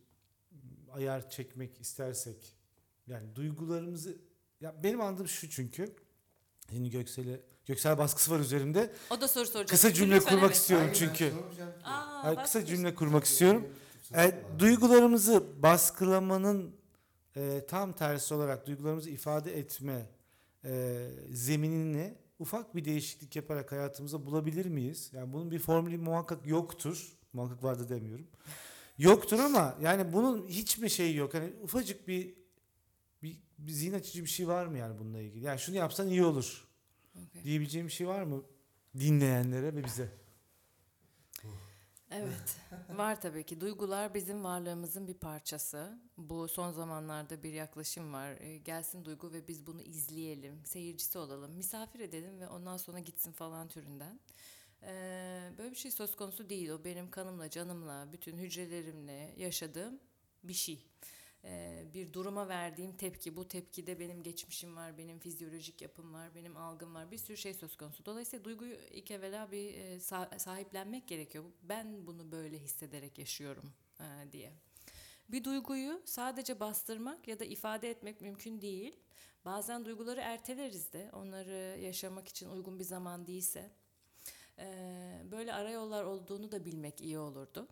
[0.92, 2.56] ayar çekmek istersek
[3.06, 4.18] yani duygularımızı
[4.60, 5.96] ya benim anladığım şu çünkü
[6.70, 8.90] yeni Göksel'e Göksel baskısı var üzerimde.
[9.10, 9.68] O da soru soracak.
[9.68, 10.56] Kısa cümle Lütfen kurmak evet.
[10.56, 11.32] istiyorum Hayır, çünkü.
[11.82, 13.68] Hayır, kısa cümle kurmak istiyorum.
[14.14, 16.76] E, duygularımızı baskılamanın
[17.36, 20.06] e, tam tersi olarak duygularımızı ifade etme
[20.64, 25.10] e, zeminini ufak bir değişiklik yaparak hayatımıza bulabilir miyiz?
[25.12, 27.12] Yani bunun bir formülü muhakkak yoktur.
[27.32, 28.26] Muhakkak vardı demiyorum.
[28.98, 31.34] Yoktur ama yani bunun hiç mi şeyi yok?
[31.34, 32.34] Hani ufacık bir
[33.22, 35.44] bir, bir zihin açıcı bir şey var mı yani bununla ilgili?
[35.44, 36.68] Yani şunu yapsan iyi olur
[37.26, 37.44] Okey.
[37.44, 38.42] diyebileceğim bir şey var mı
[38.98, 40.08] dinleyenlere ve bize?
[42.16, 42.56] Evet,
[42.98, 43.60] var tabii ki.
[43.60, 45.98] Duygular bizim varlığımızın bir parçası.
[46.18, 48.30] Bu son zamanlarda bir yaklaşım var.
[48.40, 53.32] E, gelsin duygu ve biz bunu izleyelim, seyircisi olalım, misafir edelim ve ondan sonra gitsin
[53.32, 54.20] falan türünden.
[54.82, 56.70] E, böyle bir şey söz konusu değil.
[56.70, 60.00] O benim kanımla, canımla, bütün hücrelerimle yaşadığım
[60.44, 60.86] bir şey.
[61.46, 63.36] E, bir duruma verdiğim tepki.
[63.36, 67.10] Bu tepkide benim geçmişim var, benim fizyolojik yapım var, benim algım var.
[67.10, 68.04] Bir sürü şey söz konusu.
[68.04, 71.44] Dolayısıyla duyguyu ilk evvela bir e, sa- sahiplenmek gerekiyor.
[71.62, 74.52] Ben bunu böyle hissederek yaşıyorum e, diye.
[75.28, 78.96] Bir duyguyu sadece bastırmak ya da ifade etmek mümkün değil.
[79.44, 83.70] Bazen duyguları erteleriz de onları yaşamak için uygun bir zaman değilse.
[84.58, 84.66] E,
[85.30, 87.68] böyle arayollar olduğunu da bilmek iyi olurdu.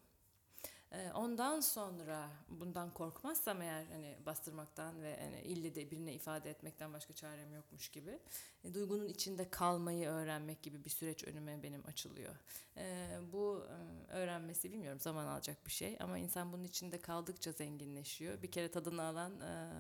[0.95, 6.93] E, Ondan sonra bundan korkmazsam eğer hani bastırmaktan ve hani ille de birine ifade etmekten
[6.93, 8.19] başka çarem yokmuş gibi
[8.65, 12.35] e, duygunun içinde kalmayı öğrenmek gibi bir süreç önüme benim açılıyor.
[12.77, 18.43] E, bu e, öğrenmesi bilmiyorum zaman alacak bir şey ama insan bunun içinde kaldıkça zenginleşiyor.
[18.43, 19.71] Bir kere tadını alan e,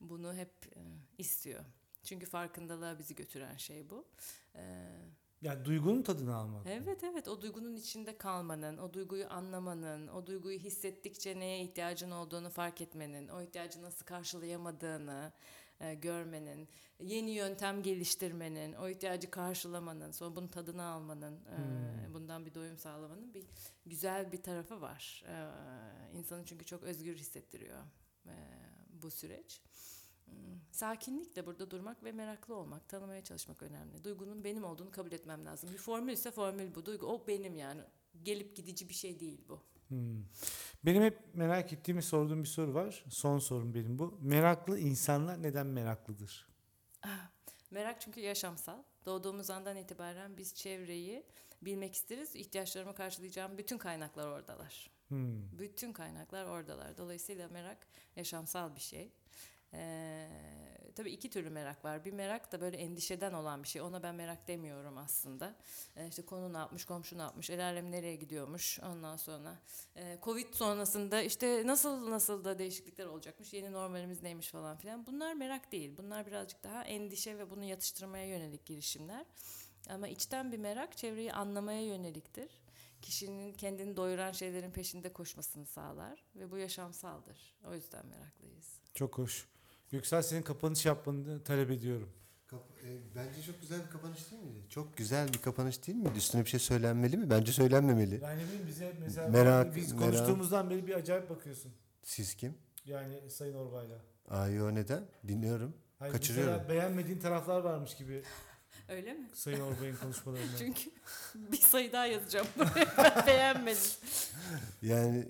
[0.00, 0.50] bunu hep
[1.18, 1.64] istiyor.
[2.04, 4.04] Çünkü farkındalığa bizi götüren şey bu.
[4.54, 4.86] E,
[5.42, 6.66] Yani duygunun tadını almak.
[6.66, 12.50] Evet evet o duygunun içinde kalmanın, o duyguyu anlamanın, o duyguyu hissettikçe neye ihtiyacın olduğunu
[12.50, 15.32] fark etmenin, o ihtiyacı nasıl karşılayamadığını
[15.80, 16.68] e, görmenin,
[17.00, 22.14] yeni yöntem geliştirmenin, o ihtiyacı karşılamanın, sonra bunun tadını almanın, e, Hmm.
[22.14, 23.44] bundan bir doyum sağlamanın bir
[23.86, 25.24] güzel bir tarafı var.
[25.28, 25.36] E,
[26.18, 27.78] insanı çünkü çok özgür hissettiriyor
[28.26, 28.34] e,
[29.02, 29.60] bu süreç.
[30.72, 34.04] Sakinlikle burada durmak ve meraklı olmak, tanımaya çalışmak önemli.
[34.04, 35.70] Duygunun benim olduğunu kabul etmem lazım.
[35.72, 36.86] Bir formül ise formül bu.
[36.86, 37.80] Duygu o benim yani.
[38.22, 39.60] Gelip gidici bir şey değil bu.
[39.88, 40.24] Hmm.
[40.84, 43.04] Benim hep merak ettiğim ve sorduğum bir soru var.
[43.08, 44.18] Son sorum benim bu.
[44.20, 46.48] Meraklı insanlar neden meraklıdır?
[47.70, 48.82] Merak çünkü yaşamsal.
[49.06, 51.26] Doğduğumuz andan itibaren biz çevreyi
[51.62, 52.36] bilmek isteriz.
[52.36, 54.90] İhtiyaçlarımı karşılayacağım bütün kaynaklar oradalar.
[55.08, 55.58] Hmm.
[55.58, 56.98] Bütün kaynaklar oradalar.
[56.98, 59.12] Dolayısıyla merak yaşamsal bir şey.
[59.74, 60.28] Ee,
[60.94, 62.04] tabii iki türlü merak var.
[62.04, 63.82] Bir merak da böyle endişeden olan bir şey.
[63.82, 65.54] Ona ben merak demiyorum aslında.
[65.96, 68.80] Ee, işte konu ne yapmış, komşu ne yapmış, el alem nereye gidiyormuş.
[68.80, 69.58] Ondan sonra
[69.96, 75.06] e, Covid sonrasında işte nasıl nasıl da değişiklikler olacakmış, yeni normalimiz neymiş falan filan.
[75.06, 75.96] Bunlar merak değil.
[75.96, 79.26] Bunlar birazcık daha endişe ve bunu yatıştırmaya yönelik girişimler.
[79.90, 82.66] Ama içten bir merak çevreyi anlamaya yöneliktir
[83.02, 87.56] kişinin kendini doyuran şeylerin peşinde koşmasını sağlar ve bu yaşamsaldır.
[87.64, 88.80] O yüzden meraklıyız.
[88.94, 89.48] Çok hoş.
[89.90, 92.08] Göksel senin kapanış yapmanı talep ediyorum.
[92.46, 94.58] Kap- e, bence çok güzel bir kapanış değil miydi?
[94.68, 96.10] Çok güzel bir kapanış değil miydi?
[96.16, 97.30] Üstüne bir şey söylenmeli mi?
[97.30, 98.20] Bence söylenmemeli.
[98.22, 101.72] Yani bileyim bize mesela Merak- biz merak- konuştuğumuzdan beri bir acayip bakıyorsun.
[102.02, 102.54] Siz kim?
[102.84, 103.98] Yani Sayın Orbay'la.
[104.28, 105.02] Aa yo neden?
[105.28, 105.74] Dinliyorum.
[105.98, 106.68] Hani Kaçırıyorum.
[106.68, 108.22] beğenmediğin taraflar varmış gibi
[108.88, 109.28] Öyle mi?
[109.34, 110.46] Sayın Orbay'ın konuşmalarında.
[110.58, 110.90] Çünkü
[111.34, 112.46] bir sayı daha yazacağım.
[113.26, 113.82] beğenmedim.
[114.82, 115.28] Yani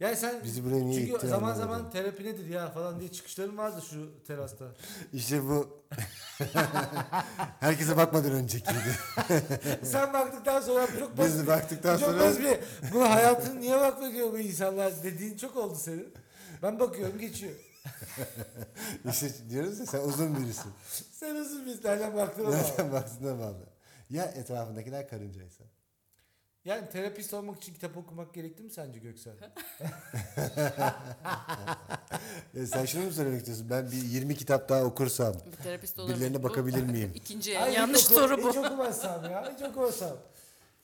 [0.00, 1.62] Yani sen bizi buraya niye çünkü zaman anlamadım.
[1.62, 4.64] zaman terapi nedir ya falan diye çıkışların vardı şu terasta.
[5.12, 5.82] İşte bu
[7.60, 8.98] herkese bakmadan öncekiydi.
[9.82, 11.38] sen baktıktan sonra çok basit.
[11.40, 12.58] Biz baktıktan çok sonra basit bir,
[12.94, 16.14] bu hayatın niye bakmıyor bu insanlar dediğin çok oldu senin.
[16.62, 17.52] Ben bakıyorum geçiyor.
[19.10, 20.72] işte diyoruz ya sen uzun birisin.
[21.12, 22.56] Sen uzun bir nereden baktığına bağlı.
[22.56, 23.66] Nereden baktığına bağlı.
[24.10, 25.64] Ya etrafındakiler karıncaysa?
[26.68, 29.32] Yani terapist olmak için kitap okumak gerekli mi sence Göksel?
[32.54, 33.66] Ya sen şunu mu söylemek istiyorsun?
[33.70, 36.16] Ben bir 20 kitap daha okursam Bir terapist olabilir.
[36.16, 37.12] birilerine bakabilir miyim?
[37.14, 38.50] İkinci Hayır, yanlış hiç oku- soru bu.
[38.50, 39.52] Hiç okumazsam ya.
[39.56, 40.16] Hiç okumazsam.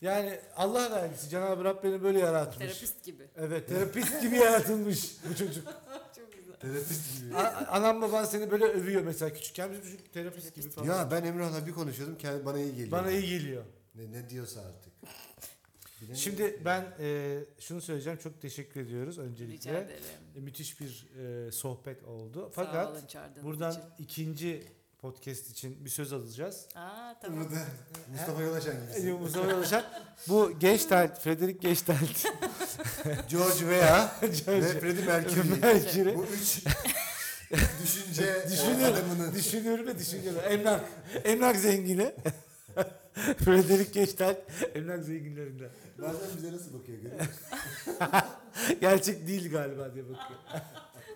[0.01, 2.59] Yani Allah vergisi Cenab-ı Rab beni böyle yaratmış.
[2.59, 3.29] Terapist gibi.
[3.37, 5.65] Evet terapist gibi yaratılmış bu çocuk.
[6.17, 6.55] Çok güzel.
[6.61, 7.37] Terapist gibi.
[7.37, 10.87] A- Anam baban seni böyle övüyor mesela küçükken bizim çocuk terapist gibi falan.
[10.87, 12.91] Ya ben Emrah'la bir konuşuyordum kendi bana iyi geliyor.
[12.93, 13.65] Bana iyi geliyor.
[13.95, 14.93] Ne, ne diyorsa artık.
[16.09, 16.23] Bilemiyorum.
[16.23, 19.71] Şimdi ben e, şunu söyleyeceğim çok teşekkür ediyoruz Rica öncelikle.
[19.71, 19.89] ederim.
[20.37, 21.07] E, müthiş bir
[21.49, 22.51] e, sohbet oldu.
[22.55, 23.03] Sağ Fakat olun
[23.43, 23.83] buradan için.
[23.99, 24.63] ikinci
[24.99, 26.67] podcast için bir söz alacağız.
[26.75, 27.41] Aa tamam.
[27.45, 27.61] Burada
[28.13, 29.09] Mustafa Yolaşan gibisin.
[29.09, 29.85] E, Mustafa Yalışan.
[30.29, 32.25] Bu Gestalt, Frederick Gestalt.
[33.31, 35.61] George Weah ve Freddie Mercury.
[35.63, 36.15] Mercury.
[36.15, 36.65] Bu üç
[37.83, 40.41] düşünce adamının düşünüyorum ve düşünüyorum.
[40.49, 40.85] Emlak,
[41.25, 42.15] emlak zengini.
[43.45, 44.37] Frederick Gestalt,
[44.75, 45.71] emlak zenginlerinden.
[46.03, 47.35] Bazen bize nasıl bakıyor görüyor musun?
[48.81, 50.41] Gerçek değil galiba diye bakıyor.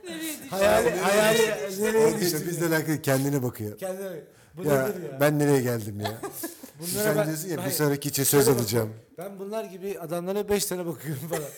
[0.05, 0.49] Nereye düştü?
[0.51, 1.39] Hayali, hayali,
[1.83, 2.26] nereye düştü?
[2.37, 3.79] işte bizle alakalı kendine bakıyor.
[3.79, 4.22] Kendine,
[4.57, 5.20] bu Ya, nedir ya?
[5.20, 6.18] ben nereye geldim ya?
[6.81, 8.95] Bunlara Sen ben- diyorsun ya ben- bir sonraki için söz alacağım.
[9.18, 11.49] Ben bunlar gibi adamlara 5 tane bakıyorum falan.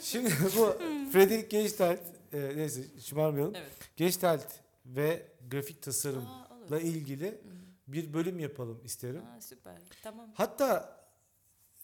[0.00, 0.74] Şimdi bu
[1.12, 1.98] Frederick Gestalt,
[2.32, 3.54] e, neyse şımarmayalım.
[3.54, 3.70] Evet.
[3.96, 4.44] Gestalt
[4.86, 7.40] ve grafik tasarımla Aa, ilgili
[7.88, 9.22] bir bölüm yapalım isterim.
[9.36, 9.74] Aa, süper.
[10.02, 10.26] Tamam.
[10.34, 10.96] Hatta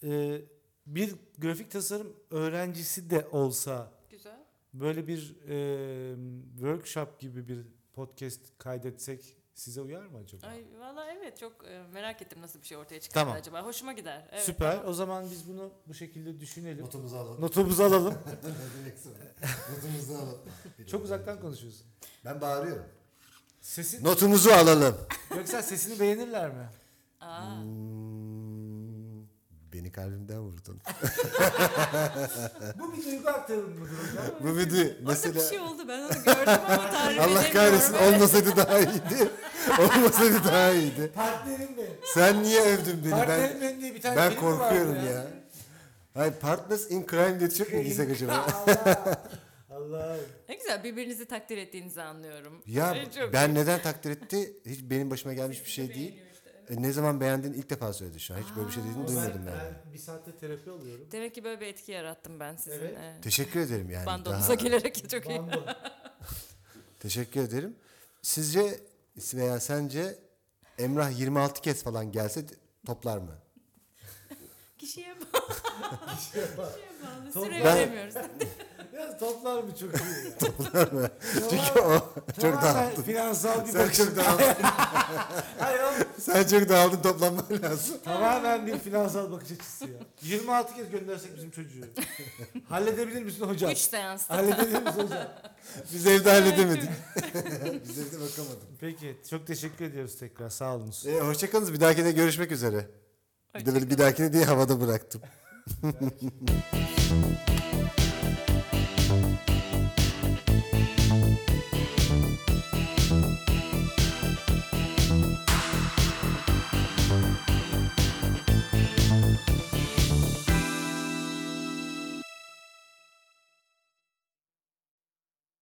[0.03, 0.41] e,
[0.95, 4.39] bir grafik tasarım öğrencisi de olsa Güzel.
[4.73, 6.15] böyle bir e,
[6.55, 10.47] workshop gibi bir podcast kaydetsek size uyar mı acaba?
[10.47, 13.35] Ay valla evet çok e, merak ettim nasıl bir şey ortaya çıkar Tamam.
[13.35, 13.65] acaba.
[13.65, 14.27] Hoşuma gider.
[14.31, 14.71] Evet, Süper.
[14.71, 14.87] tamam.
[14.87, 16.85] O zaman biz bunu bu şekilde düşünelim.
[16.85, 17.41] Notumuzu alalım.
[17.41, 18.13] Notumuzu alalım.
[19.75, 20.39] Notumuzu alalım.
[20.87, 21.85] Çok uzaktan konuşuyorsun.
[22.25, 22.85] Ben bağırıyorum.
[23.61, 24.95] Sesin Notumuzu alalım.
[25.37, 26.69] Yoksa sesini beğenirler mi?
[27.19, 28.38] Aa, Hmm,
[29.89, 30.81] beni kalbimden vurdun.
[32.79, 34.25] Bu bir duygu aktarımı mıdır hocam?
[34.39, 38.57] Bu video Orada mesela bir şey oldu ben onu gördüm ama tarif Allah kahretsin olmasaydı
[38.57, 39.29] daha iyiydi.
[39.79, 41.11] Olmasaydı daha iyiydi.
[41.15, 41.91] Partnerim benim.
[42.05, 43.11] Sen niye övdün beni?
[43.11, 45.27] Ben Partnerim benim diye bir tane ben korkuyorum ya.
[46.13, 48.45] Hayır Partners in Crime diye çok mu giysek acaba?
[48.67, 49.13] Allah.
[49.69, 50.17] Allah.
[50.49, 52.61] Ne güzel birbirinizi takdir ettiğinizi anlıyorum.
[52.65, 52.97] Ya
[53.33, 54.53] ben neden takdir etti?
[54.65, 56.28] Hiç benim başıma gelmiş bir şey değil.
[56.69, 56.79] Evet.
[56.79, 58.37] E, Ne zaman beğendiğini ilk defa söyledi şu an.
[58.39, 59.73] Hiç böyle bir şey dediğini duymadım ben, yani.
[59.85, 61.07] ben bir saatte terapi alıyorum.
[61.11, 62.79] Demek ki böyle bir etki yarattım ben sizin.
[62.79, 62.97] Evet.
[62.97, 64.05] e, Teşekkür ederim yani.
[64.05, 65.39] Bandonuza Daha, gelerek çok iyi.
[65.39, 65.65] Bando.
[66.99, 67.75] teşekkür ederim.
[68.21, 68.79] Sizce
[69.33, 70.19] veya sence
[70.77, 72.45] Emrah 26 kez falan gelse
[72.85, 73.35] toplar mı?
[74.77, 76.15] Kişiye bağlı.
[76.17, 77.31] Kişiye bağlı.
[77.33, 78.13] Süre Ben- veremiyoruz.
[78.99, 80.37] Ya toplar mı çok iyi ya.
[80.39, 81.09] Toplar mı?
[81.49, 81.99] Çünkü o
[82.41, 83.01] çok dağıldın.
[83.03, 83.97] Finansal bir Sen bakış.
[83.97, 84.45] çok dağıldın.
[85.59, 86.07] Hayır oğlum.
[86.19, 87.95] Sen çok dağıldın toplanman lazım.
[88.03, 89.99] Tamamen bir finansal bakış açısı ya.
[90.21, 91.85] 26 kez göndersek bizim çocuğu.
[92.69, 93.71] Halledebilir misin hocam?
[93.71, 94.35] Üç seansta.
[94.37, 95.27] Halledebilir misin hocam?
[95.93, 96.89] Biz evde halledemedik.
[97.87, 98.67] Biz evde bakamadık.
[98.79, 101.07] Peki çok teşekkür ediyoruz tekrar sağ olunuz.
[101.07, 101.73] E, hoşçakalınız.
[101.73, 102.87] Bir dahakine görüşmek üzere.
[103.55, 105.21] Bir de böyle bir dahakine diye havada bıraktım.